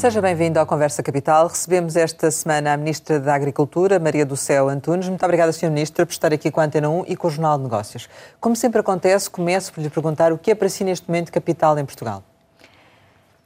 Seja 0.00 0.22
bem-vindo 0.22 0.58
ao 0.58 0.64
Conversa 0.64 1.02
Capital. 1.02 1.48
Recebemos 1.48 1.94
esta 1.94 2.30
semana 2.30 2.72
a 2.72 2.76
Ministra 2.78 3.20
da 3.20 3.34
Agricultura, 3.34 3.98
Maria 3.98 4.24
do 4.24 4.34
Céu 4.34 4.70
Antunes. 4.70 5.06
Muito 5.06 5.22
obrigada, 5.22 5.52
Sra. 5.52 5.68
Ministra, 5.68 6.06
por 6.06 6.12
estar 6.12 6.32
aqui 6.32 6.50
com 6.50 6.58
a 6.58 6.64
Antena 6.64 6.88
1 6.88 7.04
e 7.06 7.14
com 7.14 7.28
o 7.28 7.30
Jornal 7.30 7.58
de 7.58 7.64
Negócios. 7.64 8.08
Como 8.40 8.56
sempre 8.56 8.80
acontece, 8.80 9.28
começo 9.28 9.70
por 9.70 9.82
lhe 9.82 9.90
perguntar 9.90 10.32
o 10.32 10.38
que 10.38 10.52
é 10.52 10.54
para 10.54 10.70
si 10.70 10.84
neste 10.84 11.06
momento 11.06 11.30
capital 11.30 11.78
em 11.78 11.84
Portugal. 11.84 12.22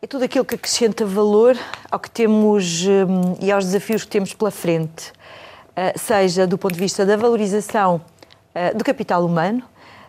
É 0.00 0.06
tudo 0.06 0.22
aquilo 0.22 0.44
que 0.44 0.54
acrescenta 0.54 1.04
valor 1.04 1.56
ao 1.90 1.98
que 1.98 2.08
temos 2.08 2.86
hum, 2.86 3.36
e 3.40 3.50
aos 3.50 3.64
desafios 3.64 4.04
que 4.04 4.10
temos 4.10 4.32
pela 4.32 4.52
frente, 4.52 5.10
uh, 5.10 5.98
seja 5.98 6.46
do 6.46 6.56
ponto 6.56 6.74
de 6.74 6.80
vista 6.80 7.04
da 7.04 7.16
valorização 7.16 7.96
uh, 7.96 8.78
do 8.78 8.84
capital 8.84 9.26
humano, 9.26 9.60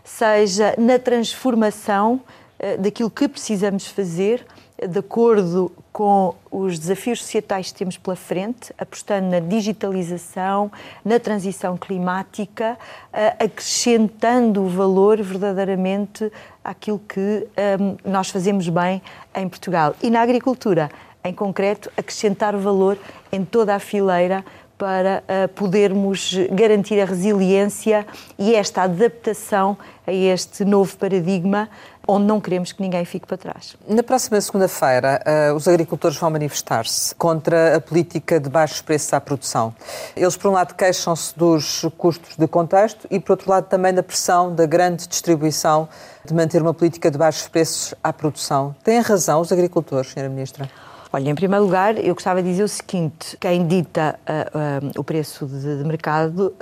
seja 0.03 0.75
na 0.77 1.00
transformação 1.00 2.22
uh, 2.59 2.80
daquilo 2.80 3.09
que 3.09 3.27
precisamos 3.27 3.88
fazer 3.88 4.45
de 4.88 4.99
acordo 4.99 5.71
com 5.91 6.35
os 6.52 6.77
desafios 6.77 7.20
societais 7.20 7.71
que 7.71 7.77
temos 7.77 7.98
pela 7.98 8.16
frente, 8.16 8.73
apostando 8.77 9.30
na 9.30 9.39
digitalização, 9.39 10.71
na 11.03 11.20
transição 11.20 11.77
climática, 11.77 12.77
eh, 13.13 13.35
acrescentando 13.39 14.67
valor 14.67 15.21
verdadeiramente 15.21 16.31
àquilo 16.63 16.99
que 16.99 17.48
ehm, 17.55 17.95
nós 18.03 18.30
fazemos 18.30 18.67
bem 18.67 19.02
em 19.34 19.48
Portugal. 19.48 19.95
E 20.03 20.09
na 20.09 20.21
agricultura, 20.21 20.89
em 21.23 21.33
concreto, 21.33 21.89
acrescentar 21.97 22.55
valor 22.58 22.97
em 23.31 23.44
toda 23.45 23.73
a 23.73 23.80
fileira 23.80 24.44
para 24.78 25.23
uh, 25.23 25.48
podermos 25.50 26.36
garantir 26.52 27.00
a 27.00 27.06
resiliência 27.06 28.06
e 28.38 28.56
esta 28.56 28.84
adaptação 28.84 29.78
a 30.06 30.12
este 30.12 30.66
novo 30.66 30.95
paradigma 30.98 31.70
onde 32.08 32.26
não 32.26 32.40
queremos 32.40 32.72
que 32.72 32.81
ninguém 32.81 33.03
fique 33.03 33.26
para 33.26 33.38
trás. 33.38 33.76
Na 33.88 34.03
próxima 34.03 34.40
segunda-feira, 34.40 35.22
uh, 35.26 35.56
os 35.56 35.68
agricultores 35.68 36.18
vão 36.18 36.30
manifestar-se 36.30 37.16
contra 37.16 37.78
a 37.78 37.81
política 37.81 38.40
de 38.40 38.50
baixos 38.50 38.81
preços 38.81 39.12
à 39.14 39.20
produção. 39.20 39.73
Eles, 40.16 40.38
por 40.38 40.50
um 40.50 40.53
lado, 40.53 40.76
queixam-se 40.76 41.38
dos 41.38 41.86
custos 41.98 42.36
de 42.36 42.48
contexto 42.48 43.08
e, 43.09 43.20
por 43.20 43.34
outro 43.34 43.50
lado, 43.50 43.68
também 43.68 43.94
da 43.94 44.03
pressão 44.03 44.53
da 44.53 44.66
grande 44.66 45.08
distribuição 45.08 45.90
de 46.23 46.34
manter 46.34 46.62
uma 46.62 46.73
política 46.73 47.09
de 47.09 47.18
baixos 47.18 47.48
preços 47.48 47.94
à 48.03 48.14
produção. 48.14 48.76
Têm 48.84 49.00
razão 49.00 49.42
os 49.42 49.52
agricultores, 49.52 50.09
Sra. 50.09 50.30
Ministra? 50.30 50.70
Olha, 51.16 51.30
em 51.30 51.35
primeiro 51.35 51.63
lugar, 51.63 51.97
eu 51.97 52.13
gostava 52.13 52.44
de 52.44 52.49
dizer 52.49 52.63
o 52.63 52.67
seguinte: 52.67 53.38
quem 53.39 53.66
dita 53.66 54.19
uh, 54.27 54.85
uh, 54.85 54.99
o 54.99 55.02
preço 55.02 55.45
de, 55.45 55.77
de 55.77 55.83
mercado 55.85 56.53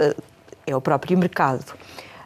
é 0.68 0.76
o 0.76 0.80
próprio 0.80 1.18
mercado. 1.18 1.74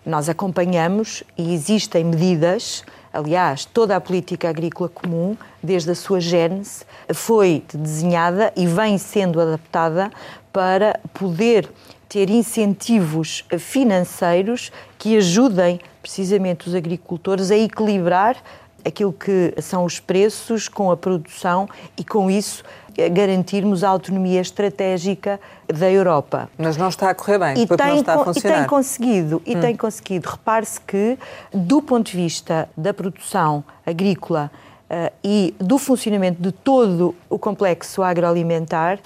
Nós 0.05 0.27
acompanhamos 0.27 1.23
e 1.37 1.53
existem 1.53 2.03
medidas 2.03 2.83
Aliás, 3.13 3.65
toda 3.65 3.95
a 3.95 4.01
política 4.01 4.47
agrícola 4.47 4.89
comum, 4.89 5.35
desde 5.63 5.89
a 5.89 5.95
sua 5.95 6.19
gênese, 6.19 6.85
foi 7.15 7.63
desenhada 7.73 8.53
e 8.55 8.67
vem 8.67 8.97
sendo 8.99 9.41
adaptada 9.41 10.11
para 10.53 10.99
poder 11.15 11.67
ter 12.07 12.29
incentivos 12.29 13.43
financeiros 13.57 14.71
que 14.99 15.17
ajudem 15.17 15.79
precisamente 15.99 16.67
os 16.67 16.75
agricultores 16.75 17.49
a 17.49 17.57
equilibrar 17.57 18.37
aquilo 18.85 19.13
que 19.13 19.53
são 19.61 19.83
os 19.85 19.99
preços 19.99 20.67
com 20.67 20.91
a 20.91 20.97
produção 20.97 21.67
e, 21.97 22.03
com 22.03 22.29
isso, 22.31 22.63
garantirmos 23.11 23.83
a 23.83 23.89
autonomia 23.89 24.41
estratégica 24.41 25.39
da 25.67 25.91
Europa. 25.91 26.49
Mas 26.57 26.77
não 26.77 26.89
está 26.89 27.11
a 27.11 27.15
correr 27.15 27.37
bem, 27.37 27.63
e 27.63 27.67
porque 27.67 27.83
tem, 27.83 27.91
não 27.91 27.99
está 27.99 28.15
a 28.15 28.23
funcionar. 28.23 28.55
E 28.55 28.59
tem 28.59 28.67
conseguido, 28.67 29.41
e 29.45 29.55
hum. 29.55 29.59
tem 29.59 29.75
conseguido. 29.75 30.29
Repare-se 30.29 30.81
que, 30.81 31.19
do 31.53 31.81
ponto 31.81 32.09
de 32.09 32.17
vista 32.17 32.67
da 32.75 32.93
produção 32.93 33.63
agrícola 33.85 34.49
uh, 34.89 35.13
e 35.23 35.53
do 35.59 35.77
funcionamento 35.77 36.41
de 36.41 36.51
todo 36.51 37.13
o 37.29 37.37
complexo 37.37 38.01
agroalimentar, 38.01 38.99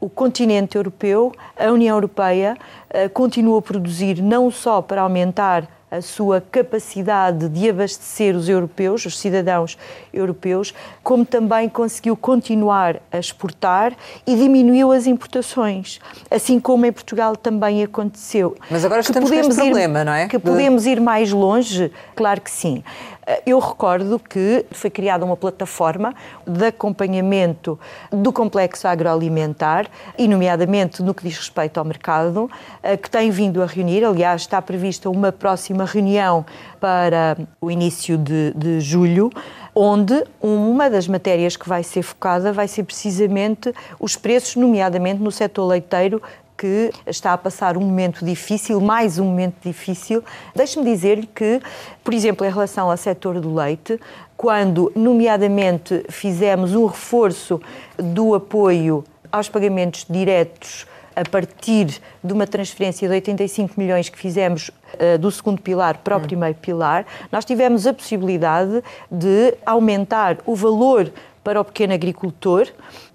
o 0.00 0.08
continente 0.08 0.76
europeu, 0.76 1.32
a 1.58 1.70
União 1.70 1.96
Europeia, 1.96 2.56
uh, 2.90 3.08
continua 3.10 3.60
a 3.60 3.62
produzir 3.62 4.20
não 4.20 4.50
só 4.50 4.82
para 4.82 5.00
aumentar 5.00 5.66
a 5.90 6.02
sua 6.02 6.40
capacidade 6.40 7.48
de 7.48 7.70
abastecer 7.70 8.36
os 8.36 8.48
europeus, 8.48 9.06
os 9.06 9.18
cidadãos 9.18 9.78
europeus, 10.12 10.74
como 11.02 11.24
também 11.24 11.68
conseguiu 11.68 12.16
continuar 12.16 12.96
a 13.10 13.18
exportar 13.18 13.94
e 14.26 14.36
diminuiu 14.36 14.92
as 14.92 15.06
importações, 15.06 15.98
assim 16.30 16.60
como 16.60 16.84
em 16.84 16.92
Portugal 16.92 17.36
também 17.36 17.82
aconteceu. 17.82 18.56
Mas 18.70 18.84
agora 18.84 19.00
estamos 19.00 19.30
com 19.30 19.36
este 19.36 19.54
problema, 19.54 20.04
não 20.04 20.12
é? 20.12 20.28
Que 20.28 20.38
podemos 20.38 20.86
ir 20.86 21.00
mais 21.00 21.32
longe? 21.32 21.90
Claro 22.14 22.40
que 22.40 22.50
sim. 22.50 22.82
Eh, 23.28 23.42
eu 23.44 23.58
recordo 23.58 24.18
que 24.18 24.64
foi 24.70 24.88
criada 24.88 25.22
uma 25.22 25.36
plataforma 25.36 26.14
de 26.46 26.64
acompanhamento 26.64 27.78
do 28.10 28.32
complexo 28.32 28.88
agroalimentar, 28.88 29.86
e 30.16 30.26
nomeadamente 30.26 31.02
no 31.02 31.12
que 31.12 31.24
diz 31.24 31.36
respeito 31.36 31.78
ao 31.78 31.84
mercado, 31.84 32.50
eh, 32.82 32.96
que 32.96 33.10
tem 33.10 33.30
vindo 33.30 33.62
a 33.62 33.66
reunir, 33.66 34.02
aliás, 34.02 34.40
está 34.40 34.62
prevista 34.62 35.10
uma 35.10 35.30
próxima 35.30 35.84
reunião 35.84 36.46
para 36.80 37.36
o 37.60 37.70
início 37.70 38.16
de, 38.16 38.54
de 38.54 38.80
julho, 38.80 39.30
onde 39.74 40.24
uma 40.40 40.88
das 40.88 41.06
matérias 41.06 41.54
que 41.54 41.68
vai 41.68 41.82
ser 41.82 42.02
focada 42.02 42.50
vai 42.50 42.66
ser 42.66 42.82
precisamente 42.82 43.74
os 44.00 44.16
preços, 44.16 44.56
nomeadamente 44.56 45.22
no 45.22 45.30
setor 45.30 45.66
leiteiro, 45.66 46.22
que 46.58 46.90
está 47.06 47.32
a 47.32 47.38
passar 47.38 47.76
um 47.76 47.80
momento 47.80 48.24
difícil, 48.24 48.80
mais 48.80 49.18
um 49.18 49.24
momento 49.24 49.54
difícil. 49.62 50.24
Deixe-me 50.54 50.84
dizer-lhe 50.84 51.26
que, 51.26 51.62
por 52.02 52.12
exemplo, 52.12 52.44
em 52.44 52.50
relação 52.50 52.90
ao 52.90 52.96
setor 52.96 53.40
do 53.40 53.54
leite, 53.54 54.00
quando, 54.36 54.92
nomeadamente, 54.94 56.04
fizemos 56.10 56.74
um 56.74 56.86
reforço 56.86 57.60
do 57.96 58.34
apoio 58.34 59.04
aos 59.30 59.48
pagamentos 59.48 60.04
diretos 60.08 60.84
a 61.14 61.28
partir 61.28 62.00
de 62.22 62.32
uma 62.32 62.46
transferência 62.46 63.08
de 63.08 63.14
85 63.14 63.74
milhões 63.76 64.08
que 64.08 64.18
fizemos 64.18 64.68
uh, 64.68 65.18
do 65.18 65.30
segundo 65.30 65.60
pilar 65.60 65.98
para 65.98 66.16
o 66.16 66.18
hum. 66.18 66.22
primeiro 66.22 66.54
pilar, 66.56 67.04
nós 67.30 67.44
tivemos 67.44 67.86
a 67.86 67.92
possibilidade 67.92 68.82
de 69.10 69.54
aumentar 69.66 70.38
o 70.46 70.54
valor 70.54 71.12
para 71.42 71.60
o 71.60 71.64
pequeno 71.64 71.94
agricultor, 71.94 72.68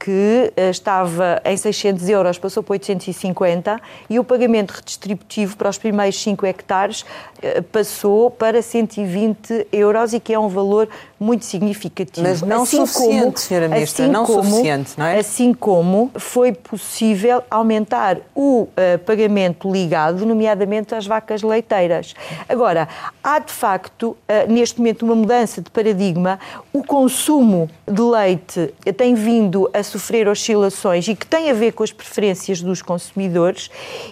que 0.03 0.51
eh, 0.57 0.69
estava 0.69 1.41
em 1.45 1.55
600 1.55 2.09
euros, 2.09 2.37
passou 2.37 2.61
para 2.61 2.73
850, 2.73 3.79
e 4.09 4.19
o 4.19 4.23
pagamento 4.23 4.71
redistributivo 4.71 5.55
para 5.55 5.69
os 5.69 5.77
primeiros 5.77 6.21
5 6.21 6.45
hectares 6.45 7.05
eh, 7.41 7.61
passou 7.61 8.29
para 8.29 8.61
120 8.61 9.67
euros, 9.71 10.11
e 10.11 10.19
que 10.19 10.33
é 10.33 10.39
um 10.39 10.49
valor 10.49 10.89
muito 11.17 11.45
significativo. 11.45 12.27
Mas 12.27 12.41
não 12.41 12.63
assim 12.63 12.85
suficiente, 12.85 13.23
como, 13.23 13.37
Sra. 13.37 13.67
Ministra, 13.69 14.03
assim 14.03 14.11
não 14.11 14.25
como, 14.25 14.43
suficiente, 14.43 14.91
não 14.97 15.05
é? 15.05 15.19
Assim 15.19 15.53
como 15.53 16.11
foi 16.15 16.51
possível 16.51 17.41
aumentar 17.49 18.17
o 18.35 18.63
uh, 18.63 18.69
pagamento 19.05 19.71
ligado, 19.71 20.25
nomeadamente 20.25 20.93
às 20.93 21.07
vacas 21.07 21.41
leiteiras. 21.41 22.13
Agora, 22.49 22.89
há 23.23 23.39
de 23.39 23.53
facto, 23.53 24.17
uh, 24.27 24.51
neste 24.51 24.79
momento, 24.79 25.03
uma 25.03 25.15
mudança 25.15 25.61
de 25.61 25.69
paradigma. 25.69 26.37
O 26.73 26.83
consumo 26.83 27.69
de 27.87 28.01
leite 28.01 28.73
tem 28.97 29.15
vindo 29.15 29.69
a 29.73 29.81
sofrer 29.93 30.27
oscilações 30.27 31.07
e 31.07 31.15
que 31.15 31.25
tem 31.25 31.51
a 31.51 31.53
ver 31.53 31.73
com 31.73 31.83
as 31.83 31.91
preferências 31.91 32.61
dos 32.61 32.81
consumidores 32.81 33.69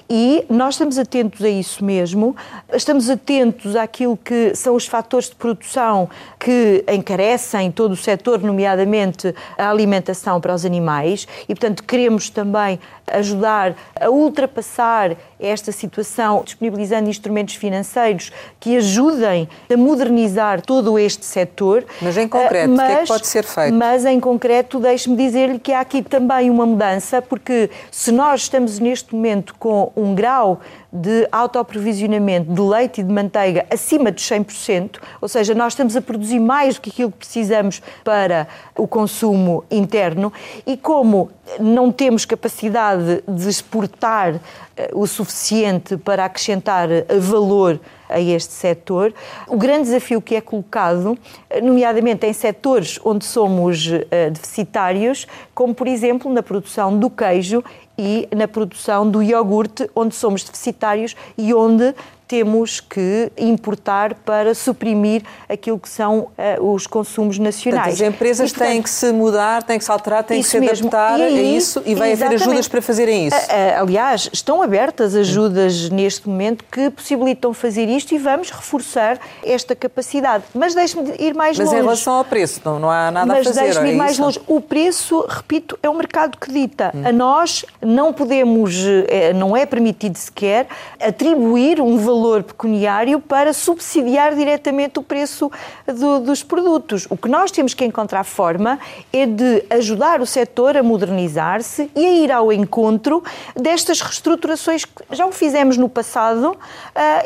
e 0.08 0.46
nós 0.48 0.76
estamos 0.76 1.00
atentos 1.00 1.44
a 1.44 1.50
isso 1.50 1.84
mesmo, 1.84 2.36
estamos 2.72 3.10
atentos 3.10 3.76
àquilo 3.76 4.16
que 4.16 4.54
são 4.56 4.76
os 4.76 4.86
fatores 4.86 5.30
de 5.30 5.36
produção 5.36 6.08
que 6.40 6.84
encarecem 6.88 7.72
todo 7.72 7.94
o 7.94 7.96
setor, 7.96 8.42
nomeadamente 8.42 9.34
a 9.58 9.70
alimentação 9.70 10.40
para 10.40 10.54
os 10.54 10.66
animais, 10.66 11.28
e, 11.44 11.56
portanto, 11.56 11.84
queremos 11.84 12.30
também 12.30 12.80
ajudar 13.08 13.76
a 14.00 14.10
ultrapassar 14.10 15.16
esta 15.42 15.72
situação, 15.72 16.44
disponibilizando 16.44 17.10
instrumentos 17.10 17.56
financeiros 17.56 18.32
que 18.60 18.78
ajudem 18.78 19.50
a 19.72 19.76
modernizar 19.76 20.62
todo 20.62 20.98
este 21.00 21.26
setor. 21.26 21.84
Mas 22.02 22.18
em 22.18 22.28
concreto, 22.28 22.70
mas, 22.70 22.84
o 22.84 22.88
que 22.88 22.94
é 22.94 23.02
que 23.02 23.08
pode 23.08 23.28
ser 23.28 23.44
feito? 23.44 23.74
Mas 23.74 24.06
em 24.06 24.20
concreto, 24.20 24.80
deixe-me 24.80 25.16
dizer-lhe 25.16 25.60
que 25.60 25.74
há 25.74 25.80
aqui 25.80 26.02
também 26.02 26.50
uma 26.50 26.66
mudança, 26.66 27.22
porque 27.22 27.70
se 27.92 28.12
nós 28.12 28.42
estamos 28.42 28.80
neste 28.80 29.16
momento 29.16 29.56
com 29.58 29.92
um 29.96 30.14
grau 30.14 30.62
de 30.92 31.28
autoaprovisionamento 31.32 32.52
de 32.52 32.62
leite 32.62 33.02
e 33.02 33.04
de 33.04 33.12
manteiga 33.12 33.66
acima 33.70 34.12
de 34.12 34.22
100%, 34.22 35.00
ou 35.22 35.28
seja, 35.28 35.56
nós 35.56 35.74
estamos 35.74 35.96
a 35.96 36.02
produzir 36.02 36.40
mais 36.40 36.76
do 36.76 36.82
que 36.82 36.90
aquilo 36.90 37.12
que 37.12 37.20
precisamos 37.20 37.82
para 38.04 38.48
o 38.78 38.88
consumo 38.88 39.64
interno 39.72 40.34
e 40.66 40.76
como 40.76 41.30
não 41.60 41.92
temos 41.92 42.26
capacidade 42.26 43.24
de 43.28 43.50
exportar 43.50 44.40
eh, 44.76 44.90
o 44.94 45.08
suficiente 45.08 45.98
para 45.98 46.26
acrescentar 46.26 46.90
eh, 46.92 47.06
valor 47.20 47.80
a 48.10 48.20
este 48.20 48.54
setor. 48.54 49.14
O 49.48 49.58
grande 49.58 49.84
desafio 49.84 50.22
que 50.22 50.36
é 50.36 50.42
colocado, 50.42 51.18
nomeadamente 51.62 52.26
em 52.26 52.34
setores 52.34 53.00
onde 53.04 53.26
somos 53.26 53.88
deficitários, 54.32 55.28
como 55.54 55.74
por 55.74 55.88
exemplo 55.88 56.32
na 56.32 56.44
produção 56.44 56.98
do 56.98 57.10
queijo 57.10 57.64
e 57.98 58.28
na 58.36 58.48
produção 58.48 59.10
do 59.10 59.22
iogurte, 59.22 59.90
onde 59.96 60.16
somos 60.16 60.44
deficitários 60.44 61.16
e 61.38 61.54
onde 61.54 61.94
temos 62.32 62.80
que 62.80 63.30
importar 63.38 64.14
para 64.14 64.56
suprimir 64.56 65.22
aquilo 65.50 65.78
que 65.78 65.90
são 65.90 66.30
uh, 66.60 66.74
os 66.74 66.88
consumos 66.88 67.38
nacionais. 67.38 67.88
Portanto, 67.88 68.08
as 68.08 68.16
empresas 68.16 68.50
e, 68.50 68.54
portanto, 68.54 68.70
têm 68.70 68.82
que 68.82 68.90
se 68.90 69.12
mudar, 69.12 69.64
têm 69.64 69.78
que 69.78 69.84
se 69.84 69.92
alterar, 69.92 70.24
têm 70.24 70.42
que 70.42 70.48
se 70.48 70.58
mesmo. 70.58 70.88
adaptar 70.88 71.20
aí, 71.20 71.38
a 71.38 71.42
isso 71.42 71.84
e 71.86 71.94
vai 71.94 72.14
haver 72.14 72.36
ajudas 72.36 72.70
para 72.70 72.82
fazerem 72.82 73.28
isso. 73.28 73.36
Aliás, 73.78 74.30
estão 74.32 74.62
abertas 74.62 75.14
ajudas 75.14 75.90
neste 75.90 76.30
momento 76.30 76.64
que 76.72 76.90
possibilitam 76.90 77.54
fazer 77.54 77.90
isto 77.90 78.16
e 78.16 78.18
vamos 78.18 78.50
reforçar 78.50 79.20
esta 79.44 79.76
capacidade. 79.76 80.46
Mas 80.56 80.74
deixe-me 80.74 81.14
ir 81.20 81.36
mais 81.36 81.41
Mas 81.50 81.58
longe. 81.58 81.72
Mas 81.72 81.80
em 81.80 81.84
relação 81.84 82.14
ao 82.14 82.26
preço, 82.26 82.62
não, 82.64 82.80
não 82.80 82.90
há 82.90 83.12
nada 83.12 83.26
Mas 83.26 83.48
a 83.48 83.50
fazer. 83.50 83.62
Mas 83.62 83.74
deixe-me 83.74 83.92
ir 83.92 83.94
é 83.94 83.98
mais 83.98 84.18
longe. 84.18 84.42
O 84.48 84.62
preço, 84.62 85.26
repito, 85.28 85.78
é 85.82 85.90
o 85.90 85.94
mercado 85.94 86.38
que 86.38 86.52
dita. 86.52 86.92
Hum. 86.94 87.08
A 87.08 87.12
nós 87.12 87.66
não 87.82 88.14
podemos, 88.14 88.76
eh, 89.08 89.34
não 89.34 89.56
é 89.56 89.66
permitido 89.66 90.16
sequer 90.18 90.68
atribuir 91.00 91.82
um 91.82 91.98
valor 91.98 92.44
pecuniário 92.44 93.20
para 93.20 93.54
subsidiar 93.54 94.36
diretamente 94.36 95.00
o 95.00 95.04
preço 95.04 95.52
do, 95.88 96.20
dos 96.20 96.44
produtos. 96.44 97.08
O 97.10 97.18
que 97.18 97.28
nós 97.28 97.52
temos 97.52 97.74
que 97.74 97.84
encontrar 97.86 98.24
forma 98.24 98.80
é 99.12 99.26
de 99.26 99.64
ajudar 99.70 100.22
o 100.22 100.26
setor 100.26 100.78
a 100.78 100.84
modernizar-se 100.84 101.90
e 101.96 102.06
a 102.06 102.12
ir 102.12 102.32
ao 102.32 102.52
encontro 102.52 103.24
destas 103.56 104.02
reestruturações 104.02 104.86
que 104.86 105.04
já 105.12 105.26
o 105.26 105.32
fizemos 105.32 105.78
no 105.78 105.90
passado 105.90 106.52
uh, 106.52 106.58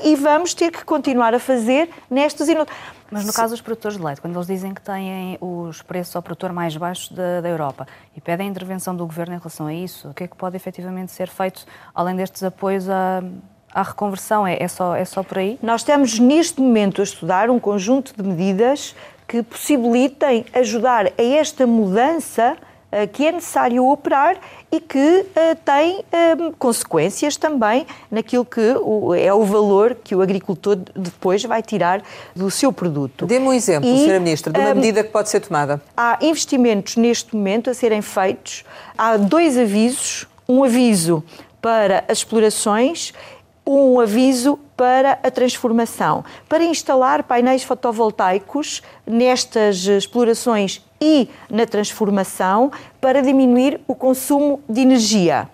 e 0.04 0.16
vamos 0.16 0.54
ter 0.54 0.72
que 0.72 0.84
continuar 0.84 1.34
a 1.34 1.40
fazer 1.40 1.90
nestas 2.10 2.48
e 2.48 2.56
mas 3.16 3.26
no 3.26 3.32
caso 3.32 3.54
dos 3.54 3.62
produtores 3.62 3.98
de 3.98 4.04
leite, 4.04 4.20
quando 4.20 4.36
eles 4.36 4.46
dizem 4.46 4.74
que 4.74 4.82
têm 4.82 5.38
os 5.40 5.82
preços 5.82 6.14
ao 6.18 6.22
produtor 6.22 6.52
mais 6.52 6.76
baixos 6.76 7.10
da, 7.10 7.40
da, 7.40 7.48
Europa 7.48 7.88
e 8.14 8.20
pedem 8.20 8.48
a 8.48 8.50
intervenção 8.50 8.94
do 8.94 9.06
governo 9.06 9.36
em 9.36 9.38
relação 9.38 9.68
a 9.68 9.74
isso, 9.74 10.10
o 10.10 10.14
que 10.14 10.26
é 10.26 10.28
que 10.28 10.36
pode 10.36 10.58
efetivamente 10.58 11.14
ser 11.14 11.30
feito 11.30 11.66
além 11.94 12.18
destes 12.18 12.44
apoios 12.44 12.90
a, 12.90 13.24
à 13.74 13.84
reconversão? 13.84 14.46
É, 14.46 14.62
é, 14.62 14.68
só, 14.68 14.94
é 14.98 15.06
só 15.06 15.24
por 15.24 15.38
aí? 15.38 15.58
Nós 15.64 15.80
estamos 15.80 16.20
neste 16.20 16.60
momento 16.60 17.00
a 17.00 17.06
estudar 17.06 17.50
um 17.50 17.58
conjunto 17.58 18.14
de 18.14 18.22
medidas 18.22 18.94
que 19.26 19.42
possibilitem 19.42 20.46
ajudar 20.54 21.08
a 21.08 21.24
esta 21.24 21.66
mudança 21.66 22.58
que 23.12 23.28
é 23.28 23.32
necessário 23.32 23.86
operar 23.86 24.38
e 24.72 24.80
que 24.80 24.98
uh, 24.98 25.26
tem 25.64 26.00
uh, 26.00 26.56
consequências 26.58 27.38
também 27.38 27.86
naquilo 28.10 28.46
que 28.46 28.62
é 29.20 29.34
o 29.34 29.44
valor 29.44 29.96
que 30.04 30.16
o 30.16 30.22
agricultor 30.22 30.78
depois 30.96 31.44
vai 31.44 31.62
tirar 31.62 32.02
do 32.36 32.50
seu 32.52 32.72
produto. 32.72 33.26
Dê-me 33.26 33.48
um 33.48 33.54
exemplo, 33.54 33.90
e, 33.90 34.04
Sra. 34.04 34.20
Ministra, 34.20 34.54
de 34.54 34.60
uma 34.60 34.72
um, 34.72 34.76
medida 34.76 35.04
que 35.04 35.10
pode 35.10 35.30
ser 35.30 35.40
tomada. 35.40 35.82
Há 35.96 36.18
investimentos 36.22 36.96
neste 36.96 37.36
momento 37.36 37.70
a 37.70 37.74
serem 37.74 38.02
feitos. 38.02 38.64
Há 38.98 39.18
dois 39.18 39.58
avisos. 39.58 40.28
Um 40.48 40.64
aviso 40.64 41.24
para 41.60 42.06
as 42.08 42.20
explorações 42.20 43.12
um 43.66 44.00
aviso 44.00 44.60
para 44.78 45.20
a 45.24 45.32
transformação, 45.32 46.24
para 46.48 46.64
instalar 46.64 47.24
painéis 47.24 47.64
fotovoltaicos 47.64 48.84
nestas 49.06 49.86
explorações 49.86 50.82
e 51.02 51.30
na 51.50 51.66
transformação 51.66 52.72
para 53.02 53.22
diminuir 53.22 53.80
o 53.88 53.96
consumo 53.96 54.62
de 54.70 54.82
energia. 54.82 55.50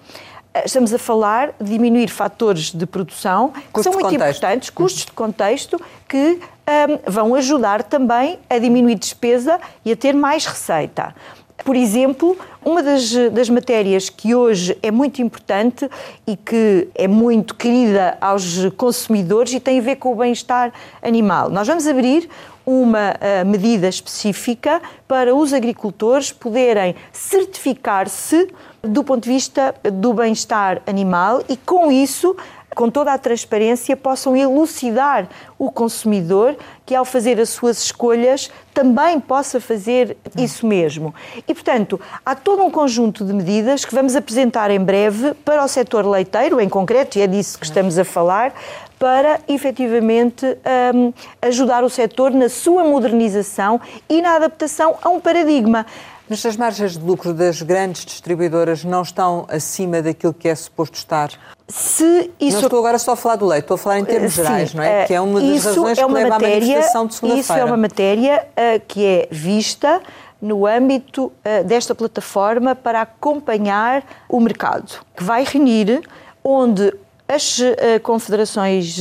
Estamos 0.65 0.93
a 0.93 0.99
falar 0.99 1.53
de 1.61 1.71
diminuir 1.71 2.09
fatores 2.09 2.71
de 2.71 2.85
produção 2.85 3.53
que 3.73 3.81
são 3.81 3.93
muito 3.93 4.05
contexto. 4.05 4.37
importantes, 4.37 4.69
custos 4.69 5.05
de 5.05 5.11
contexto, 5.13 5.81
que 6.09 6.41
um, 6.67 7.09
vão 7.09 7.35
ajudar 7.35 7.83
também 7.83 8.37
a 8.49 8.57
diminuir 8.57 8.95
despesa 8.95 9.59
e 9.85 9.93
a 9.93 9.95
ter 9.95 10.13
mais 10.13 10.45
receita. 10.45 11.15
Por 11.63 11.75
exemplo, 11.75 12.37
uma 12.65 12.81
das, 12.81 13.13
das 13.31 13.49
matérias 13.49 14.09
que 14.09 14.33
hoje 14.33 14.77
é 14.81 14.89
muito 14.89 15.21
importante 15.21 15.89
e 16.25 16.35
que 16.35 16.87
é 16.95 17.07
muito 17.07 17.55
querida 17.55 18.17
aos 18.19 18.65
consumidores 18.77 19.53
e 19.53 19.59
tem 19.59 19.79
a 19.79 19.81
ver 19.81 19.97
com 19.97 20.11
o 20.11 20.15
bem-estar 20.15 20.73
animal. 21.01 21.49
Nós 21.49 21.67
vamos 21.67 21.85
abrir 21.85 22.27
uma 22.65 23.13
uh, 23.13 23.45
medida 23.45 23.87
específica 23.87 24.81
para 25.07 25.35
os 25.35 25.53
agricultores 25.53 26.31
poderem 26.31 26.95
certificar-se 27.11 28.47
do 28.81 29.03
ponto 29.03 29.23
de 29.23 29.29
vista 29.29 29.75
do 29.83 30.13
bem-estar 30.13 30.81
animal 30.87 31.43
e, 31.49 31.57
com 31.57 31.91
isso, 31.91 32.35
com 32.75 32.89
toda 32.89 33.13
a 33.13 33.17
transparência, 33.17 33.95
possam 33.97 34.35
elucidar 34.35 35.27
o 35.57 35.71
consumidor 35.71 36.55
que, 36.91 36.95
ao 36.95 37.05
fazer 37.05 37.39
as 37.39 37.47
suas 37.47 37.81
escolhas, 37.85 38.51
também 38.73 39.17
possa 39.17 39.61
fazer 39.61 40.17
isso 40.37 40.67
mesmo. 40.67 41.15
E, 41.47 41.53
portanto, 41.53 41.97
há 42.25 42.35
todo 42.35 42.61
um 42.61 42.69
conjunto 42.69 43.23
de 43.23 43.31
medidas 43.31 43.85
que 43.85 43.95
vamos 43.95 44.13
apresentar 44.13 44.69
em 44.69 44.79
breve 44.79 45.33
para 45.35 45.63
o 45.63 45.69
setor 45.69 46.05
leiteiro, 46.05 46.59
em 46.59 46.67
concreto, 46.67 47.17
e 47.17 47.21
é 47.21 47.27
disso 47.27 47.57
que 47.57 47.63
estamos 47.63 47.97
a 47.97 48.03
falar, 48.03 48.53
para 48.99 49.39
efetivamente 49.47 50.45
um, 50.93 51.13
ajudar 51.41 51.81
o 51.85 51.89
setor 51.89 52.29
na 52.31 52.49
sua 52.49 52.83
modernização 52.83 53.79
e 54.09 54.21
na 54.21 54.35
adaptação 54.35 54.97
a 55.01 55.07
um 55.07 55.21
paradigma. 55.21 55.85
Mas 56.27 56.45
as 56.45 56.57
margens 56.57 56.97
de 56.97 57.05
lucro 57.05 57.33
das 57.33 57.61
grandes 57.61 58.03
distribuidoras 58.03 58.83
não 58.83 59.01
estão 59.01 59.45
acima 59.47 60.01
daquilo 60.01 60.33
que 60.33 60.49
é 60.49 60.55
suposto 60.55 60.97
estar? 60.97 61.29
Se 61.71 62.31
isso... 62.39 62.57
Não 62.57 62.63
estou 62.63 62.79
agora 62.79 62.99
só 62.99 63.13
a 63.13 63.15
falar 63.15 63.37
do 63.37 63.45
leite, 63.45 63.63
estou 63.63 63.75
a 63.75 63.77
falar 63.77 63.99
em 63.99 64.05
termos 64.05 64.33
Sim, 64.33 64.43
gerais, 64.43 64.73
não 64.73 64.83
é? 64.83 65.05
Que 65.05 65.13
é 65.13 65.21
uma 65.21 65.39
das 65.39 65.63
razões 65.65 65.97
é 65.97 66.05
uma 66.05 66.17
que 66.17 66.23
leva 66.23 66.29
matéria, 66.35 66.57
à 66.57 66.59
manifestação 66.59 67.07
de 67.07 67.15
segunda-feira. 67.15 67.41
Isso 67.41 67.53
é 67.53 67.65
uma 67.65 67.77
matéria 67.77 68.47
uh, 68.47 68.81
que 68.87 69.05
é 69.05 69.27
vista 69.31 70.01
no 70.41 70.65
âmbito 70.65 71.25
uh, 71.25 71.63
desta 71.65 71.95
plataforma 71.95 72.75
para 72.75 73.01
acompanhar 73.01 74.03
o 74.27 74.39
mercado, 74.39 74.99
que 75.15 75.23
vai 75.23 75.43
reunir 75.43 76.01
onde 76.43 76.93
as 77.27 77.59
uh, 77.59 77.73
confederações 78.03 78.97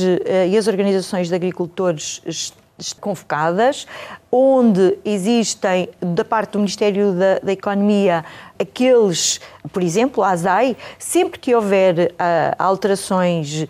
e 0.49 0.57
as 0.57 0.67
organizações 0.67 1.27
de 1.27 1.35
agricultores 1.35 2.21
convocadas, 2.93 3.85
onde 4.31 4.97
existem, 5.03 5.89
da 5.99 6.23
parte 6.23 6.51
do 6.51 6.59
Ministério 6.59 7.11
da, 7.13 7.39
da 7.39 7.51
Economia, 7.51 8.23
aqueles, 8.57 9.41
por 9.71 9.83
exemplo, 9.83 10.23
a 10.23 10.29
ASAI, 10.29 10.77
sempre 10.97 11.39
que 11.39 11.53
houver 11.53 12.11
uh, 12.11 12.55
alterações 12.57 13.63
uh, 13.63 13.67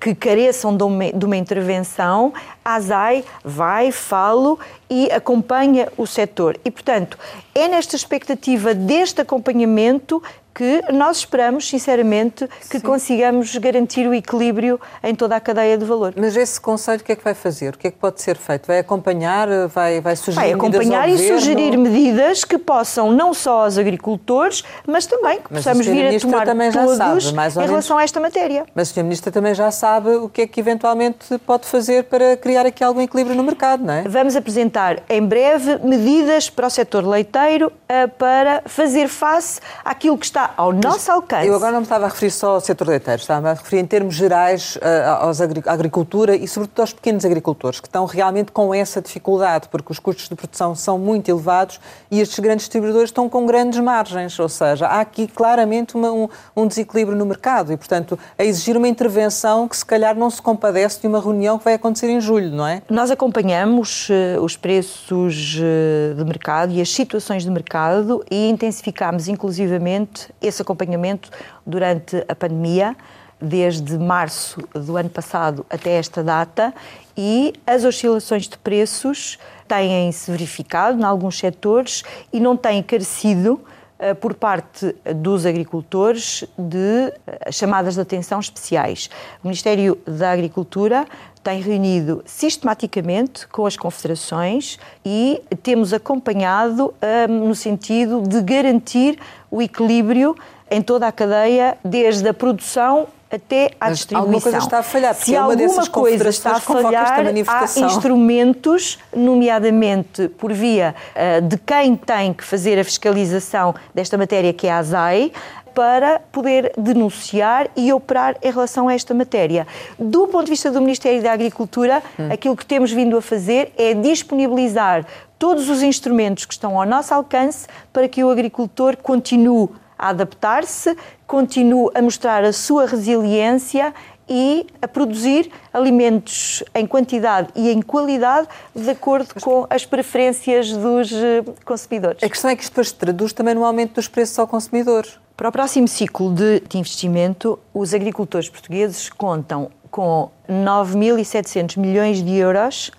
que 0.00 0.14
careçam 0.14 0.76
de 0.76 0.84
uma, 0.84 1.12
de 1.12 1.24
uma, 1.24 1.36
intervenção, 1.36 2.32
a 2.64 2.74
ASAI 2.74 3.24
vai, 3.42 3.90
falo 3.90 4.58
e 4.88 5.10
acompanha 5.10 5.88
o 5.96 6.06
setor. 6.06 6.58
E, 6.64 6.70
portanto, 6.70 7.18
é 7.54 7.66
nesta 7.66 7.96
expectativa 7.96 8.74
deste 8.74 9.20
acompanhamento 9.20 10.22
que 10.58 10.82
nós 10.92 11.18
esperamos, 11.18 11.68
sinceramente, 11.68 12.48
que 12.68 12.80
Sim. 12.80 12.80
consigamos 12.80 13.56
garantir 13.58 14.08
o 14.08 14.12
equilíbrio 14.12 14.80
em 15.04 15.14
toda 15.14 15.36
a 15.36 15.40
cadeia 15.40 15.78
de 15.78 15.84
valor. 15.84 16.14
Mas 16.16 16.36
esse 16.36 16.60
Conselho 16.60 17.00
o 17.00 17.04
que 17.04 17.12
é 17.12 17.16
que 17.16 17.22
vai 17.22 17.34
fazer? 17.34 17.74
O 17.74 17.78
que 17.78 17.86
é 17.86 17.90
que 17.92 17.96
pode 17.96 18.20
ser 18.20 18.36
feito? 18.36 18.66
Vai 18.66 18.80
acompanhar, 18.80 19.46
vai, 19.68 20.00
vai 20.00 20.16
sugerir 20.16 20.34
vai 20.34 20.52
acompanhar 20.52 21.08
e 21.08 21.16
sugerir 21.16 21.76
medidas 21.78 22.42
que 22.42 22.58
possam 22.58 23.12
não 23.12 23.32
só 23.32 23.66
aos 23.66 23.78
agricultores, 23.78 24.64
mas 24.84 25.06
também 25.06 25.36
que 25.36 25.44
mas 25.48 25.62
possamos 25.62 25.86
vir 25.86 26.16
a 26.16 26.18
tomar 26.18 26.44
também 26.44 26.72
todos 26.72 26.96
sabe, 26.96 27.32
mais 27.36 27.56
em 27.56 27.60
relação 27.60 27.96
a 27.96 28.02
esta 28.02 28.18
matéria. 28.18 28.66
Mas 28.74 28.90
o 28.90 28.94
Sr. 28.94 29.04
Ministro 29.04 29.30
também 29.30 29.54
já 29.54 29.70
sabe 29.70 30.10
o 30.16 30.28
que 30.28 30.42
é 30.42 30.46
que 30.48 30.58
eventualmente 30.58 31.38
pode 31.46 31.66
fazer 31.66 32.04
para 32.04 32.36
criar 32.36 32.66
aqui 32.66 32.82
algum 32.82 33.00
equilíbrio 33.00 33.36
no 33.36 33.44
mercado, 33.44 33.84
não 33.84 33.94
é? 33.94 34.02
Vamos 34.02 34.34
apresentar 34.34 35.04
em 35.08 35.22
breve 35.24 35.78
medidas 35.84 36.50
para 36.50 36.66
o 36.66 36.70
setor 36.70 37.06
leiteiro 37.06 37.72
eh, 37.88 38.08
para 38.08 38.62
fazer 38.66 39.06
face 39.06 39.60
àquilo 39.84 40.18
que 40.18 40.26
está 40.26 40.47
ao 40.56 40.72
nosso 40.72 41.10
alcance. 41.10 41.46
Eu 41.46 41.54
agora 41.54 41.72
não 41.72 41.80
me 41.80 41.84
estava 41.84 42.06
a 42.06 42.08
referir 42.08 42.30
só 42.30 42.54
ao 42.54 42.60
setor 42.60 42.88
leiteiro, 42.88 43.20
estava 43.20 43.50
a 43.50 43.54
referir 43.54 43.82
em 43.82 43.86
termos 43.86 44.14
gerais 44.14 44.78
aos 45.20 45.40
à 45.40 45.44
agricultura 45.66 46.36
e 46.36 46.46
sobretudo 46.46 46.80
aos 46.80 46.92
pequenos 46.92 47.24
agricultores, 47.24 47.80
que 47.80 47.88
estão 47.88 48.04
realmente 48.04 48.52
com 48.52 48.74
essa 48.74 49.00
dificuldade, 49.00 49.68
porque 49.68 49.92
os 49.92 49.98
custos 49.98 50.28
de 50.28 50.34
produção 50.34 50.74
são 50.74 50.98
muito 50.98 51.28
elevados 51.28 51.80
e 52.10 52.20
estes 52.20 52.38
grandes 52.38 52.64
distribuidores 52.64 53.08
estão 53.10 53.28
com 53.28 53.46
grandes 53.46 53.78
margens, 53.80 54.38
ou 54.38 54.48
seja, 54.48 54.86
há 54.86 55.00
aqui 55.00 55.26
claramente 55.26 55.94
uma, 55.94 56.10
um, 56.10 56.28
um 56.56 56.66
desequilíbrio 56.66 57.16
no 57.16 57.26
mercado 57.26 57.72
e, 57.72 57.76
portanto, 57.76 58.18
a 58.38 58.44
exigir 58.44 58.76
uma 58.76 58.88
intervenção 58.88 59.68
que 59.68 59.76
se 59.76 59.84
calhar 59.84 60.16
não 60.16 60.30
se 60.30 60.40
compadece 60.40 61.00
de 61.00 61.06
uma 61.06 61.20
reunião 61.20 61.58
que 61.58 61.64
vai 61.64 61.74
acontecer 61.74 62.08
em 62.08 62.20
julho, 62.20 62.50
não 62.50 62.66
é? 62.66 62.82
Nós 62.88 63.10
acompanhamos 63.10 64.08
uh, 64.08 64.42
os 64.42 64.56
preços 64.56 65.56
uh, 65.56 66.14
de 66.14 66.24
mercado 66.24 66.72
e 66.72 66.80
as 66.80 66.92
situações 66.92 67.44
de 67.44 67.50
mercado 67.50 68.24
e 68.30 68.48
intensificamos 68.48 69.28
inclusivamente 69.28 70.28
esse 70.40 70.62
acompanhamento 70.62 71.30
durante 71.66 72.24
a 72.28 72.34
pandemia, 72.34 72.96
desde 73.40 73.96
março 73.98 74.60
do 74.74 74.96
ano 74.96 75.08
passado 75.08 75.64
até 75.70 75.92
esta 75.92 76.22
data, 76.22 76.74
e 77.16 77.52
as 77.66 77.84
oscilações 77.84 78.48
de 78.48 78.58
preços 78.58 79.38
têm-se 79.66 80.30
verificado 80.30 81.00
em 81.00 81.04
alguns 81.04 81.38
setores 81.38 82.02
e 82.32 82.40
não 82.40 82.56
têm 82.56 82.82
carecido 82.82 83.60
eh, 83.98 84.14
por 84.14 84.34
parte 84.34 84.94
dos 85.16 85.44
agricultores 85.44 86.44
de 86.56 87.12
eh, 87.26 87.50
chamadas 87.50 87.94
de 87.94 88.00
atenção 88.00 88.38
especiais. 88.38 89.10
O 89.42 89.48
Ministério 89.48 89.98
da 90.06 90.30
Agricultura 90.30 91.04
tem 91.42 91.60
reunido 91.60 92.22
sistematicamente 92.24 93.48
com 93.48 93.66
as 93.66 93.76
confederações 93.76 94.78
e 95.04 95.42
temos 95.64 95.92
acompanhado 95.92 96.94
um, 97.28 97.48
no 97.48 97.54
sentido 97.56 98.22
de 98.22 98.40
garantir 98.40 99.18
o 99.50 99.62
equilíbrio 99.62 100.36
em 100.70 100.82
toda 100.82 101.06
a 101.06 101.12
cadeia, 101.12 101.78
desde 101.84 102.28
a 102.28 102.34
produção 102.34 103.08
até 103.30 103.72
à 103.80 103.88
Mas 103.88 103.98
distribuição. 103.98 104.20
alguma 104.20 104.40
coisa 104.40 104.58
está 104.58 104.78
a 104.78 104.82
falhar, 104.82 105.14
porque 105.14 105.26
Se 105.26 105.32
uma 105.32 105.40
alguma 105.42 105.56
dessas 105.56 105.88
coisa 105.88 106.28
está 106.28 106.52
a 106.52 106.60
falhar, 106.60 107.20
há 107.46 107.64
instrumentos, 107.80 108.98
nomeadamente 109.14 110.28
por 110.28 110.52
via 110.52 110.94
uh, 111.14 111.42
de 111.42 111.58
quem 111.58 111.94
tem 111.94 112.32
que 112.32 112.42
fazer 112.42 112.78
a 112.78 112.84
fiscalização 112.84 113.74
desta 113.94 114.16
matéria, 114.16 114.52
que 114.52 114.66
é 114.66 114.72
a 114.72 114.78
ASAI, 114.78 115.32
para 115.78 116.18
poder 116.32 116.72
denunciar 116.76 117.70
e 117.76 117.92
operar 117.92 118.36
em 118.42 118.50
relação 118.50 118.88
a 118.88 118.94
esta 118.94 119.14
matéria. 119.14 119.64
Do 119.96 120.26
ponto 120.26 120.46
de 120.46 120.50
vista 120.50 120.72
do 120.72 120.80
Ministério 120.80 121.22
da 121.22 121.30
Agricultura, 121.30 122.02
hum. 122.18 122.32
aquilo 122.32 122.56
que 122.56 122.66
temos 122.66 122.90
vindo 122.90 123.16
a 123.16 123.22
fazer 123.22 123.72
é 123.78 123.94
disponibilizar 123.94 125.06
todos 125.38 125.68
os 125.68 125.80
instrumentos 125.80 126.46
que 126.46 126.52
estão 126.52 126.80
ao 126.80 126.84
nosso 126.84 127.14
alcance 127.14 127.68
para 127.92 128.08
que 128.08 128.24
o 128.24 128.28
agricultor 128.28 128.96
continue 128.96 129.68
a 129.96 130.08
adaptar-se, 130.08 130.96
continue 131.28 131.92
a 131.94 132.02
mostrar 132.02 132.42
a 132.42 132.52
sua 132.52 132.84
resiliência 132.84 133.94
e 134.28 134.66
a 134.82 134.88
produzir 134.88 135.48
alimentos 135.72 136.64
em 136.74 136.88
quantidade 136.88 137.50
e 137.54 137.70
em 137.70 137.80
qualidade 137.80 138.48
de 138.74 138.90
acordo 138.90 139.32
com 139.40 139.64
as 139.70 139.86
preferências 139.86 140.72
dos 140.72 141.12
eh, 141.12 141.44
consumidores. 141.64 142.20
A 142.20 142.28
questão 142.28 142.50
é 142.50 142.56
que 142.56 142.64
isto 142.64 142.72
depois 142.72 142.88
se 142.88 142.94
traduz 142.96 143.32
também 143.32 143.54
no 143.54 143.64
aumento 143.64 143.94
dos 143.94 144.08
preços 144.08 144.36
ao 144.40 144.48
consumidor. 144.48 145.06
Para 145.38 145.50
o 145.50 145.52
próximo 145.52 145.86
ciclo 145.86 146.34
de 146.34 146.76
investimento, 146.76 147.60
os 147.72 147.94
agricultores 147.94 148.48
portugueses 148.48 149.08
contam 149.08 149.70
com 149.88 150.32
9.700 150.50 151.78
milhões 151.78 152.20
de 152.20 152.34
euros. 152.34 152.90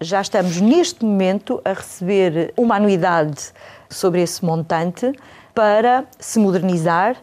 Já 0.00 0.20
estamos 0.20 0.60
neste 0.60 1.04
momento 1.04 1.60
a 1.64 1.72
receber 1.72 2.54
uma 2.56 2.76
anuidade 2.76 3.52
sobre 3.90 4.22
esse 4.22 4.44
montante 4.44 5.10
para 5.52 6.04
se 6.20 6.38
modernizar, 6.38 7.16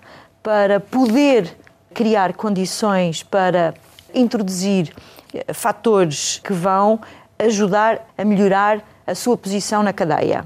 para 0.44 0.82
poder 0.82 1.58
criar 1.94 2.34
condições 2.34 3.24
para 3.24 3.74
introduzir 4.14 4.94
eh, 5.34 5.54
fatores 5.54 6.42
que 6.44 6.52
vão 6.52 7.00
ajudar 7.40 8.06
a 8.18 8.26
melhorar 8.26 8.84
a 9.08 9.16
sua 9.16 9.38
posição 9.38 9.82
na 9.82 9.94
cadeia, 9.94 10.44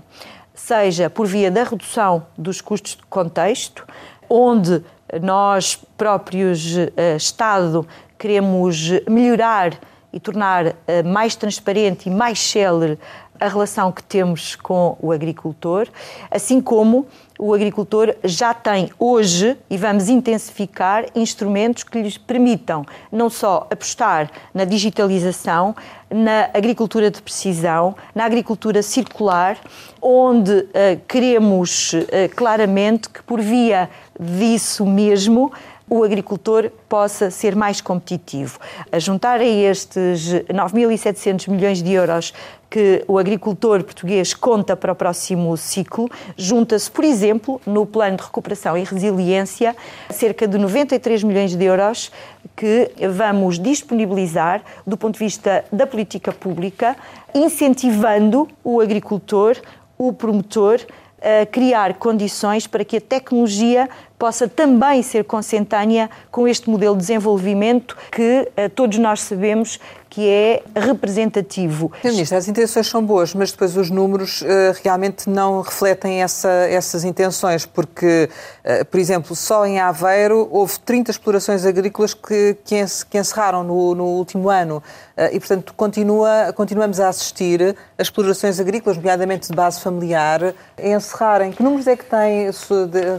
seja 0.53 1.09
por 1.09 1.25
via 1.25 1.49
da 1.49 1.63
redução 1.63 2.27
dos 2.37 2.61
custos 2.61 2.95
de 2.95 3.03
contexto, 3.07 3.87
onde 4.29 4.83
nós 5.21 5.79
próprios, 5.97 6.77
eh, 6.77 7.15
Estado, 7.15 7.87
queremos 8.17 8.91
melhorar 9.09 9.79
e 10.13 10.19
tornar 10.19 10.75
eh, 10.87 11.03
mais 11.03 11.35
transparente 11.35 12.07
e 12.07 12.11
mais 12.11 12.39
célere 12.39 12.99
a 13.39 13.47
relação 13.47 13.91
que 13.91 14.03
temos 14.03 14.55
com 14.55 14.97
o 14.99 15.11
agricultor, 15.11 15.87
assim 16.29 16.59
como 16.61 17.07
o 17.41 17.53
agricultor 17.53 18.13
já 18.21 18.53
tem 18.53 18.91
hoje, 18.99 19.57
e 19.69 19.77
vamos 19.77 20.09
intensificar, 20.09 21.05
instrumentos 21.15 21.83
que 21.83 22.01
lhes 22.01 22.17
permitam 22.17 22.85
não 23.09 23.29
só 23.29 23.65
apostar 23.71 24.29
na 24.53 24.65
digitalização, 24.65 25.73
na 26.11 26.49
agricultura 26.53 27.09
de 27.09 27.21
precisão, 27.21 27.95
na 28.13 28.25
agricultura 28.25 28.83
circular, 28.83 29.57
onde 30.01 30.51
uh, 30.51 30.67
queremos 31.07 31.93
uh, 31.93 32.35
claramente 32.35 33.09
que, 33.09 33.23
por 33.23 33.39
via 33.39 33.89
disso 34.19 34.85
mesmo, 34.85 35.49
o 35.89 36.03
agricultor 36.03 36.69
possa 36.87 37.31
ser 37.31 37.55
mais 37.55 37.81
competitivo. 37.81 38.59
A 38.91 38.99
juntar 38.99 39.39
a 39.39 39.45
estes 39.45 40.33
9.700 40.47 41.49
milhões 41.49 41.81
de 41.81 41.91
euros 41.93 42.33
que 42.69 43.03
o 43.07 43.17
agricultor 43.17 43.83
português 43.83 44.33
conta 44.33 44.75
para 44.75 44.91
o 44.91 44.95
próximo 44.95 45.57
ciclo, 45.57 46.07
junta-se, 46.37 46.91
por 46.91 47.03
exemplo, 47.03 47.59
no 47.65 47.85
Plano 47.85 48.17
de 48.17 48.23
Recuperação 48.23 48.77
e 48.77 48.83
Resiliência, 48.83 49.75
cerca 50.11 50.47
de 50.47 50.57
93 50.57 51.23
milhões 51.23 51.55
de 51.55 51.65
euros 51.65 52.11
que 52.55 52.91
vamos 53.09 53.57
disponibilizar 53.57 54.61
do 54.85 54.95
ponto 54.95 55.13
de 55.13 55.19
vista 55.25 55.65
da 55.71 55.87
política 55.87 56.31
pública, 56.31 56.95
incentivando 57.33 58.47
o 58.63 58.79
agricultor, 58.79 59.57
o 59.97 60.13
promotor, 60.13 60.79
a 61.21 61.45
criar 61.45 61.95
condições 61.95 62.65
para 62.67 62.85
que 62.85 62.97
a 62.97 63.01
tecnologia 63.01 63.89
possa 64.19 64.49
também 64.49 65.01
ser 65.01 65.23
consentânea 65.23 66.09
com 66.29 66.45
este 66.45 66.69
modelo 66.69 66.93
de 66.95 67.01
desenvolvimento 67.01 67.95
que 68.11 68.51
eh, 68.57 68.67
todos 68.67 68.97
nós 68.97 69.21
sabemos 69.21 69.79
que 70.09 70.27
é 70.27 70.63
representativo. 70.75 71.91
Sr. 72.01 72.11
Ministro, 72.11 72.37
as 72.37 72.47
intenções 72.47 72.87
são 72.87 73.05
boas, 73.05 73.33
mas 73.35 73.51
depois 73.51 73.77
os 73.77 73.89
números 73.91 74.41
uh, 74.41 74.45
realmente 74.83 75.29
não 75.29 75.61
refletem 75.61 76.23
essa, 76.23 76.49
essas 76.49 77.03
intenções, 77.03 77.65
porque, 77.65 78.27
uh, 78.65 78.85
por 78.85 78.99
exemplo, 78.99 79.35
só 79.35 79.65
em 79.65 79.79
Aveiro 79.79 80.47
houve 80.51 80.79
30 80.79 81.11
explorações 81.11 81.63
agrícolas 81.63 82.15
que, 82.15 82.57
que, 82.65 82.75
encerraram 83.17 83.63
no, 83.63 83.93
no 83.93 84.05
último 84.05 84.49
ano 84.49 84.77
uh, 85.15 85.29
e, 85.31 85.39
portanto, 85.39 85.73
continua, 85.77 86.51
continuamos 86.55 86.99
a 86.99 87.09
assistir 87.09 87.75
a 87.97 88.01
explorações 88.01 88.59
agrícolas, 88.59 88.97
nomeadamente 88.97 89.49
de 89.49 89.55
base 89.55 89.79
familiar, 89.79 90.55
a 90.75 90.87
encerrarem. 90.87 91.51
Que 91.51 91.61
números 91.61 91.85
é 91.85 91.95
que 91.95 92.05
tem 92.05 92.49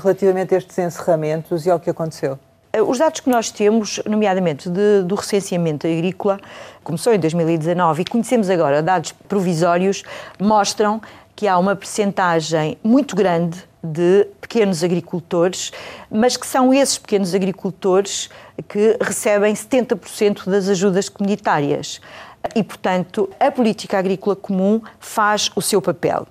relativamente 0.03 0.55
a 0.55 0.59
estes 0.59 0.77
encerramentos 0.95 1.67
e 1.67 1.71
ao 1.71 1.81
que 1.81 1.89
aconteceu? 1.89 2.39
Eh, 2.73 2.83
os 2.83 2.99
dados 2.99 3.21
que 3.21 3.31
nós 3.31 3.51
temos, 3.51 4.01
nomeadamente 4.07 4.69
de, 4.69 5.03
do 5.03 5.15
recenseamento 5.15 5.87
agrícola, 5.87 6.39
começou 6.85 7.13
em 7.13 7.19
2019 7.19 8.03
e 8.03 8.05
conhecemos 8.05 8.49
agora 8.49 8.83
dados 8.83 9.13
provisórios, 9.29 10.03
mostram 10.39 11.01
que 11.35 11.49
há 11.49 11.57
uma 11.59 11.75
percentagem 11.75 12.77
muito 12.83 13.17
grande 13.17 13.65
de 13.83 14.27
pequenos 14.41 14.85
agricultores, 14.85 15.73
mas 16.11 16.37
que 16.37 16.47
são 16.47 16.73
esses 16.73 16.99
pequenos 16.99 17.35
agricultores 17.35 18.29
que 18.69 18.97
recebem 19.01 19.55
70% 19.55 20.51
das 20.51 20.69
ajudas 20.69 21.09
comunitárias. 21.09 22.01
E, 22.55 22.63
portanto, 22.63 23.29
a 23.39 23.51
política 23.51 23.99
agrícola 23.99 24.37
comum 24.37 24.81
faz 24.99 25.51
o 25.55 25.63
seu 25.63 25.81
papel. 25.81 26.27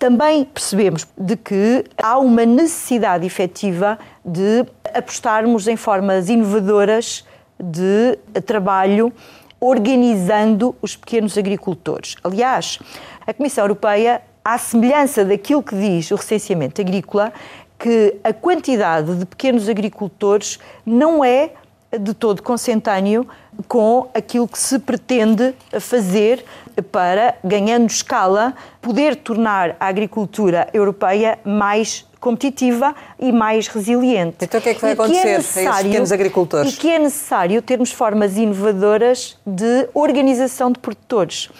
Também 0.00 0.46
percebemos 0.46 1.06
de 1.14 1.36
que 1.36 1.84
há 2.02 2.18
uma 2.18 2.46
necessidade 2.46 3.26
efetiva 3.26 3.98
de 4.24 4.64
apostarmos 4.94 5.68
em 5.68 5.76
formas 5.76 6.30
inovadoras 6.30 7.22
de 7.62 8.18
trabalho 8.46 9.12
organizando 9.60 10.74
os 10.80 10.96
pequenos 10.96 11.36
agricultores. 11.36 12.16
Aliás, 12.24 12.78
a 13.26 13.34
Comissão 13.34 13.62
Europeia, 13.62 14.22
à 14.42 14.56
semelhança 14.56 15.22
daquilo 15.22 15.62
que 15.62 15.76
diz 15.76 16.10
o 16.10 16.14
recenseamento 16.14 16.80
agrícola, 16.80 17.30
que 17.78 18.16
a 18.24 18.32
quantidade 18.32 19.14
de 19.16 19.26
pequenos 19.26 19.68
agricultores 19.68 20.58
não 20.86 21.22
é 21.22 21.50
de 21.98 22.14
todo 22.14 22.42
consentâneo 22.42 23.26
com 23.66 24.08
aquilo 24.14 24.46
que 24.46 24.58
se 24.58 24.78
pretende 24.78 25.54
fazer 25.80 26.44
para, 26.92 27.34
ganhando 27.44 27.88
escala, 27.88 28.54
poder 28.80 29.16
tornar 29.16 29.76
a 29.80 29.86
agricultura 29.86 30.68
europeia 30.72 31.38
mais 31.44 32.06
competitiva 32.20 32.94
e 33.18 33.32
mais 33.32 33.66
resiliente. 33.66 34.44
Então 34.44 34.60
o 34.60 34.62
que 34.62 34.68
é 34.68 34.74
que 34.74 34.80
vai 34.80 34.92
acontecer 34.92 35.22
que 35.22 35.28
é 35.28 35.36
a 35.36 35.38
esses 35.38 35.82
pequenos 35.82 36.12
agricultores? 36.12 36.74
E 36.74 36.76
que 36.76 36.90
é 36.90 36.98
necessário 36.98 37.62
termos 37.62 37.90
formas 37.90 38.36
inovadoras 38.36 39.38
de 39.46 39.88
organização 39.94 40.70
de 40.70 40.78
produtores. 40.78 41.50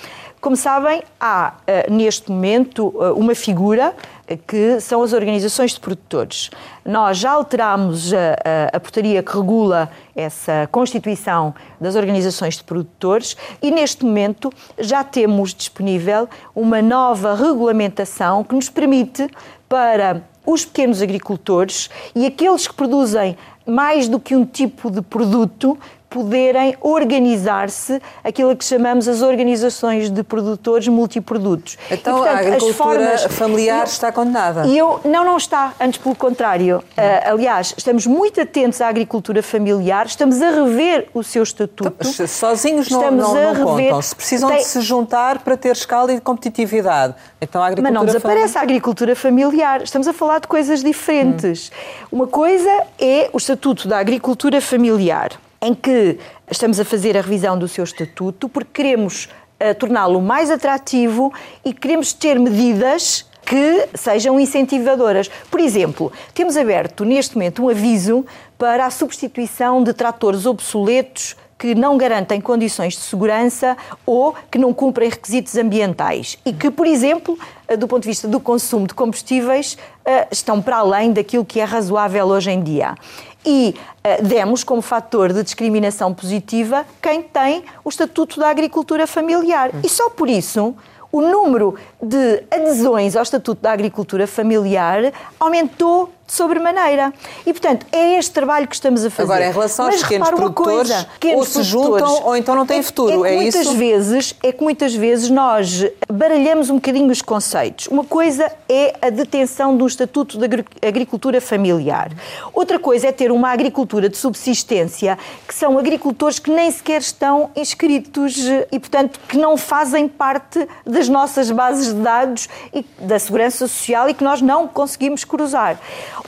Como 0.41 0.57
sabem, 0.57 1.03
há 1.21 1.55
uh, 1.89 1.93
neste 1.93 2.31
momento 2.31 2.89
uh, 2.89 3.13
uma 3.15 3.35
figura 3.35 3.95
que 4.37 4.81
são 4.81 5.03
as 5.03 5.13
organizações 5.13 5.73
de 5.73 5.81
produtores. 5.81 6.51
Nós 6.85 7.19
já 7.19 7.33
alterámos 7.33 8.13
a, 8.13 8.17
a, 8.17 8.77
a, 8.77 8.81
portaria 8.81 9.23
que 9.23 9.33
regula 9.33 9.91
essa 10.15 10.69
constituição 10.71 11.55
das 11.81 11.97
organizações 11.97 12.57
de 12.57 12.65
produtores 12.65 13.37
e, 13.63 13.71
neste 13.71 14.05
momento, 14.05 14.53
já 14.79 15.05
temos 15.05 15.55
disponível 15.55 16.29
uma 16.55 16.81
nova 16.81 17.35
regulamentação 17.35 18.45
que 18.45 18.55
nos 18.55 18.69
permite, 18.69 19.29
para 19.71 20.25
os 20.45 20.65
pequenos 20.65 21.01
agricultores 21.01 21.89
e 22.13 22.27
aqueles 22.27 22.67
que 22.67 22.75
produzem 22.75 23.39
mais 23.65 24.09
do 24.09 24.19
que 24.19 24.35
um 24.35 24.45
tipo 24.45 24.91
de 24.91 25.01
produto, 25.01 25.79
poderem 26.11 26.77
organizar-se 26.81 28.03
aquilo 28.23 28.55
que 28.57 28.65
chamamos 28.65 29.07
as 29.07 29.23
organizações 29.23 30.11
de 30.11 30.25
produtores 30.25 30.89
multiprodutos. 30.89 31.79
Então 31.89 32.15
e, 32.15 32.19
portanto, 32.19 32.37
a 32.37 32.41
agricultura 32.41 32.75
formas, 32.75 33.25
familiar 33.27 33.79
eu, 33.79 33.85
está 33.85 34.11
condenada? 34.11 34.67
E 34.67 34.77
eu, 34.77 35.01
não, 35.05 35.25
não 35.25 35.37
está, 35.37 35.73
antes 35.81 36.01
pelo 36.01 36.17
contrário. 36.17 36.79
Uh, 36.79 37.33
aliás, 37.33 37.73
estamos 37.77 38.07
muito 38.09 38.41
atentos 38.41 38.81
à 38.81 38.89
agricultura 38.89 39.41
familiar, 39.41 40.07
estamos 40.07 40.43
a 40.43 40.51
rever 40.51 41.09
o 41.15 41.23
seu 41.23 41.45
estatuto. 41.45 41.95
Então, 42.01 42.27
sozinhos 42.27 42.91
não, 42.91 43.11
não, 43.13 43.35
não 43.35 43.53
rever, 43.53 43.91
contam, 43.91 44.03
se 44.03 44.17
precisam 44.17 44.51
tem... 44.51 44.59
de 44.59 44.65
se 44.65 44.81
juntar 44.81 45.39
para 45.39 45.57
ter 45.57 45.71
escala 45.71 46.13
e 46.13 46.21
competitividade. 46.21 47.15
Então 47.41 47.63
a 47.63 47.67
agricultura 47.67 47.93
Mas 47.93 48.01
não 48.01 48.05
desaparece 48.05 48.59
a 48.59 48.63
agricultura 48.63 49.15
familiar, 49.15 49.83
estamos 49.83 50.09
a 50.09 50.13
falar 50.13 50.41
de 50.41 50.49
coisas 50.49 50.83
diferentes. 50.83 51.71
Hum. 51.71 52.07
Uma 52.17 52.27
coisa 52.27 52.83
é 52.99 53.31
o 53.33 53.37
estatuto 53.37 53.87
da 53.87 53.99
agricultura 53.99 54.61
familiar 54.61 55.39
em 55.63 55.75
que 55.75 56.19
estamos 56.51 56.81
a 56.81 56.85
fazer 56.85 57.17
a 57.17 57.21
revisão 57.21 57.59
do 57.59 57.69
seu 57.69 57.85
estatuto 57.85 58.49
porque 58.49 58.71
queremos 58.73 59.27
uh, 59.27 59.75
torná-lo 59.79 60.21
mais 60.21 60.51
atrativo 60.51 61.33
e 61.65 61.73
queremos 61.73 62.13
ter 62.13 62.39
medidas 62.39 63.27
que 63.45 63.89
sejam 63.95 64.39
incentivadoras. 64.39 65.29
Por 65.51 65.61
exemplo, 65.61 66.13
temos 66.33 66.57
aberto 66.57 67.05
neste 67.05 67.35
momento 67.35 67.65
um 67.65 67.69
aviso 67.69 68.25
para 68.57 68.87
a 68.87 68.91
substituição 68.91 69.83
de 69.83 69.93
tratores 69.93 70.47
obsoletos 70.47 71.37
que 71.61 71.75
não 71.75 71.99
garantem 71.99 72.41
condições 72.41 72.95
de 72.95 73.01
segurança 73.01 73.77
ou 74.07 74.35
que 74.51 74.57
não 74.57 74.73
cumprem 74.73 75.11
requisitos 75.11 75.57
ambientais 75.57 76.39
e 76.47 76.55
que, 76.55 76.71
por 76.71 76.87
exemplo, 76.87 77.39
eh, 77.69 77.77
do 77.77 77.87
ponto 77.87 78.05
de 78.05 78.09
vista 78.09 78.27
do 78.27 78.41
consumo 78.41 78.87
de 78.87 78.95
combustíveis, 78.95 79.77
eh, 80.07 80.27
estão 80.31 80.63
para 80.63 80.79
além 80.79 81.13
daquilo 81.13 81.45
que 81.45 81.61
é 81.61 81.65
razoável 81.65 82.29
hoje 82.29 82.51
em 82.51 82.63
dia. 82.63 82.95
E 83.45 83.75
uh, 83.75 84.23
demos 84.23 84.63
como 84.63 84.83
fator 84.83 85.33
de 85.33 85.43
discriminação 85.43 86.13
positiva 86.13 86.85
quem 87.01 87.23
tem 87.23 87.65
o 87.85 87.89
Estatuto 87.89 88.39
da 88.39 88.49
Agricultura 88.49 89.07
Familiar. 89.07 89.71
E 89.83 89.89
só 89.89 90.11
por 90.11 90.29
isso 90.29 90.75
o 91.13 91.21
número 91.21 91.75
de 92.01 92.45
adesões 92.51 93.17
ao 93.17 93.23
Estatuto 93.23 93.61
da 93.63 93.73
Agricultura 93.73 94.27
Familiar 94.27 95.13
aumentou 95.39 96.13
de 96.31 96.37
sobremaneira. 96.37 97.13
E, 97.45 97.53
portanto, 97.53 97.85
é 97.91 98.17
este 98.17 98.31
trabalho 98.31 98.69
que 98.69 98.75
estamos 98.75 99.05
a 99.05 99.11
fazer. 99.11 99.33
Agora, 99.33 99.47
em 99.49 99.53
relação 99.53 99.87
aos 99.87 100.01
pequenos 100.01 100.29
produtores, 100.31 100.91
coisa, 100.91 101.09
pequenos 101.15 101.39
ou 101.39 101.45
se 101.45 101.63
juntam 101.65 102.23
ou 102.25 102.37
então 102.37 102.55
não 102.55 102.65
têm 102.65 102.79
é, 102.79 102.83
futuro, 102.83 103.25
é, 103.25 103.35
é 103.35 103.37
muitas 103.37 103.63
isso? 103.63 103.77
Vezes, 103.77 104.35
é 104.43 104.53
que 104.53 104.63
muitas 104.63 104.95
vezes 104.95 105.29
nós 105.29 105.85
baralhamos 106.09 106.71
um 106.71 106.77
bocadinho 106.77 107.11
os 107.11 107.21
conceitos. 107.21 107.89
Uma 107.89 108.05
coisa 108.05 108.51
é 108.69 108.95
a 109.03 109.11
detenção 109.11 109.77
do 109.77 109.87
Estatuto 109.87 110.39
de 110.39 110.65
Agricultura 110.87 111.41
Familiar. 111.41 112.13
Outra 112.53 112.79
coisa 112.79 113.09
é 113.09 113.13
ter 113.13 113.33
uma 113.33 113.51
agricultura 113.51 114.09
de 114.09 114.17
subsistência, 114.17 115.19
que 115.49 115.55
são 115.55 115.79
agricultores 115.79 116.39
que 116.39 116.51
nem 116.51 116.71
sequer 116.71 117.01
estão 117.01 117.51
inscritos 117.57 118.37
e, 118.71 118.79
portanto, 118.79 119.19
que 119.29 119.37
não 119.37 119.57
fazem 119.57 120.07
parte 120.07 120.67
das 120.87 121.09
nossas 121.09 121.51
bases 121.51 121.93
de 121.93 122.01
dados 122.01 122.49
e 122.73 122.85
da 123.01 123.19
segurança 123.19 123.67
social 123.67 124.09
e 124.09 124.15
que 124.15 124.23
nós 124.23 124.41
não 124.41 124.69
conseguimos 124.69 125.25
cruzar. 125.25 125.79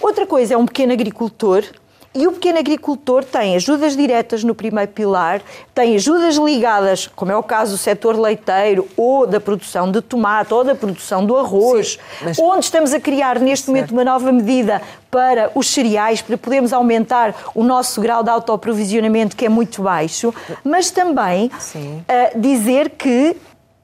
Outra 0.00 0.26
coisa 0.26 0.54
é 0.54 0.56
um 0.56 0.66
pequeno 0.66 0.92
agricultor 0.92 1.64
e 2.14 2.26
o 2.26 2.32
pequeno 2.32 2.58
agricultor 2.58 3.25
tem 3.25 3.56
ajudas 3.56 3.96
diretas 3.96 4.44
no 4.44 4.54
primeiro 4.54 4.90
pilar, 4.92 5.40
tem 5.75 5.94
ajudas 5.96 6.37
ligadas, 6.37 7.06
como 7.16 7.32
é 7.32 7.37
o 7.37 7.42
caso 7.42 7.72
do 7.72 7.78
setor 7.78 8.18
leiteiro, 8.18 8.87
ou 8.99 9.26
da 9.26 9.40
produção 9.40 9.90
de 9.90 10.02
tomate, 10.02 10.52
ou 10.52 10.62
da 10.62 10.75
produção 10.75 11.25
do 11.25 11.37
arroz, 11.38 11.92
Sim, 11.92 12.25
mas... 12.25 12.38
onde 12.38 12.66
estamos 12.66 12.92
a 12.92 13.00
criar 13.00 13.38
neste 13.38 13.64
certo. 13.64 13.75
momento 13.75 13.92
uma 13.92 14.04
nova 14.04 14.30
medida 14.30 14.82
para 15.11 15.50
os 15.54 15.68
cereais, 15.68 16.20
para 16.20 16.37
podermos 16.37 16.72
aumentar 16.75 17.34
o 17.54 17.64
nosso 17.64 17.99
grau 18.00 18.22
de 18.22 18.28
autoprovisionamento, 18.28 19.34
que 19.34 19.46
é 19.46 19.49
muito 19.49 19.80
baixo, 19.80 20.34
mas 20.62 20.90
também 20.90 21.46
uh, 21.46 22.38
dizer 22.38 22.90
que 22.90 23.34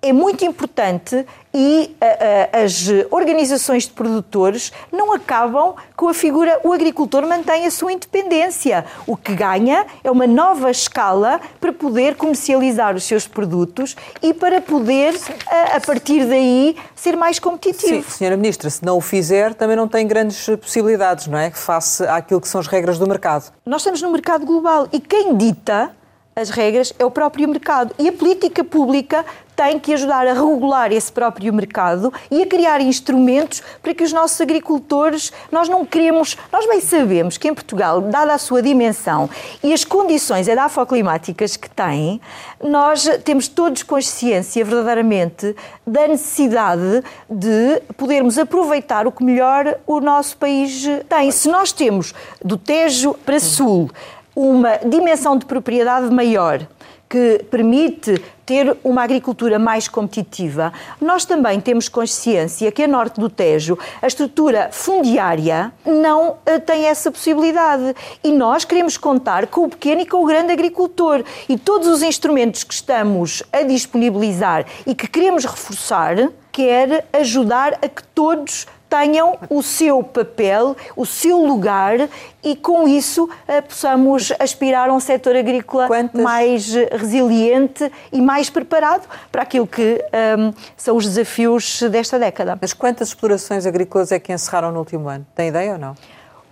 é 0.00 0.12
muito 0.12 0.44
importante 0.44 1.26
e 1.52 1.96
uh, 2.00 2.04
uh, 2.04 2.64
as 2.64 2.86
organizações 3.10 3.84
de 3.84 3.90
produtores 3.90 4.72
não 4.92 5.12
acabam 5.12 5.74
com 5.96 6.08
a 6.08 6.14
figura. 6.14 6.60
O 6.62 6.72
agricultor 6.72 7.26
mantém 7.26 7.66
a 7.66 7.70
sua 7.70 7.92
independência. 7.92 8.84
O 9.06 9.16
que 9.16 9.34
ganha 9.34 9.84
é 10.04 10.10
uma 10.10 10.26
nova 10.26 10.70
escala 10.70 11.40
para 11.60 11.72
poder 11.72 12.14
comercializar 12.14 12.94
os 12.94 13.04
seus 13.04 13.26
produtos 13.26 13.96
e 14.22 14.32
para 14.32 14.60
poder, 14.60 15.14
uh, 15.14 15.76
a 15.76 15.80
partir 15.80 16.26
daí, 16.26 16.76
ser 16.94 17.16
mais 17.16 17.40
competitivo. 17.40 18.04
Sim, 18.04 18.18
Senhora 18.18 18.36
Ministra, 18.36 18.70
se 18.70 18.84
não 18.84 18.98
o 18.98 19.00
fizer, 19.00 19.52
também 19.52 19.76
não 19.76 19.88
tem 19.88 20.06
grandes 20.06 20.46
possibilidades, 20.60 21.26
não 21.26 21.38
é? 21.38 21.50
Face 21.50 22.04
àquilo 22.04 22.40
que 22.40 22.48
são 22.48 22.60
as 22.60 22.68
regras 22.68 22.98
do 22.98 23.06
mercado. 23.06 23.52
Nós 23.66 23.80
estamos 23.80 24.00
no 24.00 24.12
mercado 24.12 24.46
global 24.46 24.86
e 24.92 25.00
quem 25.00 25.36
dita 25.36 25.90
as 26.36 26.50
regras 26.50 26.94
é 27.00 27.04
o 27.04 27.10
próprio 27.10 27.48
mercado. 27.48 27.92
E 27.98 28.08
a 28.08 28.12
política 28.12 28.62
pública 28.62 29.24
tem 29.58 29.76
que 29.76 29.92
ajudar 29.92 30.24
a 30.24 30.32
regular 30.34 30.92
esse 30.92 31.10
próprio 31.10 31.52
mercado 31.52 32.12
e 32.30 32.42
a 32.42 32.46
criar 32.46 32.80
instrumentos 32.80 33.60
para 33.82 33.92
que 33.92 34.04
os 34.04 34.12
nossos 34.12 34.40
agricultores, 34.40 35.32
nós 35.50 35.68
não 35.68 35.84
queremos, 35.84 36.38
nós 36.52 36.64
bem 36.68 36.80
sabemos 36.80 37.36
que 37.36 37.48
em 37.48 37.54
Portugal, 37.54 38.00
dada 38.00 38.34
a 38.34 38.38
sua 38.38 38.62
dimensão 38.62 39.28
e 39.60 39.72
as 39.72 39.84
condições 39.84 40.46
edafoclimáticas 40.46 41.56
que 41.56 41.68
tem, 41.68 42.20
nós 42.62 43.08
temos 43.24 43.48
todos 43.48 43.82
consciência 43.82 44.64
verdadeiramente 44.64 45.56
da 45.84 46.06
necessidade 46.06 47.02
de 47.28 47.82
podermos 47.96 48.38
aproveitar 48.38 49.08
o 49.08 49.12
que 49.12 49.24
melhor 49.24 49.76
o 49.88 49.98
nosso 49.98 50.36
país 50.36 50.86
tem. 51.08 51.32
Se 51.32 51.48
nós 51.48 51.72
temos 51.72 52.14
do 52.44 52.56
Tejo 52.56 53.12
para 53.26 53.40
Sul 53.40 53.90
uma 54.36 54.76
dimensão 54.76 55.36
de 55.36 55.44
propriedade 55.46 56.14
maior, 56.14 56.64
que 57.08 57.44
permite 57.50 58.22
ter 58.48 58.78
uma 58.82 59.02
agricultura 59.02 59.58
mais 59.58 59.88
competitiva, 59.88 60.72
nós 60.98 61.26
também 61.26 61.60
temos 61.60 61.86
consciência 61.86 62.72
que 62.72 62.82
a 62.82 62.88
norte 62.88 63.20
do 63.20 63.28
Tejo, 63.28 63.78
a 64.00 64.06
estrutura 64.06 64.70
fundiária 64.72 65.70
não 65.84 66.38
eh, 66.46 66.58
tem 66.58 66.86
essa 66.86 67.10
possibilidade. 67.10 67.94
E 68.24 68.32
nós 68.32 68.64
queremos 68.64 68.96
contar 68.96 69.48
com 69.48 69.66
o 69.66 69.68
pequeno 69.68 70.00
e 70.00 70.06
com 70.06 70.24
o 70.24 70.26
grande 70.26 70.50
agricultor. 70.50 71.22
E 71.46 71.58
todos 71.58 71.88
os 71.88 72.02
instrumentos 72.02 72.64
que 72.64 72.72
estamos 72.72 73.42
a 73.52 73.60
disponibilizar 73.60 74.64
e 74.86 74.94
que 74.94 75.06
queremos 75.06 75.44
reforçar, 75.44 76.16
quer 76.50 77.06
ajudar 77.12 77.74
a 77.82 77.88
que 77.88 78.02
todos 78.14 78.66
tenham 78.88 79.38
o 79.50 79.62
seu 79.62 80.02
papel, 80.02 80.76
o 80.96 81.04
seu 81.04 81.44
lugar 81.44 82.08
e 82.42 82.56
com 82.56 82.88
isso 82.88 83.28
eh, 83.46 83.60
possamos 83.60 84.32
aspirar 84.38 84.88
a 84.88 84.92
um 84.92 85.00
setor 85.00 85.36
agrícola 85.36 85.86
Quantas... 85.86 86.22
mais 86.22 86.72
resiliente 86.92 87.90
e 88.12 88.20
mais 88.20 88.48
preparado 88.48 89.06
para 89.30 89.42
aquilo 89.42 89.66
que 89.66 90.04
um, 90.38 90.46
ehm, 90.46 90.54
são 90.76 90.96
os 90.96 91.04
desafios 91.04 91.82
desta 91.90 92.18
década. 92.18 92.58
Mas 92.60 92.72
quantas 92.72 93.08
explorações 93.08 93.66
agrícolas 93.66 94.12
é 94.12 94.18
que 94.18 94.32
encerraram 94.32 94.72
no 94.72 94.78
último 94.78 95.08
ano? 95.08 95.26
Tem 95.34 95.48
ideia 95.48 95.72
ou 95.72 95.78
não? 95.78 95.94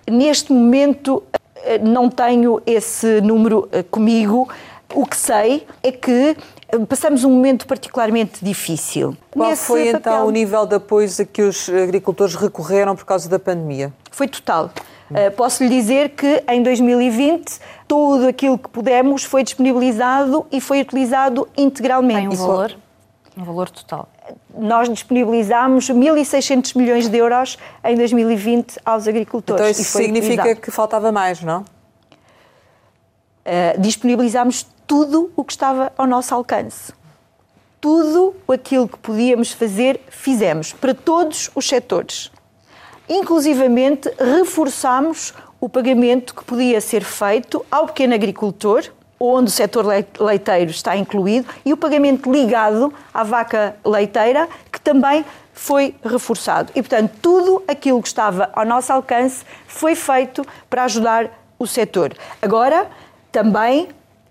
Neste 0.09 0.53
momento 0.53 1.22
eh, 1.64 1.79
não 1.79 2.09
tenho 2.09 2.62
esse 2.66 3.20
número 3.20 3.68
eh, 3.72 3.83
comigo. 3.83 4.49
O 4.94 5.05
que 5.05 5.16
sei 5.16 5.66
é 5.83 5.90
que 5.90 6.37
passamos 6.89 7.25
um 7.25 7.31
momento 7.31 7.67
particularmente 7.67 8.45
difícil. 8.45 9.17
Qual 9.31 9.55
foi 9.57 9.93
papel. 9.93 9.99
então 9.99 10.27
o 10.27 10.31
nível 10.31 10.67
de 10.67 10.75
apoio 10.75 11.09
a 11.21 11.25
que 11.25 11.43
os 11.43 11.69
agricultores 11.69 12.35
recorreram 12.35 12.97
por 12.97 13.05
causa 13.05 13.29
da 13.29 13.39
pandemia? 13.39 13.93
Foi 14.11 14.27
total. 14.27 14.71
Uh, 15.11 15.31
posso 15.37 15.63
lhe 15.63 15.71
dizer 15.71 16.11
que 16.11 16.43
em 16.49 16.63
2020 16.63 17.61
tudo 17.87 18.27
aquilo 18.27 18.59
que 18.59 18.69
pudemos 18.69 19.23
foi 19.23 19.45
disponibilizado 19.45 20.45
e 20.51 20.61
foi 20.61 20.81
utilizado 20.81 21.49
integralmente. 21.57 22.29
Tem 22.29 22.29
um 22.29 22.47
valor? 22.47 22.77
Um 23.37 23.45
valor 23.45 23.71
total? 23.71 24.09
Nós 24.59 24.89
disponibilizámos 24.89 25.89
1.600 25.89 26.77
milhões 26.77 27.09
de 27.09 27.17
euros 27.17 27.57
em 27.85 27.95
2020 27.95 28.81
aos 28.85 29.07
agricultores. 29.07 29.61
Então 29.61 29.71
isso 29.71 29.97
significa 29.97 30.43
utilizado. 30.43 30.61
que 30.61 30.71
faltava 30.73 31.13
mais, 31.13 31.41
não? 31.41 31.61
Uh, 31.61 33.81
disponibilizámos 33.81 34.67
tudo 34.87 35.31
o 35.37 35.44
que 35.44 35.53
estava 35.53 35.92
ao 35.96 36.07
nosso 36.07 36.35
alcance. 36.35 36.92
Tudo 37.81 38.35
aquilo 38.49 38.88
que 38.88 38.99
podíamos 38.99 39.53
fazer, 39.53 40.01
fizemos, 40.09 40.72
para 40.72 40.94
todos 40.94 41.51
os 41.55 41.68
setores. 41.68 42.31
Inclusivamente, 43.09 44.11
reforçámos 44.18 45.35
o 45.61 45.68
pagamento 45.68 46.35
que 46.35 46.44
podia 46.44 46.81
ser 46.81 47.05
feito 47.05 47.64
ao 47.70 47.87
pequeno 47.87 48.14
agricultor, 48.14 48.85
onde 49.18 49.49
o 49.49 49.53
setor 49.53 49.87
leiteiro 50.20 50.70
está 50.70 50.96
incluído, 50.96 51.49
e 51.64 51.72
o 51.72 51.77
pagamento 51.77 52.31
ligado 52.31 52.92
à 53.12 53.22
vaca 53.22 53.77
leiteira, 53.85 54.49
que 54.70 54.81
também 54.81 55.25
foi 55.53 55.94
reforçado. 56.05 56.70
E, 56.75 56.83
portanto, 56.83 57.12
tudo 57.22 57.62
aquilo 57.66 58.03
que 58.03 58.09
estava 58.09 58.51
ao 58.53 58.66
nosso 58.66 58.92
alcance 58.92 59.44
foi 59.66 59.94
feito 59.94 60.44
para 60.68 60.85
ajudar 60.85 61.31
o 61.59 61.66
setor. 61.66 62.14
Agora, 62.42 62.88
também 63.33 63.88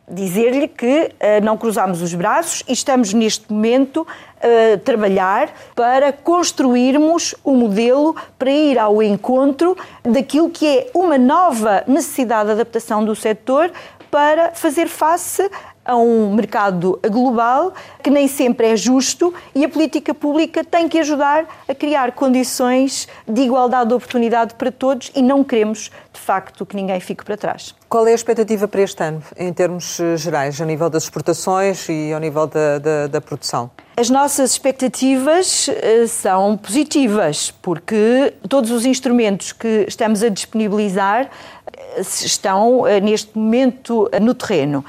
dizer-lhe 0.08 0.68
que 0.68 1.12
uh, 1.12 1.44
não 1.44 1.58
cruzamos 1.58 2.02
os 2.02 2.14
braços 2.14 2.64
e 2.68 2.74
estamos 2.74 3.14
neste 3.14 3.52
momento 3.52 4.06
a 4.42 4.76
uh, 4.76 4.78
trabalhar 4.80 5.50
para 5.76 6.14
construirmos 6.14 7.34
o 7.44 7.52
um 7.52 7.56
modelo 7.56 8.16
para 8.38 8.52
ir 8.52 8.78
ao 8.78 9.02
encontro 9.02 9.76
daquilo 10.04 10.50
que 10.50 10.68
é 10.68 10.92
uma 10.94 11.18
nova 11.18 11.84
necessidade 11.88 12.48
de 12.48 12.52
adaptação 12.52 13.04
do 13.04 13.16
setor 13.16 13.72
para 14.12 14.52
fazer 14.54 14.88
face 14.88 15.50
a 15.86 15.96
um 15.96 16.34
mercado 16.34 17.00
global 17.10 17.74
que 18.02 18.10
nem 18.10 18.28
sempre 18.28 18.68
é 18.68 18.76
justo 18.76 19.34
e 19.54 19.64
a 19.64 19.70
política 19.70 20.14
pública 20.14 20.64
tem 20.64 20.90
que 20.90 21.00
ajudar 21.00 21.46
a 21.70 21.76
criar 21.76 22.12
condições 22.14 23.08
de 23.28 23.42
igualdade 23.42 23.90
de 23.90 23.94
oportunidade 23.94 24.56
para 24.56 24.72
todos 24.72 25.12
e 25.16 25.22
não 25.22 25.44
queremos, 25.44 25.92
de 26.12 26.20
facto, 26.20 26.66
que 26.66 26.76
ninguém 26.76 27.00
fique 27.00 27.24
para 27.24 27.38
trás. 27.38 27.76
Qual 27.88 28.08
é 28.08 28.12
a 28.12 28.16
expectativa 28.16 28.68
para 28.68 28.82
este 28.82 29.04
ano, 29.04 29.22
em 29.38 29.54
termos 29.54 30.00
eh, 30.00 30.18
gerais, 30.18 30.60
a 30.60 30.66
nível 30.66 30.90
das 30.90 31.04
exportações 31.04 31.88
e 31.88 32.12
ao 32.12 32.20
nível 32.20 32.48
da, 32.48 32.80
da, 32.80 33.08
da 33.08 33.22
produção? 33.22 33.70
As 33.96 34.10
nossas 34.10 34.52
expectativas 34.52 35.70
eh, 35.70 36.08
são 36.08 36.58
positivas, 36.58 37.52
porque 37.62 38.34
todos 38.50 38.72
os 38.72 38.86
instrumentos 38.86 39.54
que 39.54 39.86
estamos 39.88 40.24
a 40.24 40.30
disponibilizar 40.30 41.30
eh, 41.72 42.02
estão 42.02 42.84
neste 43.02 43.38
momento 43.38 44.10
no 44.20 44.34
terreno. 44.34 44.84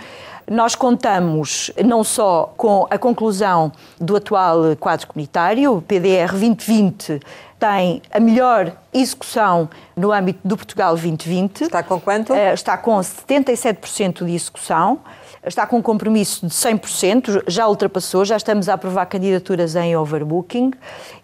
Nós 0.49 0.77
contamos 0.77 1.73
não 1.85 2.05
só 2.05 2.53
com 2.57 2.87
a 2.89 2.97
conclusão 2.97 3.73
do 4.01 4.15
atual 4.15 4.77
quadro 4.79 5.09
comunitário, 5.09 5.75
o 5.75 5.83
PDR 5.83 6.31
2020, 6.31 7.21
tem 7.59 8.01
a 8.13 8.21
melhor 8.21 8.73
execução 8.95 9.69
no 9.97 10.13
âmbito 10.13 10.39
do 10.45 10.57
Portugal 10.57 10.91
2020. 10.91 11.63
Está 11.63 11.83
com 11.83 11.99
quanto? 11.99 12.33
Eh, 12.33 12.55
está 12.55 12.77
com 12.77 12.97
77% 12.99 14.25
de 14.25 14.35
execução 14.35 15.01
está 15.49 15.67
com 15.67 15.79
um 15.79 15.83
compromisso 15.83 16.47
de 16.47 16.53
100%, 16.53 17.45
já 17.47 17.69
ultrapassou, 17.69 18.25
já 18.25 18.37
estamos 18.37 18.69
a 18.69 18.75
aprovar 18.75 19.07
candidaturas 19.07 19.77
em 19.77 19.97
overbooking. 19.97 20.73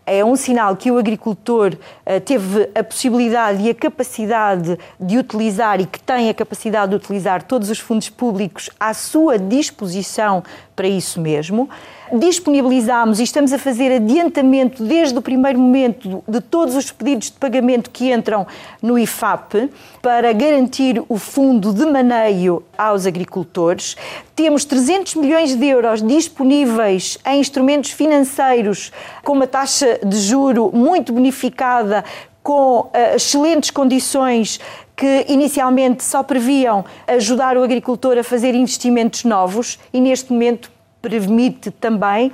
É 0.04 0.24
um 0.24 0.34
sinal 0.34 0.76
que 0.76 0.90
o 0.90 0.98
agricultor 0.98 1.74
uh, 1.74 2.20
teve 2.20 2.68
a 2.74 2.82
possibilidade 2.82 3.62
e 3.62 3.70
a 3.70 3.74
capacidade 3.74 4.78
de 4.98 5.18
utilizar 5.18 5.80
e 5.80 5.86
que 5.86 6.00
tem 6.00 6.28
a 6.28 6.34
capacidade 6.34 6.90
de 6.90 6.96
utilizar 6.96 7.42
todos 7.42 7.70
os 7.70 7.78
fundos 7.78 8.08
públicos 8.08 8.68
à 8.80 8.92
sua 8.92 9.38
disposição 9.38 10.42
para 10.74 10.88
isso 10.88 11.20
mesmo 11.20 11.68
disponibilizámos 12.18 13.18
e 13.20 13.22
estamos 13.22 13.52
a 13.52 13.58
fazer 13.58 13.90
adiantamento 13.92 14.84
desde 14.84 15.18
o 15.18 15.22
primeiro 15.22 15.58
momento 15.58 16.22
de 16.28 16.40
todos 16.40 16.76
os 16.76 16.90
pedidos 16.90 17.30
de 17.30 17.36
pagamento 17.38 17.90
que 17.90 18.12
entram 18.12 18.46
no 18.82 18.98
IFAP 18.98 19.70
para 20.02 20.32
garantir 20.32 21.02
o 21.08 21.16
fundo 21.16 21.72
de 21.72 21.86
maneio 21.86 22.62
aos 22.76 23.06
agricultores. 23.06 23.96
Temos 24.36 24.64
300 24.64 25.14
milhões 25.14 25.56
de 25.56 25.66
euros 25.66 26.02
disponíveis 26.02 27.18
em 27.24 27.40
instrumentos 27.40 27.90
financeiros 27.90 28.92
com 29.24 29.32
uma 29.32 29.46
taxa 29.46 29.91
de 30.04 30.16
juro 30.16 30.70
muito 30.72 31.12
bonificada 31.12 32.04
com 32.42 32.80
uh, 32.80 32.90
excelentes 33.14 33.70
condições 33.70 34.58
que 34.96 35.26
inicialmente 35.28 36.04
só 36.04 36.22
previam 36.22 36.84
ajudar 37.06 37.56
o 37.56 37.62
agricultor 37.62 38.18
a 38.18 38.24
fazer 38.24 38.54
investimentos 38.54 39.24
novos 39.24 39.78
e 39.92 40.00
neste 40.00 40.32
momento 40.32 40.70
permite 41.00 41.70
também 41.70 42.30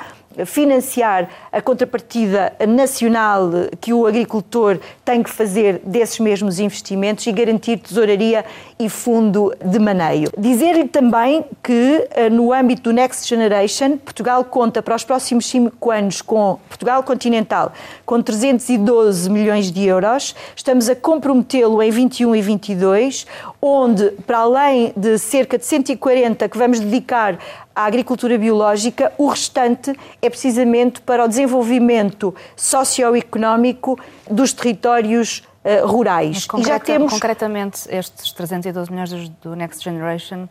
financiar 0.46 1.29
a 1.51 1.61
contrapartida 1.61 2.53
nacional 2.66 3.51
que 3.81 3.92
o 3.92 4.07
agricultor 4.07 4.79
tem 5.05 5.22
que 5.22 5.31
fazer 5.31 5.81
desses 5.85 6.18
mesmos 6.18 6.59
investimentos 6.59 7.27
e 7.27 7.33
garantir 7.33 7.79
tesouraria 7.79 8.44
e 8.79 8.88
fundo 8.88 9.55
de 9.64 9.79
maneio. 9.79 10.31
Dizer-lhe 10.37 10.87
também 10.87 11.44
que, 11.62 12.07
eh, 12.11 12.31
no 12.31 12.53
âmbito 12.53 12.83
do 12.83 12.92
Next 12.92 13.29
Generation, 13.29 13.96
Portugal 13.96 14.44
conta 14.44 14.83
para 14.83 14.94
os 14.94 15.05
próximos 15.05 15.46
cinco 15.46 15.90
anos 15.90 16.22
com 16.22 16.59
Portugal 16.68 17.03
Continental 17.03 17.72
com 18.07 18.22
312 18.22 19.29
milhões 19.31 19.70
de 19.70 19.87
euros. 19.87 20.35
Estamos 20.55 20.88
a 20.88 20.94
comprometê-lo 20.94 21.83
em 21.83 21.90
21 21.90 22.37
e 22.37 22.42
22, 22.42 23.27
onde, 23.60 24.10
para 24.26 24.38
além 24.38 24.92
de 24.96 25.18
cerca 25.18 25.58
de 25.58 25.64
140 25.64 26.48
que 26.48 26.56
vamos 26.56 26.78
dedicar 26.80 27.38
à 27.74 27.84
agricultura 27.84 28.38
biológica, 28.38 29.12
o 29.18 29.28
restante 29.28 29.92
é 30.22 30.30
precisamente 30.30 31.00
para 31.00 31.24
o 31.24 31.28
desenvolvimento 31.28 32.34
socioeconómico 32.56 33.98
dos 34.30 34.52
territórios 34.52 35.42
uh, 35.64 35.86
rurais. 35.86 36.46
Mas, 36.52 36.62
e 36.62 36.68
já 36.68 36.78
temos 36.78 37.12
concretamente 37.12 37.80
estes 37.88 38.32
312 38.32 38.90
milhões 38.90 39.28
do 39.42 39.56
Next 39.56 39.82
Generation 39.82 40.48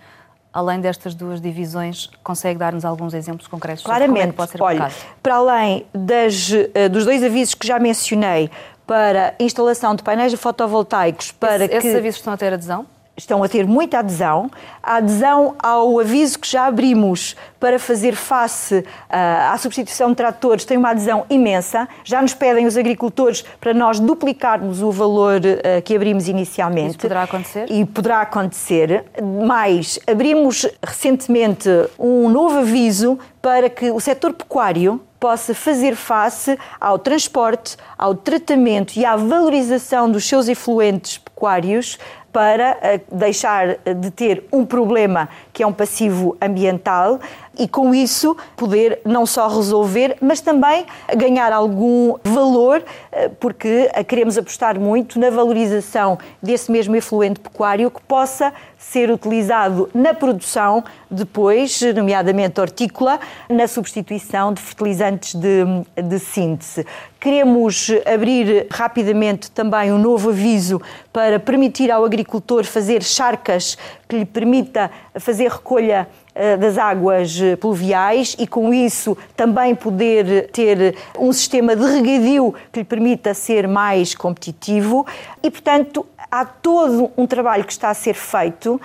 além 0.54 0.80
destas 0.82 1.14
duas 1.14 1.40
divisões, 1.40 2.10
consegue 2.24 2.58
dar-nos 2.58 2.84
alguns 2.84 3.14
exemplos 3.14 3.48
concretos 3.48 3.84
Claramente, 3.84 4.30
é 4.30 4.32
pode 4.32 4.52
ser 4.52 4.64
olha, 4.64 4.92
para 5.22 5.36
além 5.36 5.86
das, 5.94 6.50
uh, 6.50 6.90
dos 6.90 7.06
dois 7.06 7.22
avisos 7.22 7.54
que 7.54 7.68
já 7.68 7.78
mencionei 7.78 8.50
para 8.88 9.36
instalação 9.40 9.94
de 9.94 10.02
painéis 10.02 10.34
fotovoltaicos 10.34 11.32
para 11.32 11.66
Esse, 11.66 11.68
que... 11.68 11.76
Esses 11.76 11.96
avisos 11.96 12.20
estão 12.20 12.34
a 12.34 12.38
ter 12.38 12.54
adesão? 12.54 12.88
Estão 13.18 13.44
a 13.44 13.50
ter 13.50 13.66
muita 13.66 14.00
adesão. 14.00 14.50
A 14.82 14.98
adesão 14.98 15.56
ao 15.60 16.00
aviso 16.00 16.38
que 16.40 16.50
já 16.50 16.68
abrimos 16.68 17.36
para 17.60 17.80
fazer 17.80 18.16
face 18.16 18.76
uh, 18.76 19.52
à 19.52 19.58
substituição 19.58 20.10
de 20.12 20.16
tratores 20.16 20.64
tem 20.64 20.78
uma 20.78 20.92
adesão 20.92 21.26
imensa. 21.30 21.90
Já 22.04 22.22
nos 22.22 22.34
pedem 22.34 22.68
os 22.68 22.78
agricultores 22.78 23.44
para 23.60 23.74
nós 23.74 24.00
duplicarmos 24.00 24.82
o 24.82 24.92
valor 24.92 25.42
uh, 25.42 25.82
que 25.82 25.96
abrimos 25.96 26.28
inicialmente. 26.28 26.90
Isso 26.90 27.00
poderá 27.00 27.24
acontecer? 27.24 27.72
E 27.72 27.86
poderá 27.86 28.22
acontecer. 28.22 29.04
Mas 29.46 30.00
abrimos 30.06 30.68
recentemente 30.86 31.70
um 31.98 32.30
novo 32.30 32.60
aviso 32.60 33.18
para 33.42 33.70
que 33.70 33.90
o 33.92 34.00
setor 34.00 34.34
pecuário 34.34 35.02
possa 35.20 35.54
fazer 35.56 35.96
face 35.96 36.58
ao 36.80 37.00
transporte, 37.00 37.76
ao 37.98 38.14
tratamento 38.14 38.96
e 38.98 39.06
à 39.06 39.16
valorização 39.16 40.10
dos 40.12 40.28
seus 40.28 40.48
efluentes 40.48 41.18
pecuários 41.18 41.98
para 42.38 42.78
eh, 42.84 43.02
deixar 43.12 43.80
de 44.00 44.12
ter 44.12 44.44
um 44.54 44.64
problema 44.64 45.28
que 45.58 45.64
é 45.64 45.68
um 45.68 45.74
passivo 45.74 46.38
ambiental 46.40 47.20
e 47.58 47.68
com 47.68 47.96
isso 47.96 48.38
poder 48.56 49.00
não 49.04 49.26
só 49.26 49.48
resolver, 49.48 50.16
mas 50.22 50.40
também 50.40 50.86
ganhar 51.16 51.52
algum 51.52 52.16
valor, 52.24 52.84
eh, 53.12 53.28
porque 53.40 53.90
queremos 54.08 54.38
apostar 54.38 54.80
muito 54.80 55.20
na 55.20 55.32
valorização 55.32 56.20
desse 56.44 56.72
mesmo 56.72 56.96
efluente 56.96 57.40
pecuário 57.40 57.90
que 57.90 58.00
possa 58.02 58.54
ser 58.78 59.10
utilizado 59.10 59.90
na 59.94 60.14
produção, 60.14 60.84
depois, 61.10 61.82
nomeadamente 61.96 62.62
hortícola, 62.62 63.20
na 63.50 63.68
substituição 63.68 64.54
de 64.54 64.62
fertilizantes 64.62 65.34
de, 65.34 65.66
de 66.04 66.20
síntese. 66.20 66.86
Queremos 67.20 67.92
abrir 68.06 68.68
rapidamente 68.70 69.50
também 69.50 69.92
um 69.92 69.98
novo 69.98 70.30
aviso 70.30 70.80
para 71.12 71.40
permitir 71.40 71.92
ao 71.92 72.06
agricultor 72.06 72.64
fazer 72.64 73.02
charcas 73.02 73.76
que 74.08 74.20
lhe 74.20 74.26
permita 74.26 74.92
fazer 75.20 75.47
recolha 75.50 76.08
eh, 76.34 76.58
das 76.58 76.78
águas 76.78 77.40
pluviais 77.60 78.36
e, 78.38 78.46
com 78.46 78.74
isso, 78.74 79.18
também 79.36 79.74
poder 79.74 80.50
ter 80.52 80.96
um 81.18 81.32
sistema 81.34 81.76
de 81.76 81.84
regadio 81.84 82.54
que 82.72 82.80
lhe 82.80 82.86
permita 82.86 83.34
ser 83.34 83.68
mais 83.68 84.14
competitivo. 84.14 85.06
E, 85.42 85.50
portanto, 85.50 86.06
há 86.30 86.46
todo 86.46 87.12
um 87.18 87.26
trabalho 87.26 87.64
que 87.64 87.72
está 87.72 87.90
a 87.90 87.94
ser 87.94 88.14
feito 88.14 88.80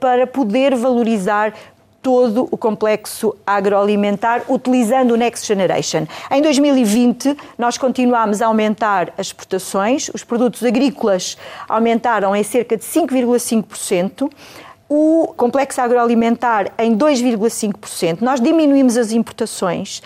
para 0.00 0.26
poder 0.26 0.74
valorizar 0.74 1.52
todo 2.06 2.46
o 2.52 2.56
complexo 2.56 3.34
agroalimentar 3.44 4.42
utilizando 4.48 5.10
o 5.10 5.16
Next 5.16 5.44
Generation. 5.44 6.06
Em 6.30 6.40
2020, 6.40 7.36
nós 7.58 7.76
continuámos 7.76 8.40
a 8.40 8.46
aumentar 8.46 9.12
as 9.18 9.26
exportações, 9.26 10.08
os 10.14 10.22
produtos 10.22 10.62
agrícolas 10.62 11.36
aumentaram 11.68 12.36
em 12.36 12.44
cerca 12.44 12.76
de 12.76 12.84
5,5% 12.84 14.30
o 14.88 15.34
complexo 15.36 15.80
agroalimentar 15.80 16.72
em 16.78 16.96
2,5%. 16.96 18.20
Nós 18.20 18.40
diminuímos 18.40 18.96
as 18.96 19.12
importações 19.12 20.02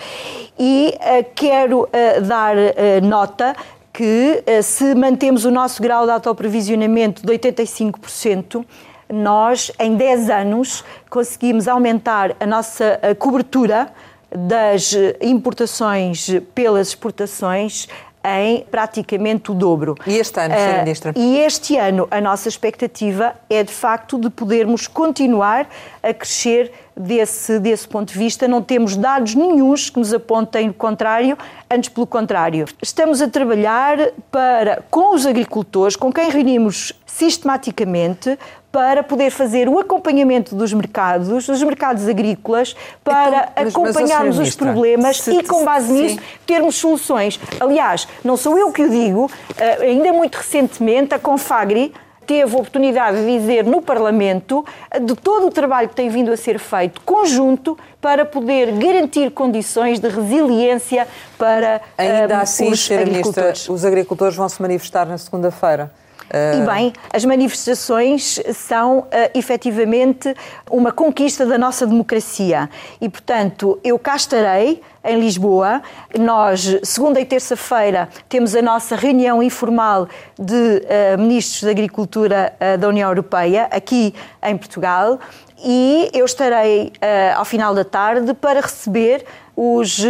e 0.58 0.94
uh, 0.94 1.24
quero 1.34 1.82
uh, 1.82 2.22
dar 2.22 2.56
uh, 2.56 2.60
nota 3.02 3.54
que 3.92 4.42
se 4.62 4.94
mantemos 4.94 5.44
o 5.44 5.50
nosso 5.50 5.82
grau 5.82 6.06
de 6.06 6.12
autoprovisionamento 6.12 7.26
de 7.26 7.32
85%, 7.32 8.64
nós 9.12 9.72
em 9.80 9.96
10 9.96 10.30
anos 10.30 10.84
conseguimos 11.10 11.66
aumentar 11.66 12.34
a 12.38 12.46
nossa 12.46 13.00
cobertura 13.18 13.92
das 14.30 14.94
importações 15.20 16.28
pelas 16.54 16.88
exportações 16.88 17.88
em 18.22 18.64
praticamente 18.70 19.50
o 19.50 19.54
dobro. 19.54 19.94
E 20.06 20.16
este 20.18 20.38
ano, 20.40 20.54
Sra. 20.54 20.78
Ministra? 20.78 21.12
E 21.16 21.38
este 21.38 21.76
ano 21.76 22.06
a 22.10 22.20
nossa 22.20 22.48
expectativa 22.48 23.34
é 23.48 23.62
de 23.62 23.72
facto 23.72 24.18
de 24.18 24.28
podermos 24.28 24.86
continuar 24.86 25.68
a 26.02 26.12
crescer 26.12 26.72
desse, 26.96 27.58
desse 27.58 27.88
ponto 27.88 28.12
de 28.12 28.18
vista. 28.18 28.46
Não 28.46 28.62
temos 28.62 28.96
dados 28.96 29.34
nenhums 29.34 29.88
que 29.88 29.98
nos 29.98 30.12
apontem 30.12 30.68
o 30.68 30.74
contrário, 30.74 31.36
antes 31.70 31.88
pelo 31.88 32.06
contrário. 32.06 32.66
Estamos 32.82 33.22
a 33.22 33.28
trabalhar 33.28 33.98
para, 34.30 34.82
com 34.90 35.14
os 35.14 35.24
agricultores, 35.24 35.96
com 35.96 36.12
quem 36.12 36.30
reunimos 36.30 36.92
sistematicamente, 37.06 38.38
para 38.72 39.02
poder 39.02 39.30
fazer 39.30 39.68
o 39.68 39.78
acompanhamento 39.78 40.54
dos 40.54 40.72
mercados, 40.72 41.46
dos 41.46 41.62
mercados 41.62 42.06
agrícolas, 42.08 42.76
para 43.02 43.52
então, 43.56 43.68
acompanharmos 43.68 44.38
os 44.38 44.54
problemas 44.54 45.18
se, 45.18 45.32
e, 45.32 45.42
com 45.42 45.64
base 45.64 45.92
nisso, 45.92 46.18
termos 46.46 46.76
soluções. 46.76 47.40
Aliás, 47.58 48.06
não 48.24 48.36
sou 48.36 48.56
eu 48.58 48.70
que 48.70 48.82
o 48.82 48.88
digo, 48.88 49.30
eh, 49.58 49.78
ainda 49.82 50.12
muito 50.12 50.36
recentemente, 50.36 51.14
a 51.14 51.18
Confagri 51.18 51.92
teve 52.30 52.54
a 52.54 52.58
oportunidade 52.58 53.24
de 53.24 53.38
dizer 53.38 53.64
no 53.64 53.82
Parlamento 53.82 54.64
eh, 54.88 55.00
de 55.00 55.16
todo 55.16 55.48
o 55.48 55.50
trabalho 55.50 55.88
que 55.88 55.96
tem 55.96 56.08
vindo 56.08 56.30
a 56.30 56.36
ser 56.36 56.60
feito 56.60 57.00
conjunto 57.00 57.76
para 58.00 58.24
poder 58.24 58.70
garantir 58.78 59.32
condições 59.32 59.98
de 59.98 60.08
resiliência 60.08 61.08
para 61.36 61.80
Ainda 61.98 62.36
um, 62.36 62.40
assim, 62.40 62.70
os 62.70 62.88
agricultores. 62.88 63.68
os 63.68 63.84
agricultores 63.84 64.36
vão 64.36 64.48
se 64.48 64.62
manifestar 64.62 65.06
na 65.06 65.18
segunda-feira. 65.18 65.90
E 66.32 66.64
bem, 66.66 66.92
as 67.12 67.24
manifestações 67.24 68.38
são 68.54 69.00
uh, 69.00 69.06
efetivamente 69.34 70.34
uma 70.70 70.92
conquista 70.92 71.44
da 71.44 71.58
nossa 71.58 71.86
democracia. 71.86 72.70
E, 73.00 73.08
portanto, 73.08 73.80
eu 73.82 73.98
cá 73.98 74.14
estarei 74.14 74.80
em 75.04 75.18
Lisboa. 75.18 75.82
Nós, 76.18 76.78
segunda 76.82 77.20
e 77.20 77.24
terça-feira, 77.24 78.08
temos 78.28 78.54
a 78.54 78.62
nossa 78.62 78.94
reunião 78.94 79.42
informal 79.42 80.08
de 80.38 80.54
uh, 80.54 81.18
ministros 81.18 81.62
da 81.62 81.70
Agricultura 81.70 82.52
uh, 82.60 82.78
da 82.78 82.88
União 82.88 83.08
Europeia, 83.08 83.68
aqui 83.70 84.14
em 84.42 84.56
Portugal. 84.56 85.18
E 85.62 86.10
eu 86.14 86.24
estarei 86.24 86.92
uh, 86.96 87.38
ao 87.38 87.44
final 87.44 87.74
da 87.74 87.84
tarde 87.84 88.32
para 88.34 88.60
receber 88.60 89.24
os 89.62 89.98
uh, 89.98 90.06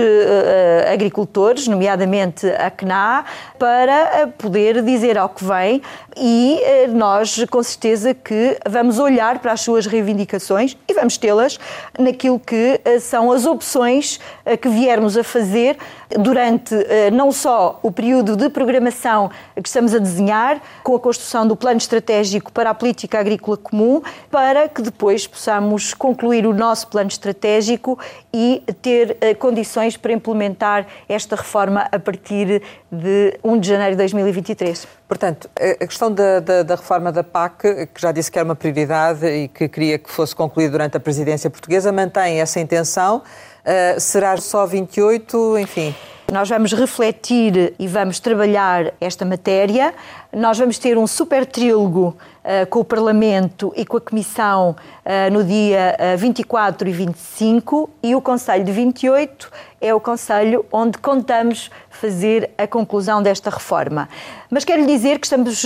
agricultores, 0.93 1.67
nomeadamente 1.67 2.47
a 2.47 2.71
CNA, 2.71 3.25
para 3.59 4.29
poder 4.39 4.81
dizer 4.81 5.19
ao 5.19 5.29
que 5.29 5.45
vem 5.45 5.83
e 6.17 6.61
uh, 6.87 6.97
nós, 6.97 7.45
com 7.51 7.61
certeza, 7.61 8.15
que 8.15 8.57
vamos 8.65 9.01
olhar 9.01 9.41
para 9.41 9.51
as 9.51 9.61
suas 9.61 9.87
reivindicações 9.87 10.77
e 10.87 10.95
vamos 10.95 11.19
tê-las 11.19 11.59
naquilo 11.99 12.39
que 12.39 12.81
uh, 12.87 13.01
são 13.01 13.33
as 13.33 13.45
opções 13.45 14.21
que 14.61 14.69
viermos 14.69 15.17
a 15.17 15.25
fazer 15.25 15.77
durante 16.19 16.75
não 17.13 17.31
só 17.31 17.79
o 17.83 17.93
período 17.93 18.37
de 18.37 18.49
programação 18.49 19.31
que 19.55 19.69
estamos 19.69 19.95
a 19.95 19.99
desenhar, 19.99 20.61
com 20.83 20.95
a 20.95 21.01
construção 21.01 21.47
do 21.47 21.55
plano 21.55 21.79
estratégico 21.79 22.53
para 22.53 22.71
a 22.71 22.75
política 22.75 23.19
agrícola 23.19 23.57
comum, 23.57 24.03
para 24.31 24.69
que 24.69 24.83
depois 24.83 25.27
possamos 25.27 25.95
concluir 25.95 26.47
o 26.47 26.55
nosso 26.55 26.89
plano 26.89 27.09
estratégico 27.09 27.99
e 28.33 28.63
ter 28.81 29.11
uh, 29.11 29.37
condições 29.39 29.97
para 29.97 30.13
implementar 30.13 30.87
esta 31.09 31.37
reforma 31.37 31.89
a 31.91 31.99
partir 31.99 32.63
de 32.91 33.39
1 33.43 33.59
de 33.59 33.69
janeiro 33.69 33.93
de 33.93 33.99
2023. 33.99 34.87
Portanto, 35.09 35.51
a 35.59 35.87
questão 35.87 36.13
da, 36.13 36.41
da, 36.41 36.63
da, 36.63 36.75
reforma 36.77 37.11
da 37.11 37.25
PAC, 37.25 37.89
que 37.93 38.01
já 38.01 38.13
disse 38.13 38.31
que 38.31 38.39
era 38.39 38.45
uma 38.45 38.55
prioridade 38.55 39.27
e 39.27 39.49
que 39.49 39.69
queria 39.69 39.99
que 39.99 40.11
fosse 40.11 40.35
concluída 40.35 40.71
durante 40.73 40.97
a 40.97 41.01
presidência 41.01 41.51
portuguesa, 41.51 41.91
mantém 41.91 42.41
essa 42.41 42.61
intenção. 42.61 43.19
Uh, 43.19 44.01
será 44.01 44.37
só 44.37 44.65
28, 44.67 45.59
enfim? 45.59 45.95
Nós 46.33 46.49
vamos 46.49 46.73
refletir 46.73 47.75
e 47.77 47.89
vamos 47.89 48.21
trabalhar 48.21 48.95
esta 49.01 49.25
matéria. 49.25 49.93
Nós 50.33 50.57
vamos 50.57 50.79
ter 50.79 50.97
um 50.97 51.09
super 51.09 51.45
trílogo 51.45 52.17
uh, 52.45 52.67
com 52.69 52.81
o 52.81 52.85
Parlamento 52.85 53.73
e 53.77 53.85
com 53.85 53.97
a 53.97 54.01
Comissão 54.01 54.77
uh, 55.05 55.33
no 55.33 55.43
dia 55.43 55.97
uh, 56.15 56.17
24 56.17 56.89
e 56.89 56.93
25 56.93 57.91
e 58.01 58.15
o 58.15 58.21
Conselho 58.21 58.65
de 58.65 58.71
28 58.71 59.51
é 59.81 59.93
o 59.93 59.99
Conselho 59.99 60.65
onde 60.71 60.99
contamos 60.99 61.69
fazer 61.89 62.51
a 62.57 62.67
conclusão 62.67 63.21
desta 63.21 63.51
reforma. 63.51 64.09
Mas 64.49 64.65
quero 64.65 64.83
lhe 64.83 64.87
dizer 64.87 65.19
que 65.19 65.27
estamos 65.27 65.65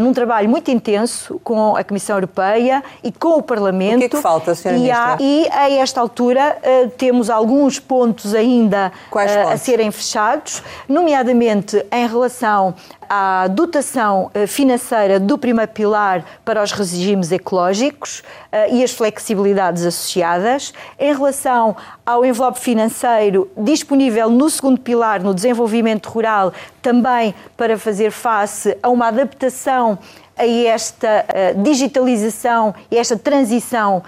num 0.00 0.14
trabalho 0.14 0.48
muito 0.48 0.70
intenso 0.70 1.38
com 1.44 1.76
a 1.76 1.84
Comissão 1.84 2.16
Europeia 2.16 2.82
e 3.04 3.12
com 3.12 3.36
o 3.36 3.42
Parlamento. 3.42 3.96
O 3.96 3.98
que 3.98 4.04
é 4.04 4.08
que 4.08 4.16
falta, 4.16 4.52
Sra. 4.52 4.72
E, 4.72 4.90
há, 4.90 5.18
e 5.20 5.48
a 5.50 5.70
esta 5.70 6.00
altura 6.00 6.56
temos 6.96 7.28
alguns 7.28 7.78
pontos 7.78 8.34
ainda 8.34 8.90
uh, 9.12 9.48
a 9.52 9.58
serem 9.58 9.90
fechados, 9.90 10.62
nomeadamente 10.88 11.84
em 11.92 12.08
relação 12.08 12.74
à 13.14 13.46
dotação 13.46 14.30
financeira 14.48 15.20
do 15.20 15.36
primeiro 15.36 15.70
pilar 15.70 16.24
para 16.46 16.62
os 16.62 16.72
regimes 16.72 17.30
ecológicos 17.30 18.22
e 18.70 18.82
as 18.82 18.90
flexibilidades 18.90 19.84
associadas, 19.84 20.72
em 20.98 21.12
relação 21.12 21.76
ao 22.06 22.24
envelope 22.24 22.58
financeiro 22.58 23.50
disponível 23.54 24.30
no 24.30 24.48
segundo 24.48 24.80
pilar, 24.80 25.22
no 25.22 25.34
desenvolvimento 25.34 26.06
rural, 26.06 26.54
também 26.80 27.34
para 27.54 27.76
fazer 27.76 28.10
face 28.10 28.74
a 28.82 28.88
uma 28.88 29.08
adaptação 29.08 29.98
a 30.34 30.46
esta 30.46 31.26
uh, 31.28 31.62
digitalização 31.62 32.74
e 32.90 32.96
esta 32.96 33.18
transição 33.18 34.02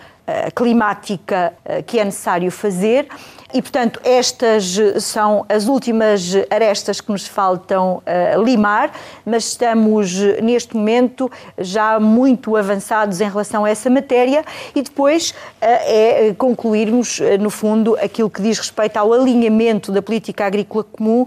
climática 0.54 1.52
que 1.86 1.98
é 1.98 2.04
necessário 2.04 2.50
fazer. 2.50 3.06
E, 3.54 3.62
portanto, 3.62 4.00
estas 4.02 4.76
são 4.98 5.46
as 5.48 5.68
últimas 5.68 6.34
arestas 6.50 7.00
que 7.00 7.12
nos 7.12 7.24
faltam 7.24 8.02
uh, 8.02 8.42
limar, 8.42 8.90
mas 9.24 9.44
estamos 9.44 10.12
neste 10.42 10.76
momento 10.76 11.30
já 11.56 12.00
muito 12.00 12.56
avançados 12.56 13.20
em 13.20 13.28
relação 13.28 13.64
a 13.64 13.70
essa 13.70 13.88
matéria 13.88 14.44
e 14.74 14.82
depois 14.82 15.30
uh, 15.30 15.34
é 15.60 16.34
concluirmos, 16.36 17.20
uh, 17.20 17.38
no 17.40 17.48
fundo, 17.48 17.96
aquilo 18.02 18.28
que 18.28 18.42
diz 18.42 18.58
respeito 18.58 18.96
ao 18.96 19.12
alinhamento 19.12 19.92
da 19.92 20.02
política 20.02 20.46
agrícola 20.46 20.82
comum 20.82 21.24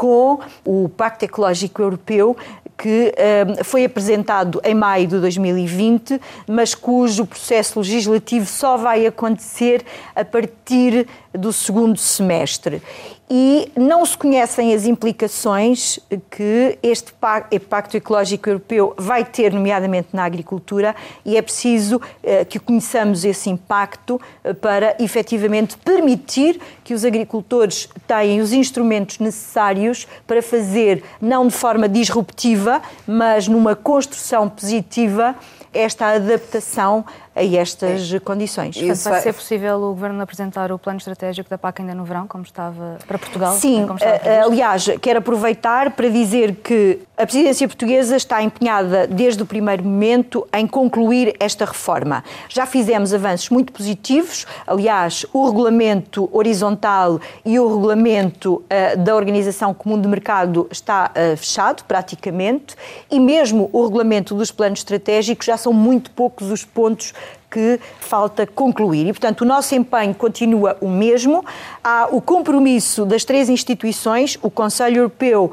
com 0.00 0.38
o 0.64 0.88
Pacto 0.88 1.26
Ecológico 1.26 1.82
Europeu, 1.82 2.34
que 2.80 3.12
um, 3.60 3.62
foi 3.62 3.84
apresentado 3.84 4.58
em 4.64 4.74
maio 4.74 5.06
de 5.06 5.20
2020, 5.20 6.18
mas 6.48 6.74
cujo 6.74 7.26
processo 7.26 7.78
legislativo 7.78 8.46
só 8.46 8.78
vai 8.78 9.06
acontecer 9.06 9.84
a 10.16 10.24
partir 10.24 11.06
do 11.34 11.52
segundo 11.52 11.98
semestre. 11.98 12.80
E 13.32 13.70
não 13.76 14.04
se 14.04 14.18
conhecem 14.18 14.74
as 14.74 14.86
implicações 14.86 16.00
que 16.28 16.76
este 16.82 17.12
Pacto 17.12 17.96
Ecológico 17.96 18.48
Europeu 18.48 18.92
vai 18.98 19.24
ter, 19.24 19.52
nomeadamente 19.52 20.08
na 20.12 20.24
agricultura, 20.24 20.96
e 21.24 21.36
é 21.36 21.42
preciso 21.42 22.00
eh, 22.24 22.44
que 22.44 22.58
conheçamos 22.58 23.24
esse 23.24 23.48
impacto 23.48 24.20
eh, 24.42 24.52
para 24.52 24.96
efetivamente 24.98 25.78
permitir 25.78 26.60
que 26.82 26.92
os 26.92 27.04
agricultores 27.04 27.88
tenham 28.04 28.42
os 28.42 28.52
instrumentos 28.52 29.20
necessários 29.20 30.08
para 30.26 30.42
fazer, 30.42 31.04
não 31.20 31.46
de 31.46 31.54
forma 31.54 31.88
disruptiva, 31.88 32.69
mas 33.06 33.48
numa 33.48 33.74
construção 33.74 34.48
positiva, 34.48 35.34
esta 35.72 36.08
adaptação 36.08 37.04
a 37.34 37.44
estas 37.44 38.12
é. 38.12 38.18
condições. 38.18 38.76
Portanto, 38.76 39.02
vai 39.04 39.20
ser 39.20 39.32
possível 39.32 39.76
o 39.76 39.94
Governo 39.94 40.20
apresentar 40.22 40.72
o 40.72 40.78
plano 40.78 40.98
estratégico 40.98 41.48
da 41.48 41.56
PAC 41.56 41.80
ainda 41.80 41.94
no 41.94 42.04
verão, 42.04 42.26
como 42.26 42.44
estava 42.44 42.98
para 43.06 43.18
Portugal? 43.18 43.54
Sim, 43.54 43.86
eh, 44.00 44.40
aliás, 44.40 44.86
quero 45.00 45.20
aproveitar 45.20 45.92
para 45.92 46.08
dizer 46.08 46.56
que 46.56 47.00
a 47.16 47.26
presidência 47.26 47.68
portuguesa 47.68 48.16
está 48.16 48.42
empenhada 48.42 49.06
desde 49.06 49.42
o 49.42 49.46
primeiro 49.46 49.84
momento 49.84 50.48
em 50.54 50.66
concluir 50.66 51.36
esta 51.38 51.66
reforma. 51.66 52.24
Já 52.48 52.64
fizemos 52.64 53.12
avanços 53.12 53.50
muito 53.50 53.72
positivos, 53.72 54.46
aliás, 54.66 55.26
o 55.32 55.46
regulamento 55.46 56.28
horizontal 56.32 57.20
e 57.44 57.58
o 57.60 57.68
regulamento 57.68 58.54
uh, 58.54 58.96
da 58.96 59.14
Organização 59.14 59.74
Comum 59.74 60.00
de 60.00 60.08
Mercado 60.08 60.66
está 60.70 61.10
uh, 61.10 61.36
fechado 61.36 61.84
praticamente 61.84 62.74
e 63.10 63.20
mesmo 63.20 63.68
o 63.70 63.84
regulamento 63.84 64.34
dos 64.34 64.50
planos 64.50 64.80
estratégicos 64.80 65.44
já 65.44 65.58
são 65.58 65.74
muito 65.74 66.10
poucos 66.12 66.50
os 66.50 66.64
pontos 66.64 67.12
que 67.50 67.80
falta 67.98 68.46
concluir. 68.46 69.08
E, 69.08 69.12
portanto, 69.12 69.42
o 69.42 69.44
nosso 69.44 69.74
empenho 69.74 70.14
continua 70.14 70.76
o 70.80 70.88
mesmo. 70.88 71.44
Há 71.82 72.08
o 72.10 72.20
compromisso 72.20 73.04
das 73.04 73.24
três 73.24 73.48
instituições, 73.48 74.38
o 74.40 74.50
Conselho 74.50 74.98
Europeu, 74.98 75.52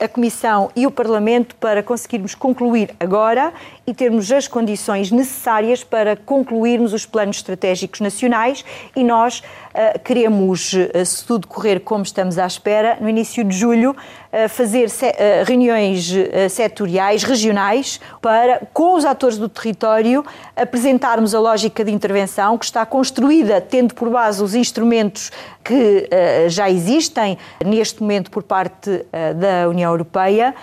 a 0.00 0.08
Comissão 0.08 0.70
e 0.74 0.86
o 0.86 0.90
Parlamento 0.90 1.54
para 1.54 1.84
conseguirmos 1.84 2.34
concluir 2.34 2.90
agora 2.98 3.52
e 3.90 3.94
termos 3.94 4.30
as 4.30 4.46
condições 4.46 5.10
necessárias 5.10 5.82
para 5.82 6.14
concluirmos 6.14 6.92
os 6.92 7.04
planos 7.04 7.38
estratégicos 7.38 7.98
nacionais 7.98 8.64
e 8.94 9.02
nós 9.02 9.40
uh, 9.40 9.98
queremos, 10.04 10.72
uh, 10.72 11.04
se 11.04 11.26
tudo 11.26 11.48
correr 11.48 11.80
como 11.80 12.04
estamos 12.04 12.38
à 12.38 12.46
espera, 12.46 12.98
no 13.00 13.08
início 13.08 13.42
de 13.42 13.56
julho, 13.56 13.90
uh, 13.90 14.48
fazer 14.48 14.88
se 14.88 15.12
reuniões 15.44 16.08
setoriais, 16.50 17.24
regionais, 17.24 18.00
para, 18.22 18.62
com 18.72 18.94
os 18.94 19.04
atores 19.04 19.36
do 19.36 19.48
território, 19.48 20.24
apresentarmos 20.54 21.34
a 21.34 21.40
lógica 21.40 21.84
de 21.84 21.90
intervenção 21.90 22.56
que 22.56 22.64
está 22.64 22.86
construída 22.86 23.60
tendo 23.60 23.92
por 23.92 24.08
base 24.08 24.40
os 24.40 24.54
instrumentos 24.54 25.32
que 25.64 26.08
já 26.48 26.70
existem 26.70 27.36
neste 27.64 28.00
momento 28.00 28.30
por 28.30 28.42
parte 28.42 29.04
da 29.36 29.68
União 29.68 29.90
Europeia 29.90 30.54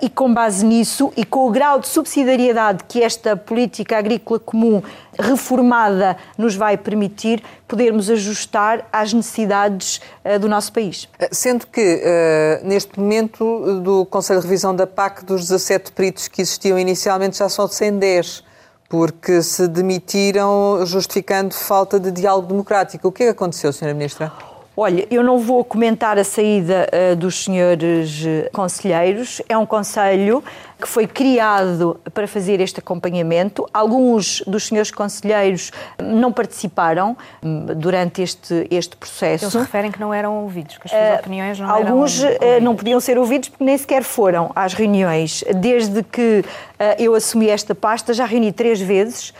e 0.00 0.08
com 0.08 0.32
base 0.32 0.64
nisso 0.64 1.12
e 1.16 1.24
com 1.24 1.48
o 1.48 1.50
grau 1.50 1.78
de 1.78 1.88
subsidiariedade 1.88 2.71
que 2.88 3.02
esta 3.02 3.36
política 3.36 3.98
agrícola 3.98 4.38
comum 4.38 4.82
reformada 5.18 6.16
nos 6.36 6.54
vai 6.54 6.76
permitir 6.76 7.42
podermos 7.68 8.10
ajustar 8.10 8.88
às 8.92 9.12
necessidades 9.12 10.00
uh, 10.24 10.38
do 10.38 10.48
nosso 10.48 10.72
país. 10.72 11.08
Eh, 11.18 11.28
sendo 11.32 11.66
que, 11.66 12.02
uh, 12.02 12.66
neste 12.66 12.98
momento, 12.98 13.80
do 13.80 14.06
Conselho 14.06 14.40
de 14.40 14.46
Revisão 14.46 14.74
da 14.74 14.86
PAC, 14.86 15.24
dos 15.24 15.42
17 15.42 15.92
peritos 15.92 16.28
que 16.28 16.42
existiam 16.42 16.78
inicialmente, 16.78 17.38
já 17.38 17.48
são 17.48 17.66
110 17.66 18.44
porque 18.88 19.40
se 19.42 19.66
demitiram 19.68 20.84
justificando 20.84 21.54
falta 21.54 21.98
de 21.98 22.10
diálogo 22.10 22.48
democrático. 22.48 23.08
O 23.08 23.12
que 23.12 23.22
é 23.22 23.26
que 23.26 23.32
aconteceu, 23.32 23.70
Sra. 23.70 23.94
Ministra? 23.94 24.51
Olha, 24.74 25.06
eu 25.10 25.22
não 25.22 25.38
vou 25.38 25.62
comentar 25.62 26.18
a 26.18 26.24
saída 26.24 26.88
uh, 26.88 27.14
dos 27.14 27.44
senhores 27.44 28.24
uh, 28.24 28.50
conselheiros. 28.52 29.42
É 29.46 29.56
um 29.56 29.66
conselho 29.66 30.42
que 30.80 30.88
foi 30.88 31.06
criado 31.06 32.00
para 32.14 32.26
fazer 32.26 32.58
este 32.58 32.80
acompanhamento. 32.80 33.68
Alguns 33.72 34.42
dos 34.46 34.68
senhores 34.68 34.90
conselheiros 34.90 35.70
não 36.02 36.32
participaram 36.32 37.16
hum, 37.42 37.66
durante 37.76 38.22
este, 38.22 38.66
este 38.70 38.96
processo. 38.96 39.44
Eles 39.44 39.54
referem 39.54 39.92
que 39.92 40.00
não 40.00 40.12
eram 40.12 40.42
ouvidos, 40.42 40.78
que 40.78 40.86
as 40.86 40.90
suas 40.90 41.16
uh, 41.16 41.20
opiniões 41.20 41.60
não 41.60 41.70
alguns, 41.70 42.24
eram 42.24 42.34
Alguns 42.34 42.62
não 42.62 42.74
podiam 42.74 42.98
ser 42.98 43.18
ouvidos 43.18 43.50
porque 43.50 43.62
nem 43.62 43.76
sequer 43.76 44.02
foram 44.02 44.50
às 44.56 44.72
reuniões. 44.72 45.44
Desde 45.54 46.02
que 46.02 46.42
eu 46.98 47.14
assumi 47.14 47.48
esta 47.48 47.74
pasta, 47.74 48.12
já 48.12 48.24
reuni 48.24 48.50
três 48.50 48.80
vezes. 48.80 49.32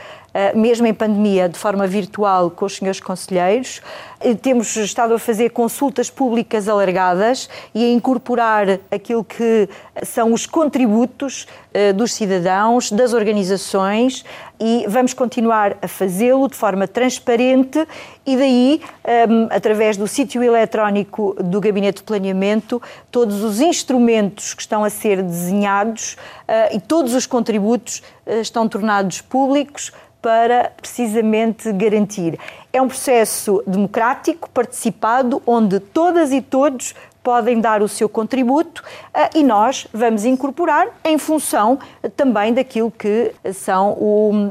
Mesmo 0.55 0.87
em 0.87 0.95
pandemia, 0.95 1.47
de 1.47 1.59
forma 1.59 1.87
virtual 1.87 2.51
com 2.51 2.65
os 2.65 2.77
senhores 2.77 3.01
conselheiros. 3.01 3.83
Eh, 4.23 4.35
temos 4.35 4.77
estado 4.77 5.15
a 5.15 5.19
fazer 5.19 5.51
consultas 5.51 6.09
públicas 6.09 6.69
alargadas 6.69 7.49
e 7.75 7.85
a 7.85 7.89
incorporar 7.93 8.79
aquilo 8.91 9.25
que 9.25 9.69
são 10.05 10.33
os 10.33 10.47
contributos 10.47 11.47
eh, 11.75 11.93
dos 11.93 12.15
cidadãos, 12.15 12.91
das 12.91 13.13
organizações 13.13 14.25
e 14.61 14.85
vamos 14.89 15.13
continuar 15.13 15.77
a 15.83 15.89
fazê-lo 15.89 16.49
de 16.49 16.55
forma 16.55 16.87
transparente 16.87 17.87
e 18.25 18.37
daí, 18.37 18.81
um, 19.29 19.49
através 19.51 19.97
do 19.97 20.07
sítio 20.07 20.41
eletrónico 20.41 21.35
do 21.43 21.61
Gabinete 21.61 21.97
de 21.97 22.05
Planeamento, 22.05 22.81
todos 23.11 23.43
os 23.43 23.61
instrumentos 23.61 24.55
que 24.55 24.63
estão 24.63 24.85
a 24.85 24.91
ser 24.91 25.21
desenhados 25.21 26.17
uh, 26.47 26.77
e 26.77 26.81
todos 26.81 27.13
os 27.15 27.27
contributos 27.27 28.03
estão 28.41 28.69
tornados 28.69 29.21
públicos 29.21 29.91
para 30.23 30.71
precisamente 30.81 31.73
garantir. 31.73 32.39
É 32.73 32.81
um 32.81 32.89
processo 32.89 33.63
democrático, 33.67 34.49
participado, 34.49 35.43
onde 35.47 35.79
todas 35.79 36.33
e 36.33 36.41
todos 36.41 36.95
podem 37.23 37.61
dar 37.61 37.83
o 37.83 37.89
seu 37.89 38.09
contributo 38.09 38.83
eh, 39.15 39.31
e 39.37 39.43
nós 39.45 39.87
vamos 39.93 40.25
incorporar 40.25 40.89
em 41.05 41.17
função 41.17 41.79
também 42.17 42.53
daquilo 42.53 42.91
que 42.91 43.33
são 43.55 43.97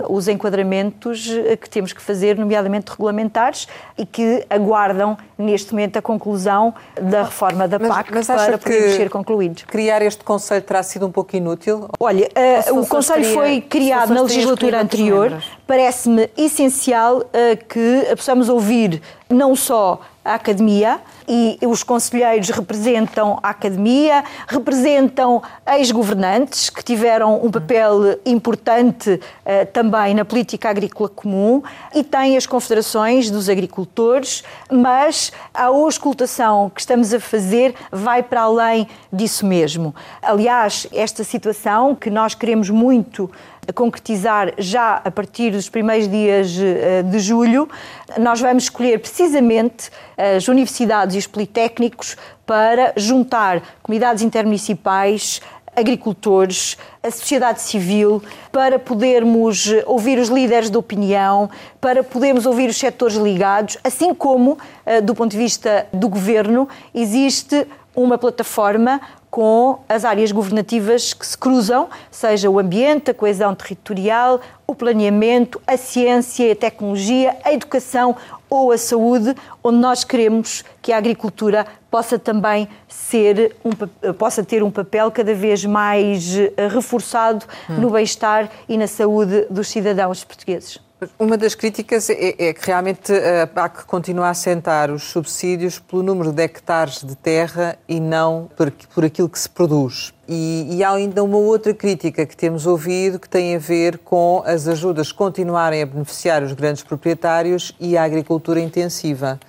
os 0.09 0.27
enquadramentos 0.27 1.29
eh, 1.29 1.57
que 1.57 1.69
temos 1.69 1.91
que 1.91 2.01
fazer, 2.01 2.37
nomeadamente 2.37 2.91
regulamentares, 2.91 3.67
e 3.97 4.05
que 4.05 4.45
aguardam 4.49 5.17
neste 5.37 5.71
momento 5.73 5.97
a 5.97 6.01
conclusão 6.01 6.73
da 6.99 7.23
reforma 7.23 7.67
da 7.67 7.79
PAC 7.79 8.11
mas, 8.13 8.27
mas 8.27 8.45
para 8.45 8.57
podermos 8.57 8.95
ser 8.95 9.09
concluídos. 9.09 9.63
Criar 9.63 10.01
este 10.01 10.23
Conselho 10.23 10.61
terá 10.61 10.81
sido 10.83 11.05
um 11.05 11.11
pouco 11.11 11.35
inútil? 11.35 11.89
Olha, 11.99 12.29
o 12.71 12.85
Conselho 12.85 13.25
foi 13.33 13.61
criado 13.61 14.13
na 14.13 14.21
legislatura 14.21 14.81
anterior. 14.81 15.41
Parece-me 15.67 16.29
essencial 16.37 17.23
que 17.67 18.05
possamos 18.15 18.49
ouvir 18.49 19.01
não 19.29 19.55
só 19.55 19.99
a 20.23 20.35
academia, 20.35 20.99
e 21.27 21.57
os 21.65 21.83
conselheiros 21.83 22.49
representam 22.49 23.39
a 23.41 23.49
academia, 23.49 24.23
representam 24.47 25.41
ex-governantes 25.77 26.69
que 26.69 26.83
tiveram 26.83 27.43
um 27.43 27.49
papel 27.49 28.19
importante 28.25 29.11
uh, 29.11 29.65
também 29.71 30.13
na 30.13 30.25
política 30.25 30.69
agrícola 30.69 31.09
comum 31.09 31.63
e 31.95 32.03
têm 32.03 32.37
as 32.37 32.45
confederações 32.45 33.31
dos 33.31 33.49
agricultores, 33.49 34.43
mas 34.69 35.31
a 35.53 35.65
auscultação 35.65 36.69
que 36.69 36.81
estamos 36.81 37.13
a 37.13 37.19
fazer 37.19 37.73
vai 37.91 38.21
para 38.21 38.41
além 38.41 38.87
disso 39.11 39.45
mesmo. 39.45 39.95
Aliás, 40.21 40.85
esta 40.91 41.23
situação 41.23 41.95
que 41.95 42.09
nós 42.09 42.35
queremos 42.35 42.69
muito 42.69 43.29
a 43.67 43.73
concretizar 43.73 44.53
já 44.57 45.01
a 45.03 45.11
partir 45.11 45.51
dos 45.51 45.69
primeiros 45.69 46.07
dias 46.07 46.57
eh, 46.57 47.03
de 47.03 47.19
julho. 47.19 47.69
Nós 48.17 48.41
vamos 48.41 48.63
escolher 48.63 48.99
precisamente 48.99 49.91
as 50.17 50.47
universidades 50.47 51.15
e 51.15 51.19
os 51.19 51.27
politécnicos 51.27 52.17
para 52.45 52.93
juntar 52.97 53.61
comunidades 53.81 54.23
intermunicipais, 54.23 55.41
agricultores, 55.75 56.77
a 57.01 57.09
sociedade 57.09 57.61
civil, 57.61 58.21
para 58.51 58.77
podermos 58.77 59.69
ouvir 59.85 60.19
os 60.19 60.27
líderes 60.27 60.69
de 60.69 60.77
opinião, 60.77 61.49
para 61.79 62.03
podermos 62.03 62.45
ouvir 62.45 62.69
os 62.69 62.77
setores 62.77 63.15
ligados, 63.15 63.77
assim 63.83 64.13
como, 64.13 64.57
eh, 64.85 65.01
do 65.01 65.15
ponto 65.15 65.31
de 65.31 65.37
vista 65.37 65.87
do 65.93 66.09
governo, 66.09 66.67
existe 66.93 67.65
uma 67.95 68.17
plataforma 68.17 68.99
com 69.31 69.79
as 69.87 70.03
áreas 70.03 70.29
governativas 70.33 71.13
que 71.13 71.25
se 71.25 71.37
cruzam, 71.37 71.87
seja 72.11 72.49
o 72.49 72.59
ambiente, 72.59 73.11
a 73.11 73.13
coesão 73.13 73.55
territorial, 73.55 74.41
o 74.67 74.75
planeamento, 74.75 75.59
a 75.65 75.77
ciência, 75.77 76.51
a 76.51 76.55
tecnologia, 76.55 77.37
a 77.41 77.53
educação 77.53 78.15
ou 78.49 78.73
a 78.73 78.77
saúde, 78.77 79.33
onde 79.63 79.77
nós 79.77 80.03
queremos 80.03 80.65
que 80.81 80.91
a 80.91 80.97
agricultura 80.97 81.65
possa 81.89 82.19
também 82.19 82.67
ser 82.89 83.55
um, 83.63 84.13
possa 84.13 84.43
ter 84.43 84.61
um 84.61 84.69
papel 84.69 85.09
cada 85.09 85.33
vez 85.33 85.63
mais 85.63 86.35
eh, 86.35 86.51
reforçado 86.67 87.45
hum. 87.69 87.75
no 87.75 87.89
bem-estar 87.89 88.49
e 88.67 88.77
na 88.77 88.87
saúde 88.87 89.47
dos 89.49 89.69
cidadãos 89.69 90.25
portugueses. 90.25 90.90
Uma 91.17 91.35
das 91.35 91.55
críticas 91.55 92.11
é, 92.11 92.35
é, 92.37 92.53
que 92.53 92.67
realmente 92.67 93.11
a 93.11 93.47
PAC 93.47 93.85
continua 93.85 94.27
a 94.27 94.29
assentar 94.29 94.91
os 94.91 95.03
subsídios 95.03 95.79
pelo 95.79 96.03
número 96.03 96.31
de 96.31 96.43
hectares 96.43 97.03
de 97.03 97.15
terra 97.15 97.75
e 97.87 97.99
não 97.99 98.47
por, 98.55 98.71
por 98.93 99.03
aquilo 99.03 99.27
que 99.27 99.39
se 99.39 99.49
produz. 99.49 100.13
E, 100.27 100.67
e, 100.69 100.83
há 100.83 100.91
ainda 100.91 101.23
uma 101.23 101.37
outra 101.37 101.73
crítica 101.73 102.23
que 102.23 102.37
temos 102.37 102.67
ouvido 102.67 103.19
que 103.19 103.27
tem 103.27 103.55
a 103.55 103.59
ver 103.59 103.97
com 103.97 104.43
as 104.45 104.67
ajudas 104.67 105.11
continuarem 105.11 105.81
a 105.81 105.85
beneficiar 105.87 106.43
os 106.43 106.53
grandes 106.53 106.83
proprietários 106.83 107.75
e 107.79 107.97
a 107.97 108.03
agricultura 108.03 108.59
intensiva. 108.59 109.39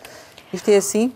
Isto 0.52 0.70
é 0.70 0.76
assim? 0.76 1.12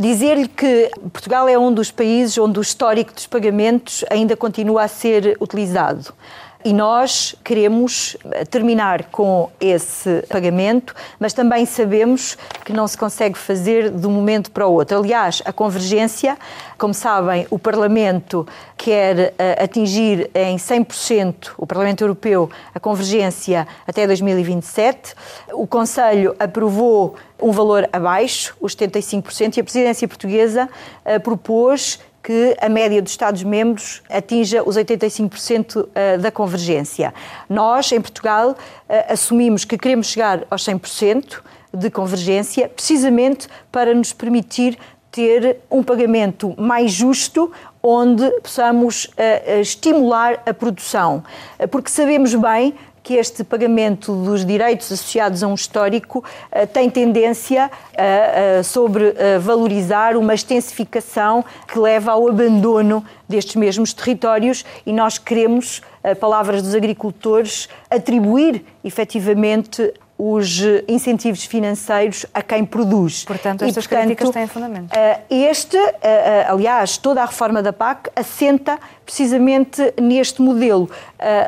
Dizer-lhe 0.00 0.48
que 0.48 0.90
Portugal 1.12 1.48
é 1.48 1.56
um 1.56 1.72
dos 1.72 1.92
países 1.92 2.36
onde 2.38 2.58
o 2.58 2.62
histórico 2.62 3.14
dos 3.14 3.28
pagamentos 3.28 4.04
ainda 4.10 4.36
continua 4.36 4.82
a 4.82 4.88
ser 4.88 5.36
utilizado. 5.40 6.12
E 6.62 6.74
nós 6.74 7.34
queremos 7.42 8.18
terminar 8.50 9.04
com 9.04 9.48
esse 9.58 10.22
pagamento, 10.28 10.94
mas 11.18 11.32
também 11.32 11.64
sabemos 11.64 12.36
que 12.66 12.72
não 12.72 12.86
se 12.86 12.98
consegue 12.98 13.38
fazer 13.38 13.90
de 13.90 14.06
um 14.06 14.10
momento 14.10 14.50
para 14.50 14.66
o 14.66 14.74
outro. 14.74 14.98
Aliás, 14.98 15.40
a 15.46 15.54
convergência, 15.54 16.36
como 16.76 16.92
sabem, 16.92 17.46
o 17.50 17.58
Parlamento 17.58 18.46
quer 18.76 19.32
eh, 19.38 19.62
atingir 19.62 20.30
em 20.34 20.56
100%, 20.58 21.52
o 21.56 21.66
Parlamento 21.66 22.02
Europeu, 22.02 22.50
a 22.74 22.80
convergência 22.80 23.66
até 23.86 24.06
2027. 24.06 25.14
O 25.54 25.66
Conselho 25.66 26.36
aprovou 26.38 27.14
um 27.40 27.52
valor 27.52 27.88
abaixo, 27.90 28.54
os 28.60 28.76
75%, 28.76 29.56
e 29.56 29.60
a 29.60 29.64
presidência 29.64 30.06
portuguesa 30.06 30.68
eh, 31.06 31.18
propôs 31.18 31.98
que 32.22 32.56
a 32.60 32.68
média 32.68 33.00
dos 33.00 33.12
Estados-membros 33.12 34.02
atinja 34.08 34.62
os 34.62 34.76
85% 34.76 35.88
eh, 35.94 36.18
da 36.18 36.30
convergência. 36.30 37.14
Nós, 37.48 37.90
em 37.92 38.00
Portugal, 38.00 38.56
eh, 38.88 39.12
assumimos 39.12 39.64
que 39.64 39.78
queremos 39.78 40.08
chegar 40.08 40.44
aos 40.50 40.64
100% 40.64 41.40
de 41.72 41.90
convergência, 41.90 42.68
precisamente 42.68 43.48
para 43.70 43.94
nos 43.94 44.12
permitir 44.12 44.78
ter 45.10 45.58
um 45.70 45.82
pagamento 45.82 46.54
mais 46.56 46.92
justo, 46.92 47.50
onde 47.82 48.28
possamos 48.42 49.06
uh, 49.06 49.60
estimular 49.60 50.40
a 50.46 50.52
produção. 50.52 51.24
Porque 51.70 51.90
sabemos 51.90 52.34
bem 52.34 52.74
que 53.10 53.16
este 53.16 53.42
pagamento 53.42 54.14
dos 54.14 54.46
direitos 54.46 54.92
associados 54.92 55.42
a 55.42 55.48
um 55.48 55.54
histórico 55.54 56.20
uh, 56.20 56.64
tem 56.68 56.88
tendência 56.88 57.68
a, 57.68 58.62
sobre 58.62 59.12
valorizar 59.40 60.16
uma 60.16 60.32
extensificação 60.32 61.44
que 61.66 61.76
leva 61.76 62.12
ao 62.12 62.28
abandono 62.28 63.04
destes 63.28 63.56
mesmos 63.56 63.92
territórios 63.92 64.64
e 64.86 64.92
nós 64.92 65.18
queremos, 65.18 65.82
palavras 66.20 66.62
dos 66.62 66.72
agricultores, 66.72 67.68
atribuir 67.90 68.64
efetivamente 68.84 69.92
os 70.20 70.60
incentivos 70.86 71.44
financeiros 71.44 72.26
a 72.34 72.42
quem 72.42 72.62
produz. 72.62 73.24
Portanto, 73.24 73.64
estas 73.64 73.84
e, 73.84 73.88
portanto, 73.88 74.06
críticas 74.06 74.30
têm 74.30 74.46
fundamento. 74.46 74.92
Eh, 74.94 75.20
este, 75.30 75.78
eh, 75.78 75.98
eh, 76.02 76.46
aliás, 76.46 76.98
toda 76.98 77.22
a 77.22 77.24
reforma 77.24 77.62
da 77.62 77.72
PAC 77.72 78.10
assenta 78.14 78.78
precisamente 79.04 79.94
neste 80.00 80.42
modelo. 80.42 80.90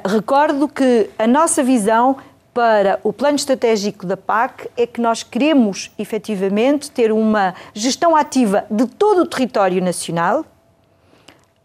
Recordo 0.04 0.66
que 0.66 1.10
a 1.18 1.26
nossa 1.26 1.62
visão 1.62 2.16
para 2.54 2.98
o 3.02 3.12
plano 3.12 3.36
estratégico 3.36 4.06
da 4.06 4.16
PAC 4.16 4.68
é 4.76 4.86
que 4.86 5.00
nós 5.00 5.22
queremos 5.22 5.90
efetivamente 5.98 6.90
ter 6.90 7.12
uma 7.12 7.54
gestão 7.74 8.16
ativa 8.16 8.64
de 8.70 8.86
todo 8.86 9.22
o 9.22 9.26
território 9.26 9.82
nacional, 9.82 10.44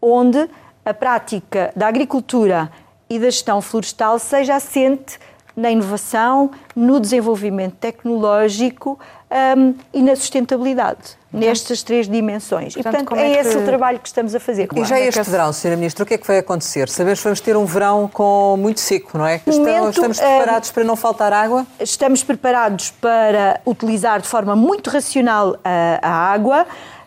onde 0.00 0.48
a 0.84 0.94
prática 0.94 1.72
da 1.74 1.88
agricultura 1.88 2.70
e 3.10 3.18
da 3.18 3.26
gestão 3.26 3.60
florestal 3.60 4.18
seja 4.18 4.56
assente 4.56 5.18
na 5.58 5.72
inovação, 5.72 6.52
no 6.74 7.00
desenvolvimento 7.00 7.74
tecnológico 7.74 8.96
um, 9.56 9.74
e 9.92 10.00
na 10.00 10.14
sustentabilidade. 10.14 11.18
Nestas 11.32 11.82
três 11.82 12.08
dimensões. 12.08 12.74
Portanto, 12.74 12.94
e, 12.94 13.04
portanto, 13.04 13.20
é, 13.20 13.32
é, 13.32 13.40
esse 13.40 13.50
que... 13.50 13.56
o 13.56 13.64
trabalho 13.64 13.98
que 13.98 14.06
estamos 14.06 14.34
a 14.34 14.40
fazer. 14.40 14.68
E 14.74 14.84
já 14.84 14.98
este 15.00 15.20
verão, 15.24 15.50
Sra. 15.50 15.76
Ministra, 15.76 16.04
o 16.04 16.06
que 16.06 16.14
é 16.14 16.18
que 16.18 16.26
vai 16.26 16.38
acontecer? 16.38 16.88
Sabemos 16.88 17.18
que 17.18 17.24
vamos 17.24 17.40
ter 17.40 17.56
um 17.56 17.64
verão 17.64 18.08
com 18.10 18.56
muito 18.56 18.78
seco, 18.78 19.18
não 19.18 19.26
é? 19.26 19.40
Momento, 19.44 19.90
estamos 19.90 20.18
preparados 20.18 20.70
para 20.70 20.84
não 20.84 20.96
faltar 20.96 21.32
água? 21.32 21.66
Estamos 21.80 22.22
preparados 22.22 22.92
para 22.92 23.60
utilizar 23.66 24.22
de 24.22 24.28
forma 24.28 24.54
muito 24.54 24.88
racional 24.88 25.56
a, 25.64 25.98
a 26.00 26.32
água. 26.32 26.64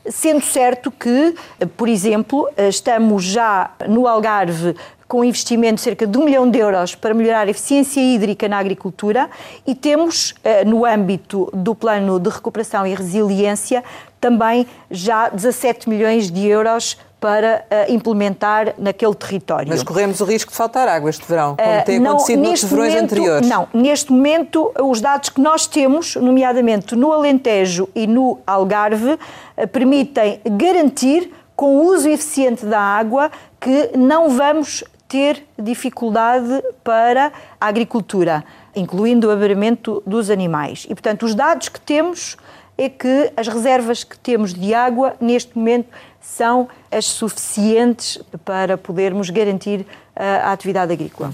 Sendo 0.09 0.43
certo 0.43 0.89
que, 0.91 1.35
por 1.77 1.87
exemplo, 1.87 2.49
estamos 2.57 3.23
já 3.23 3.69
no 3.87 4.07
Algarve 4.07 4.75
com 5.11 5.19
um 5.19 5.23
investimento 5.25 5.75
de 5.75 5.81
cerca 5.81 6.07
de 6.07 6.17
um 6.17 6.23
milhão 6.23 6.49
de 6.49 6.57
euros 6.57 6.95
para 6.95 7.13
melhorar 7.13 7.45
a 7.45 7.49
eficiência 7.49 7.99
hídrica 7.99 8.47
na 8.47 8.57
agricultura 8.57 9.29
e 9.67 9.75
temos, 9.75 10.33
eh, 10.41 10.63
no 10.63 10.85
âmbito 10.85 11.49
do 11.53 11.75
plano 11.75 12.17
de 12.17 12.29
recuperação 12.29 12.87
e 12.87 12.95
resiliência, 12.95 13.83
também 14.21 14.65
já 14.89 15.27
17 15.27 15.89
milhões 15.89 16.31
de 16.31 16.47
euros 16.47 16.97
para 17.19 17.65
uh, 17.69 17.91
implementar 17.91 18.73
naquele 18.79 19.13
território. 19.13 19.67
Mas 19.67 19.83
corremos 19.83 20.21
o 20.21 20.25
risco 20.25 20.49
de 20.49 20.57
faltar 20.57 20.87
água 20.87 21.09
este 21.09 21.27
verão, 21.27 21.57
como 21.57 21.79
uh, 21.79 21.85
tem 21.85 21.99
não, 21.99 22.11
acontecido 22.11 22.41
nos 22.41 22.63
verões 22.63 22.93
momento, 22.93 23.03
anteriores. 23.03 23.49
Não, 23.49 23.67
neste 23.73 24.11
momento 24.13 24.71
os 24.81 25.01
dados 25.01 25.27
que 25.27 25.41
nós 25.41 25.67
temos, 25.67 26.15
nomeadamente 26.15 26.95
no 26.95 27.11
Alentejo 27.11 27.89
e 27.93 28.07
no 28.07 28.39
Algarve, 28.47 29.11
uh, 29.11 29.67
permitem 29.67 30.39
garantir, 30.45 31.31
com 31.53 31.75
o 31.75 31.93
uso 31.93 32.09
eficiente 32.09 32.65
da 32.65 32.79
água, 32.79 33.29
que 33.59 33.91
não 33.95 34.29
vamos 34.29 34.83
ter 35.11 35.45
dificuldade 35.59 36.63
para 36.85 37.33
a 37.59 37.67
agricultura, 37.67 38.45
incluindo 38.73 39.27
o 39.27 39.31
abaramento 39.31 40.01
dos 40.07 40.29
animais. 40.29 40.85
E, 40.89 40.95
portanto, 40.95 41.23
os 41.23 41.35
dados 41.35 41.67
que 41.67 41.81
temos 41.81 42.37
é 42.77 42.87
que 42.87 43.29
as 43.35 43.49
reservas 43.49 44.05
que 44.05 44.17
temos 44.17 44.53
de 44.53 44.73
água, 44.73 45.13
neste 45.19 45.57
momento, 45.57 45.89
são 46.21 46.69
as 46.89 47.05
suficientes 47.05 48.19
para 48.45 48.77
podermos 48.77 49.29
garantir 49.29 49.85
a 50.15 50.53
atividade 50.53 50.93
agrícola. 50.93 51.31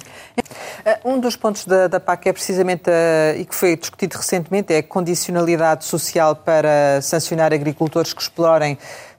Eh, 0.85 0.99
um 1.03 1.19
dos 1.19 1.35
pontos 1.35 1.65
da, 1.65 1.87
da 1.87 1.99
PAC 1.99 2.29
é 2.29 2.33
precisamente, 2.33 2.89
uh, 2.89 3.37
e 3.37 3.45
que 3.45 3.53
foi 3.53 3.75
discutido 3.75 4.17
recentemente, 4.17 4.73
é 4.73 4.77
a 4.77 4.83
condicionalidade 4.83 5.83
social 5.85 6.35
para 6.35 6.99
sancionar 7.01 7.53
agricultores 7.53 8.13
que 8.13 8.21
explorem 8.21 8.77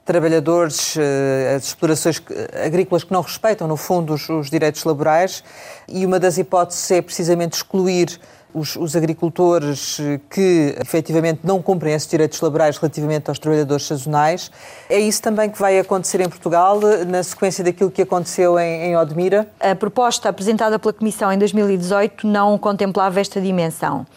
trabalhadores, 0.09 0.95
uh, 0.95 1.55
as 1.55 1.65
explorações 1.65 2.19
agrícolas 2.65 3.03
que 3.03 3.13
não 3.13 3.21
respeitam, 3.21 3.67
no 3.67 3.77
fundo, 3.77 4.15
os, 4.15 4.27
os 4.27 4.49
direitos 4.49 4.83
laborais. 4.83 5.43
E 5.87 6.03
uma 6.03 6.19
das 6.19 6.39
hipóteses 6.39 6.89
é 6.89 6.99
precisamente 6.99 7.53
excluir 7.53 8.19
os, 8.51 8.75
os, 8.75 8.95
agricultores 8.95 9.99
que 10.27 10.75
efetivamente 10.81 11.41
não 11.43 11.61
cumprem 11.61 11.93
esses 11.93 12.07
direitos 12.07 12.41
laborais 12.41 12.75
relativamente 12.77 13.29
aos 13.29 13.37
trabalhadores 13.37 13.85
sazonais. 13.85 14.49
É 14.89 14.97
isso 14.97 15.21
também 15.21 15.47
que 15.47 15.59
vai 15.59 15.77
acontecer 15.77 16.19
em 16.21 16.27
Portugal, 16.27 16.79
na 17.07 17.21
sequência 17.21 17.63
daquilo 17.63 17.91
que 17.91 18.01
aconteceu 18.01 18.57
em, 18.57 18.85
em 18.85 18.97
Odmira? 18.97 19.47
A 19.59 19.75
proposta 19.75 20.27
apresentada 20.27 20.79
pela 20.79 20.91
Comissão 20.91 21.31
em 21.31 21.37
2018 21.37 22.25
não 22.25 22.57
contemplava 22.57 23.19
esta 23.19 23.39
dimensão. 23.39 24.07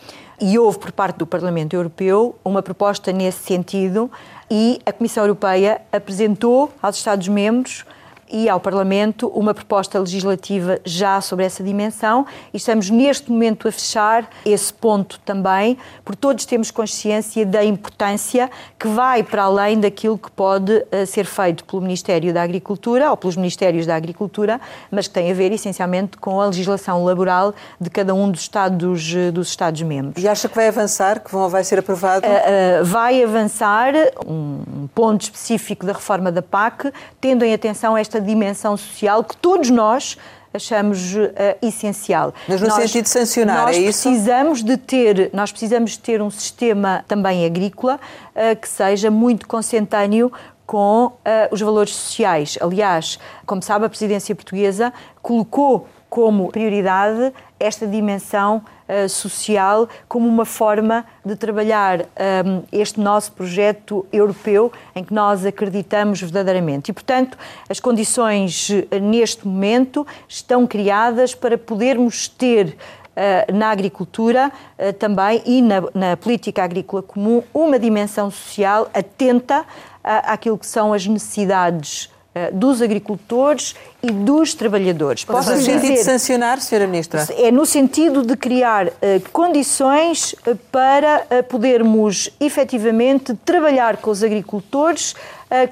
E 0.44 0.58
houve, 0.58 0.78
por 0.78 0.90
parte 0.90 1.18
do 1.18 1.26
Parlamento 1.26 1.74
Europeu, 1.74 2.34
uma 2.44 2.62
proposta 2.62 3.12
nesse 3.12 3.44
sentido, 3.44 4.10
e 4.54 4.78
a 4.84 4.92
Comissão 4.92 5.22
Europeia 5.22 5.80
apresentou 5.90 6.70
aos 6.82 6.96
Estados-membros 6.96 7.86
e 8.32 8.48
ao 8.48 8.58
Parlamento 8.58 9.28
uma 9.28 9.52
proposta 9.52 9.98
legislativa 9.98 10.80
já 10.84 11.20
sobre 11.20 11.44
essa 11.44 11.62
dimensão 11.62 12.26
e 12.52 12.56
estamos 12.56 12.88
neste 12.88 13.30
momento 13.30 13.68
a 13.68 13.72
fechar 13.72 14.28
esse 14.44 14.72
ponto 14.72 15.20
também, 15.20 15.76
porque 16.02 16.18
todos 16.18 16.46
temos 16.46 16.70
consciência 16.70 17.44
da 17.44 17.62
importância 17.62 18.50
que 18.78 18.88
vai 18.88 19.22
para 19.22 19.42
além 19.44 19.78
daquilo 19.78 20.16
que 20.16 20.30
pode 20.30 20.72
uh, 20.72 21.06
ser 21.06 21.26
feito 21.26 21.64
pelo 21.64 21.82
Ministério 21.82 22.32
da 22.32 22.42
Agricultura 22.42 23.10
ou 23.10 23.16
pelos 23.16 23.36
Ministérios 23.36 23.84
da 23.84 23.94
Agricultura, 23.94 24.58
mas 24.90 25.06
que 25.06 25.14
tem 25.14 25.30
a 25.30 25.34
ver 25.34 25.52
essencialmente 25.52 26.16
com 26.16 26.40
a 26.40 26.46
legislação 26.46 27.04
laboral 27.04 27.54
de 27.78 27.90
cada 27.90 28.14
um 28.14 28.30
dos 28.30 28.40
Estados, 28.40 29.12
uh, 29.12 29.30
dos 29.30 29.48
Estados 29.48 29.82
membros. 29.82 30.22
E 30.22 30.26
acha 30.26 30.48
que 30.48 30.56
vai 30.56 30.68
avançar, 30.68 31.20
que 31.20 31.30
vão, 31.30 31.48
vai 31.50 31.64
ser 31.64 31.78
aprovado? 31.78 32.26
Uh, 32.26 32.84
vai 32.84 33.22
avançar 33.22 33.92
um, 34.26 34.62
um 34.74 34.88
ponto 34.94 35.22
específico 35.22 35.84
da 35.84 35.92
reforma 35.92 36.32
da 36.32 36.40
PAC, 36.40 36.90
tendo 37.20 37.44
em 37.44 37.52
atenção 37.52 37.96
esta 37.96 38.21
dimensão 38.22 38.76
social 38.76 39.22
que 39.24 39.36
todos 39.36 39.70
nós 39.70 40.16
achamos 40.54 41.14
uh, 41.14 41.30
essencial. 41.62 42.34
Mas 42.46 42.60
no 42.60 42.68
nós, 42.68 42.76
sentido 42.76 43.04
de 43.04 43.10
sancionar, 43.10 43.66
nós 43.66 43.76
é 43.76 43.80
isso? 43.80 44.08
Precisamos 44.08 44.62
de 44.62 44.76
ter, 44.76 45.30
nós 45.32 45.50
precisamos 45.50 45.92
de 45.92 45.98
ter 45.98 46.20
um 46.20 46.30
sistema 46.30 47.04
também 47.08 47.46
agrícola 47.46 47.98
uh, 48.34 48.56
que 48.56 48.68
seja 48.68 49.10
muito 49.10 49.48
consentâneo 49.48 50.30
com 50.66 51.06
uh, 51.06 51.12
os 51.50 51.60
valores 51.60 51.94
sociais. 51.94 52.58
Aliás, 52.60 53.18
como 53.46 53.62
sabe, 53.62 53.86
a 53.86 53.88
presidência 53.88 54.34
portuguesa 54.34 54.92
colocou 55.20 55.88
como 56.08 56.52
prioridade 56.52 57.32
esta 57.58 57.86
dimensão 57.86 58.62
uh, 58.92 59.08
social 59.08 59.88
como 60.08 60.28
uma 60.28 60.44
forma 60.44 61.04
de 61.24 61.34
trabalhar 61.36 62.00
um, 62.00 62.04
ehm, 62.16 62.62
este 62.70 63.00
nosso 63.00 63.32
projeto 63.32 64.06
europeu 64.12 64.70
em 64.94 65.02
que 65.02 65.14
nós 65.14 65.46
acreditamos 65.46 66.20
verdadeiramente. 66.20 66.90
E, 66.90 66.92
portanto, 66.92 67.38
as 67.68 67.80
condições 67.80 68.68
uh, 68.68 68.98
neste 69.00 69.46
momento 69.46 70.06
estão 70.28 70.66
criadas 70.66 71.34
para 71.34 71.56
podermos 71.56 72.28
ter 72.28 72.76
Uh, 73.12 73.52
na 73.52 73.68
agricultura 73.68 74.50
também 74.98 75.42
e 75.44 75.60
na, 75.60 75.82
na, 75.92 76.16
política 76.16 76.64
agrícola 76.64 77.02
comum 77.02 77.42
uma 77.52 77.78
dimensão 77.78 78.30
social 78.30 78.88
atenta 78.94 79.66
àquilo 80.02 80.56
que 80.56 80.66
são 80.66 80.94
as 80.94 81.06
necessidades 81.06 82.08
eh, 82.08 82.21
dos 82.52 82.80
agricultores 82.80 83.74
e 84.02 84.10
dos 84.10 84.54
trabalhadores. 84.54 85.24
Posso 85.24 85.50
no 85.50 85.58
dizer, 85.58 85.80
sentido 85.80 85.94
de 85.94 86.02
sancionar, 86.02 86.58
Sra. 86.58 86.86
Ministra? 86.86 87.26
É 87.36 87.50
no 87.50 87.66
sentido 87.66 88.22
de 88.22 88.36
criar 88.36 88.86
uh, 88.88 88.90
condições 89.32 90.32
uh, 90.32 90.56
para 90.70 91.24
uh, 91.30 91.42
podermos 91.44 92.30
efetivamente 92.40 93.34
trabalhar 93.44 93.98
com 93.98 94.10
os 94.10 94.22
agricultores, 94.22 95.14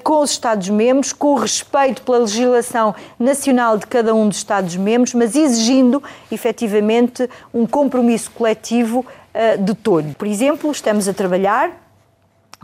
com 0.05 0.21
os 0.21 0.33
Estados-membros, 0.33 1.11
com 1.11 1.29
o 1.29 1.35
respeito 1.37 2.03
pela 2.03 2.19
legislação 2.19 2.95
nacional 3.19 3.79
de 3.79 3.87
cada 3.87 4.15
um 4.15 4.29
dos 4.29 4.37
Estados-membros, 4.37 5.15
mas 5.15 5.35
exigindo 5.35 6.03
efetivamente 6.31 7.27
um 7.55 7.67
compromisso 7.67 8.31
coletivo 8.31 9.07
de 9.59 9.75
todos. 9.75 10.13
Por 10.17 10.29
exemplo, 10.29 10.71
estamos 10.71 11.09
a 11.09 11.15
trabalhar 11.15 11.71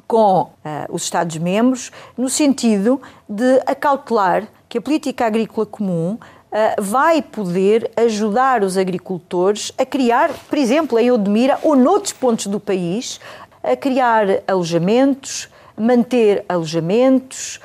com 0.06 0.42
uh, 0.42 0.50
os 0.90 1.04
Estados-membros, 1.04 1.90
no 2.16 2.28
sentido 2.28 3.00
de 3.28 3.60
acautelar 3.66 4.46
que 4.68 4.78
a 4.78 4.80
política 4.80 5.26
agrícola 5.26 5.66
comum 5.66 6.12
uh, 6.12 6.82
vai 6.82 7.20
poder 7.22 7.90
ajudar 7.96 8.62
os 8.62 8.76
agricultores 8.76 9.72
a 9.76 9.84
criar, 9.84 10.30
por 10.48 10.58
exemplo, 10.58 10.98
em 10.98 11.10
Odmira 11.10 11.58
ou 11.62 11.74
noutros 11.74 12.12
pontos 12.12 12.46
do 12.46 12.60
país, 12.60 13.20
a 13.62 13.76
criar 13.76 14.26
alojamentos, 14.46 15.48
manter 15.76 16.44
alojamentos, 16.48 17.60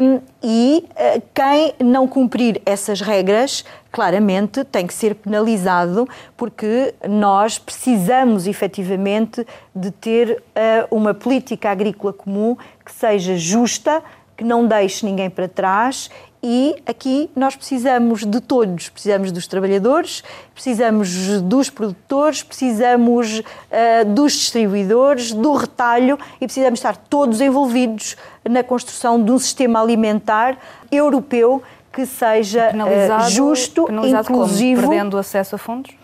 um, 0.00 0.20
e 0.40 0.84
uh, 0.90 1.22
quem 1.34 1.74
não 1.80 2.06
cumprir 2.06 2.62
essas 2.64 3.00
regras, 3.00 3.64
claramente 3.90 4.62
tem 4.64 4.86
que 4.86 4.94
ser 4.94 5.16
penalizado, 5.16 6.08
porque 6.36 6.94
nós 7.08 7.58
precisamos 7.58 8.46
efetivamente 8.46 9.44
de 9.74 9.90
ter 9.90 10.40
uh, 10.54 10.96
uma 10.96 11.12
política 11.12 11.70
agrícola 11.70 12.12
comum 12.12 12.56
que 12.84 12.92
seja 12.92 13.36
justa, 13.36 14.00
que 14.36 14.44
não 14.44 14.66
deixe 14.66 15.04
ninguém 15.04 15.28
para 15.28 15.48
trás 15.48 16.08
e 16.46 16.76
aqui 16.84 17.30
nós 17.34 17.56
precisamos 17.56 18.22
de 18.22 18.38
todos. 18.38 18.90
Precisamos 18.90 19.32
dos 19.32 19.46
trabalhadores, 19.46 20.22
precisamos 20.52 21.40
dos 21.40 21.70
produtores, 21.70 22.42
precisamos 22.42 23.38
uh, 23.38 24.04
dos 24.14 24.32
distribuidores, 24.34 25.32
do 25.32 25.54
retalho 25.54 26.18
e 26.36 26.44
precisamos 26.46 26.80
estar 26.80 26.98
todos 26.98 27.40
envolvidos 27.40 28.14
na 28.46 28.62
construção 28.62 29.22
de 29.22 29.32
um 29.32 29.38
sistema 29.38 29.80
alimentar 29.80 30.58
europeu 30.92 31.62
que 31.90 32.04
seja 32.04 32.72
uh, 32.74 33.30
justo, 33.30 33.86
inclusivo. 33.90 34.82
Como? 34.82 34.92
Perdendo 34.92 35.16
acesso 35.16 35.54
a 35.54 35.58
fundos? 35.58 35.94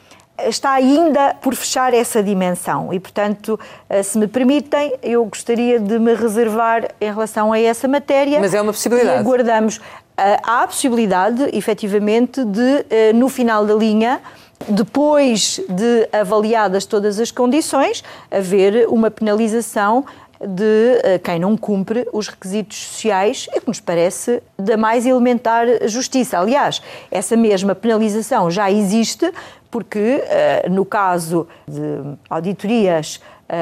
está 0.49 0.73
ainda 0.73 1.35
por 1.35 1.55
fechar 1.55 1.93
essa 1.93 2.23
dimensão 2.23 2.93
e, 2.93 3.01
portanto, 3.01 3.59
eh, 3.89 4.03
se 4.03 4.17
me 4.17 4.27
permitem, 4.27 4.95
eu 5.03 5.25
gostaria 5.27 5.79
de 5.79 5.99
me 5.99 6.15
reservar 6.15 6.89
em 7.01 7.13
relação 7.13 7.53
a 7.53 7.61
essa 7.61 7.87
matéria. 7.87 8.41
Mas 8.41 8.55
é 8.55 8.61
uma 8.61 8.73
possibilidade. 8.73 9.19
E 9.19 9.21
aguardamos. 9.21 9.81
Eh, 10.21 10.39
há 10.43 10.65
a 10.65 10.67
possibilidade, 10.67 11.49
efetivamente, 11.57 12.45
de, 12.45 12.85
eh, 12.91 13.13
no 13.15 13.27
final 13.31 13.65
da 13.65 13.75
linha, 13.75 14.21
depois 14.69 15.59
de 15.67 16.07
avaliadas 16.13 16.85
todas 16.85 17.19
as 17.19 17.31
condições, 17.31 18.05
haver 18.31 18.87
uma 18.89 19.11
penalização 19.11 20.05
de 20.39 21.01
eh, 21.03 21.19
quem 21.19 21.39
não 21.39 21.57
cumpre 21.57 22.07
os 22.13 22.29
requisitos 22.29 22.77
sociais 22.77 23.47
e 23.55 23.61
que 23.63 23.69
nos 23.69 23.81
parece 23.81 24.43
da 24.59 24.77
mais 24.77 25.07
elementar 25.07 25.67
justiça. 25.89 26.39
Aliás, 26.39 26.83
essa 27.11 27.35
mesma 27.35 27.75
penalização 27.75 28.51
já 28.51 28.71
existe 28.71 29.33
porque, 29.71 30.21
no 30.69 30.85
caso 30.85 31.47
de 31.67 32.17
auditorias 32.29 33.21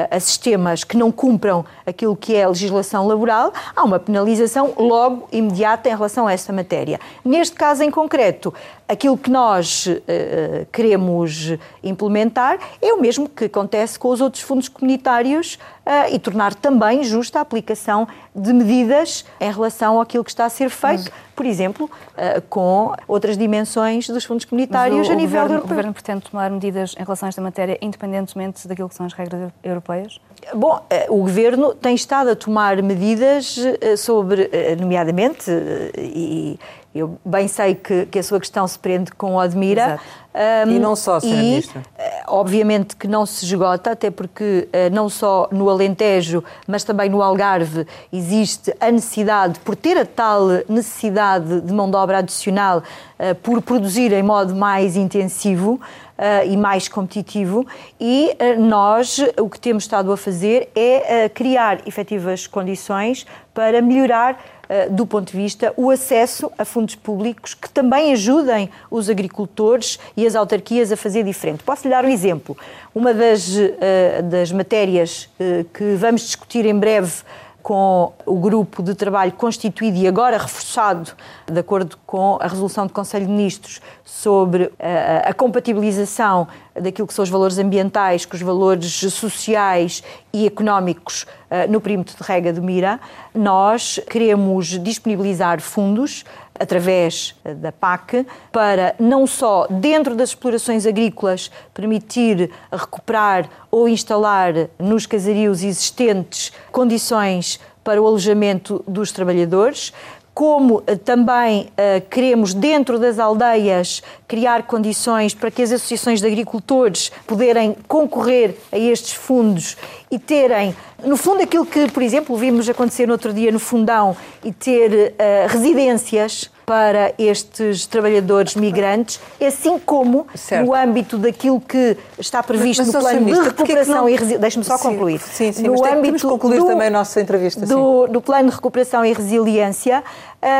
a 0.09 0.19
sistemas 0.19 0.83
que 0.83 0.95
não 0.95 1.11
cumpram 1.11 1.65
aquilo 1.85 2.15
que 2.15 2.35
é 2.35 2.43
a 2.43 2.49
legislação 2.49 3.07
laboral, 3.07 3.51
há 3.75 3.83
uma 3.83 3.99
penalização 3.99 4.73
logo 4.77 5.27
imediata 5.31 5.89
em 5.89 5.95
relação 5.95 6.27
a 6.27 6.33
essa 6.33 6.53
matéria. 6.53 6.99
Neste 7.25 7.55
caso 7.55 7.83
em 7.83 7.89
concreto, 7.89 8.53
aquilo 8.87 9.17
que 9.17 9.29
nós 9.29 9.85
uh, 9.85 10.65
queremos 10.71 11.53
implementar 11.83 12.57
é 12.81 12.93
o 12.93 12.99
mesmo 12.99 13.29
que 13.29 13.45
acontece 13.45 13.99
com 13.99 14.09
os 14.09 14.21
outros 14.21 14.43
fundos 14.43 14.67
comunitários 14.67 15.55
uh, 15.85 16.13
e 16.13 16.19
tornar 16.19 16.55
também 16.55 17.03
justa 17.03 17.39
a 17.39 17.41
aplicação 17.41 18.07
de 18.35 18.53
medidas 18.53 19.25
em 19.39 19.51
relação 19.51 19.99
àquilo 19.99 20.23
que 20.23 20.29
está 20.29 20.45
a 20.45 20.49
ser 20.49 20.69
feito, 20.69 21.03
Mas, 21.03 21.29
por 21.35 21.45
exemplo, 21.45 21.85
uh, 21.85 22.41
com 22.49 22.93
outras 23.07 23.37
dimensões 23.37 24.07
dos 24.07 24.25
fundos 24.25 24.45
comunitários 24.45 25.07
o, 25.07 25.11
a 25.11 25.15
nível 25.15 25.27
governo, 25.27 25.53
europeu. 25.53 25.65
O 25.65 25.69
Governo 25.69 25.93
pretende 25.93 26.21
tomar 26.29 26.51
medidas 26.51 26.95
em 26.97 27.03
relação 27.03 27.27
a 27.27 27.29
esta 27.29 27.41
matéria, 27.41 27.77
independentemente 27.81 28.67
daquilo 28.67 28.89
que 28.89 28.95
são 28.95 29.05
as 29.05 29.13
regras 29.13 29.51
europeias? 29.63 30.19
Bom, 30.53 30.81
o 31.09 31.17
Governo 31.17 31.73
tem 31.73 31.95
estado 31.95 32.29
a 32.29 32.35
tomar 32.35 32.81
medidas 32.81 33.57
sobre, 33.97 34.49
nomeadamente, 34.79 35.51
e 35.97 36.57
eu 36.93 37.19
bem 37.23 37.47
sei 37.47 37.75
que, 37.75 38.07
que 38.07 38.17
a 38.17 38.23
sua 38.23 38.39
questão 38.39 38.67
se 38.67 38.77
prende 38.77 39.11
com 39.11 39.35
o 39.35 39.39
Admira. 39.39 39.99
Um, 40.33 40.71
e 40.71 40.79
não 40.79 40.95
só, 40.95 41.17
Sra. 41.17 41.35
Ministra. 41.35 41.81
obviamente 42.27 42.95
que 42.95 43.07
não 43.07 43.25
se 43.25 43.45
esgota, 43.45 43.91
até 43.91 44.11
porque 44.11 44.69
eh, 44.71 44.89
não 44.89 45.09
só 45.09 45.49
no 45.51 45.69
Alentejo, 45.69 46.43
mas 46.67 46.83
também 46.83 47.09
no 47.09 47.21
Algarve 47.21 47.85
existe 48.13 48.73
a 48.79 48.91
necessidade, 48.91 49.59
por 49.59 49.75
ter 49.75 49.97
a 49.97 50.05
tal 50.05 50.47
necessidade 50.69 51.61
de 51.61 51.73
mão 51.73 51.89
de 51.89 51.97
obra 51.97 52.19
adicional, 52.19 52.83
eh, 53.17 53.33
por 53.33 53.61
produzir 53.61 54.13
em 54.13 54.23
modo 54.23 54.55
mais 54.55 54.95
intensivo, 54.95 55.79
Uh, 56.19 56.51
e 56.51 56.57
mais 56.57 56.89
competitivo, 56.89 57.65
e 57.97 58.35
uh, 58.41 58.61
nós 58.61 59.21
o 59.39 59.49
que 59.49 59.57
temos 59.57 59.83
estado 59.83 60.11
a 60.11 60.17
fazer 60.17 60.69
é 60.75 61.27
uh, 61.27 61.33
criar 61.33 61.87
efetivas 61.87 62.45
condições 62.45 63.25
para 63.53 63.81
melhorar 63.81 64.37
eh, 64.37 64.58
do 64.91 65.05
ponto 65.05 65.31
de 65.31 65.37
vista 65.37 65.73
o 65.75 65.89
acesso 65.89 66.51
a 66.57 66.63
fundos 66.63 66.93
públicos 66.93 67.55
que 67.55 67.67
também 67.69 68.13
ajudem 68.13 68.69
os 68.91 69.09
agricultores 69.09 69.97
e 70.15 70.27
as 70.27 70.35
autarquias 70.35 70.91
a 70.91 70.97
fazer 70.97 71.23
diferente. 71.23 71.63
Posso 71.63 71.87
lhe 71.87 71.89
dar 71.89 72.05
um 72.05 72.09
exemplo. 72.09 72.55
Uma 72.93 73.13
das, 73.13 73.49
eh, 73.57 74.21
das 74.21 74.51
matérias 74.51 75.29
eh, 75.39 75.65
que 75.73 75.95
vamos 75.95 76.21
discutir 76.21 76.65
em 76.65 76.77
breve 76.77 77.23
com 77.61 78.13
o 78.25 78.35
grupo 78.35 78.81
de 78.81 78.95
trabalho 78.95 79.31
constituído 79.33 79.97
e 79.97 80.07
agora 80.07 80.37
reforçado, 80.37 81.11
de 81.45 81.59
acordo 81.59 81.97
com 82.05 82.37
a 82.41 82.47
resolução 82.47 82.87
do 82.87 82.93
Conselho 82.93 83.25
de 83.25 83.31
Ministros, 83.31 83.81
sobre 84.03 84.71
a, 84.79 85.29
a 85.29 85.33
compatibilização 85.33 86.47
daquilo 86.79 87.07
que 87.07 87.13
são 87.13 87.23
os 87.23 87.29
valores 87.29 87.57
ambientais 87.57 88.25
com 88.25 88.35
os 88.35 88.41
valores 88.41 88.91
sociais 89.13 90.03
e 90.31 90.45
económicos 90.45 91.23
uh, 91.23 91.69
no 91.71 91.81
perímetro 91.81 92.15
de 92.15 92.23
rega 92.23 92.53
do 92.53 92.61
Mira, 92.61 92.99
nós 93.33 93.99
queremos 94.09 94.79
disponibilizar 94.79 95.59
fundos 95.61 96.23
através 96.59 97.35
eh, 97.43 97.53
da 97.53 97.71
PAC 97.71 98.25
para 98.51 98.95
não 98.99 99.25
só 99.25 99.65
dentro 99.69 100.15
das 100.15 100.29
explorações 100.29 100.85
agrícolas 100.85 101.49
permitir 101.73 102.51
recuperar 102.71 103.49
ou 103.71 103.87
instalar 103.87 104.53
nos 104.77 105.05
casarios 105.05 105.63
existentes 105.63 106.51
condições 106.71 107.59
para 107.83 108.01
o 108.01 108.05
alojamento 108.05 108.83
dos 108.87 109.11
trabalhadores, 109.11 109.93
como 110.39 110.81
eh, 110.87 110.95
também 110.95 111.63
uh, 111.63 111.99
queremos, 112.09 112.53
dentro 112.53 112.97
das 112.97 113.19
aldeias, 113.19 114.01
criar 114.25 114.63
condições 114.63 115.33
para 115.33 115.51
que 115.51 115.61
as 115.61 115.69
associações 115.69 116.21
de 116.21 116.27
agricultores 116.27 117.11
poderem 117.27 117.75
concorrer 117.89 118.55
a 118.71 118.77
estes 118.77 119.11
fundos 119.11 119.75
e 120.09 120.17
terem, 120.17 120.73
no 121.03 121.17
fundo, 121.17 121.43
aquilo 121.43 121.65
que, 121.65 121.91
por 121.91 122.01
exemplo, 122.01 122.37
vimos 122.37 122.69
acontecer 122.69 123.05
no 123.05 123.11
outro 123.11 123.33
dia 123.33 123.51
no 123.51 123.59
Fundão 123.59 124.15
e 124.41 124.53
ter 124.53 125.11
uh, 125.11 125.49
residências 125.49 126.49
para 126.69 127.15
estes 127.17 127.87
trabalhadores 127.87 128.53
migrantes, 128.53 129.19
assim 129.41 129.79
como 129.79 130.27
certo. 130.35 130.67
no 130.67 130.75
âmbito 130.75 131.17
daquilo 131.17 131.59
que 131.59 131.97
está 132.19 132.43
previsto 132.43 132.85
mas, 132.85 132.93
mas, 132.93 133.03
no 133.03 133.09
plano 133.09 133.25
de 133.25 133.49
recuperação 133.49 133.95
não... 133.95 134.07
e 134.07 134.11
resiliência. 134.11 134.39
Deixe-me 134.39 134.63
só 134.63 134.77
concluir. 134.77 135.19
Sim, 135.19 135.51
sim, 135.51 135.63
no 135.63 135.83
âmbito 135.83 136.27
concluir 136.27 136.59
do, 136.59 136.67
também 136.67 136.85
a 136.85 136.91
nossa 136.91 137.19
entrevista. 137.19 137.65
Do, 137.65 138.05
do 138.05 138.21
plano 138.21 138.51
de 138.51 138.55
recuperação 138.55 139.03
e 139.03 139.11
resiliência, 139.11 140.03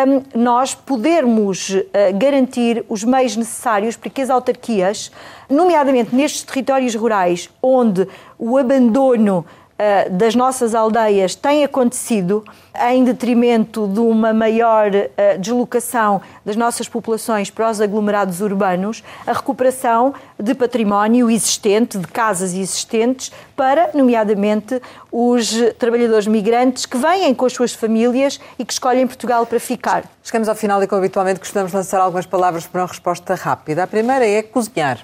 um, 0.07 0.41
nós 0.41 0.73
podermos 0.73 1.69
uh, 1.69 1.85
garantir 2.17 2.83
os 2.89 3.03
meios 3.03 3.37
necessários 3.37 3.95
para 3.95 4.09
que 4.09 4.19
as 4.19 4.31
autarquias, 4.31 5.11
nomeadamente 5.47 6.15
nestes 6.15 6.41
territórios 6.41 6.95
rurais, 6.95 7.51
onde 7.61 8.07
o 8.39 8.57
abandono 8.57 9.45
uh, 9.79 10.09
das 10.11 10.35
nossas 10.35 10.75
aldeias 10.75 11.35
tem 11.35 11.63
acontecido 11.63 12.43
em 12.91 13.03
detrimento 13.03 13.87
de 13.87 13.99
uma 13.99 14.33
maior 14.33 14.91
uh, 14.93 15.39
deslocação 15.39 16.21
das 16.45 16.55
nossas 16.55 16.87
populações 16.87 17.49
para 17.49 17.69
os 17.69 17.81
aglomerados 17.81 18.41
urbanos, 18.41 19.03
a 19.25 19.33
recuperação 19.33 20.13
de 20.37 20.53
património 20.53 21.29
existente, 21.29 21.97
de 21.97 22.07
casas 22.07 22.53
existentes, 22.53 23.31
para, 23.55 23.89
nomeadamente, 23.93 24.81
os 25.11 25.51
trabalhadores 25.77 26.27
migrantes 26.27 26.85
que 26.85 26.97
vêm 26.97 27.33
com 27.33 27.45
as 27.45 27.53
suas 27.53 27.73
famílias 27.73 28.39
e 28.57 28.65
que 28.65 28.73
escolhem 28.73 29.07
Portugal 29.07 29.45
para 29.45 29.59
ficar. 29.59 30.03
Chegamos 30.23 30.47
ao 30.47 30.55
final 30.55 30.81
e, 30.83 30.87
como 30.87 30.99
habitualmente, 30.99 31.39
costumamos 31.39 31.73
lançar 31.73 31.99
algumas 31.99 32.25
palavras 32.25 32.67
para 32.67 32.81
uma 32.81 32.87
resposta 32.87 33.35
rápida. 33.35 33.83
A 33.83 33.87
primeira 33.87 34.25
é 34.25 34.41
cozinhar. 34.43 34.99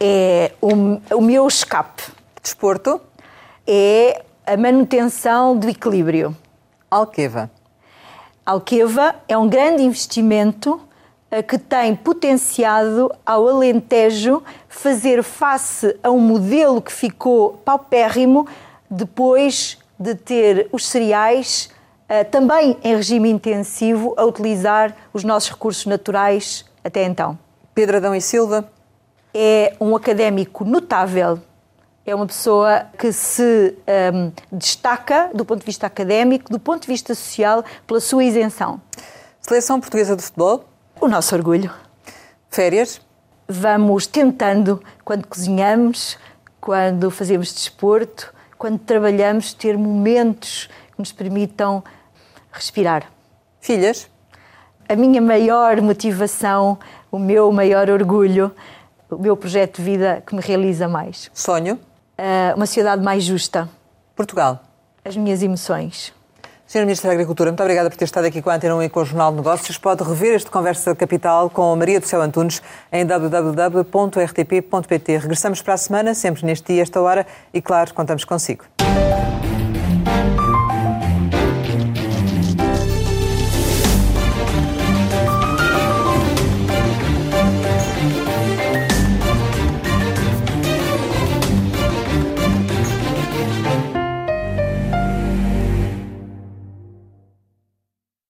É 0.00 0.52
o, 0.60 1.16
o 1.16 1.20
meu 1.20 1.46
escape. 1.46 2.02
Desporto? 2.42 3.00
É 3.66 4.22
a 4.46 4.56
manutenção 4.56 5.56
do 5.56 5.68
equilíbrio. 5.68 6.36
Alqueva. 6.90 7.50
Alqueva 8.44 9.14
é 9.28 9.38
um 9.38 9.48
grande 9.48 9.82
investimento 9.82 10.80
eh, 11.30 11.42
que 11.42 11.58
tem 11.58 11.94
potenciado 11.94 13.10
ao 13.24 13.48
Alentejo 13.48 14.42
fazer 14.68 15.22
face 15.22 15.96
a 16.02 16.10
um 16.10 16.18
modelo 16.18 16.82
que 16.82 16.92
ficou 16.92 17.54
paupérrimo 17.64 18.46
depois 18.90 19.78
de 19.98 20.14
ter 20.14 20.68
os 20.72 20.86
cereais 20.86 21.70
eh, 22.08 22.24
também 22.24 22.76
em 22.82 22.96
regime 22.96 23.30
intensivo 23.30 24.12
a 24.16 24.24
utilizar 24.24 24.94
os 25.14 25.24
nossos 25.24 25.50
recursos 25.50 25.86
naturais 25.86 26.64
até 26.84 27.04
então. 27.04 27.38
Pedro 27.74 27.96
Adão 27.96 28.14
e 28.14 28.20
Silva 28.20 28.68
é 29.32 29.74
um 29.80 29.96
académico 29.96 30.64
notável 30.64 31.38
é 32.04 32.14
uma 32.14 32.26
pessoa 32.26 32.86
que 32.98 33.12
se 33.12 33.76
um, 34.12 34.32
destaca 34.50 35.30
do 35.32 35.44
ponto 35.44 35.60
de 35.60 35.66
vista 35.66 35.86
académico, 35.86 36.50
do 36.50 36.58
ponto 36.58 36.82
de 36.82 36.88
vista 36.88 37.14
social, 37.14 37.64
pela 37.86 38.00
sua 38.00 38.24
isenção. 38.24 38.80
Seleção 39.40 39.80
portuguesa 39.80 40.16
de 40.16 40.22
futebol? 40.22 40.64
O 41.00 41.08
nosso 41.08 41.34
orgulho. 41.34 41.70
Férias? 42.50 43.00
Vamos 43.48 44.06
tentando, 44.06 44.82
quando 45.04 45.26
cozinhamos, 45.26 46.18
quando 46.60 47.10
fazemos 47.10 47.52
desporto, 47.52 48.32
quando 48.58 48.78
trabalhamos, 48.78 49.52
ter 49.52 49.76
momentos 49.76 50.68
que 50.92 50.98
nos 50.98 51.12
permitam 51.12 51.82
respirar. 52.50 53.10
Filhas? 53.60 54.08
A 54.88 54.96
minha 54.96 55.20
maior 55.20 55.80
motivação, 55.80 56.78
o 57.10 57.18
meu 57.18 57.50
maior 57.52 57.88
orgulho, 57.88 58.52
o 59.08 59.18
meu 59.18 59.36
projeto 59.36 59.76
de 59.76 59.82
vida 59.82 60.22
que 60.26 60.34
me 60.34 60.40
realiza 60.40 60.88
mais. 60.88 61.30
Sonho? 61.32 61.78
Uh, 62.22 62.54
uma 62.56 62.66
sociedade 62.66 63.02
mais 63.02 63.24
justa. 63.24 63.68
Portugal. 64.14 64.60
As 65.04 65.16
minhas 65.16 65.42
emoções. 65.42 66.12
Sr. 66.66 66.82
Ministro 66.82 67.08
da 67.08 67.12
Agricultura, 67.12 67.50
muito 67.50 67.60
obrigada 67.60 67.90
por 67.90 67.96
ter 67.98 68.06
estado 68.06 68.24
aqui 68.24 68.40
com 68.40 68.48
a 68.48 68.54
Antena 68.54 68.74
1 68.76 68.84
e 68.84 68.88
com 68.88 69.00
o 69.00 69.04
Jornal 69.04 69.30
de 69.30 69.36
Negócios. 69.36 69.76
Pode 69.76 70.02
rever 70.02 70.34
este 70.34 70.50
Conversa 70.50 70.94
Capital 70.94 71.50
com 71.50 71.76
Maria 71.76 72.00
do 72.00 72.06
Céu 72.06 72.22
Antunes 72.22 72.62
em 72.90 73.04
www.rtp.pt. 73.04 73.58
Regressamos 75.18 75.60
para 75.60 75.74
a 75.74 75.76
semana, 75.76 76.14
sempre 76.14 76.46
neste 76.46 76.72
dia, 76.72 76.80
esta 76.82 76.98
hora, 76.98 77.26
e 77.52 77.60
claro, 77.60 77.92
contamos 77.92 78.24
consigo. 78.24 78.64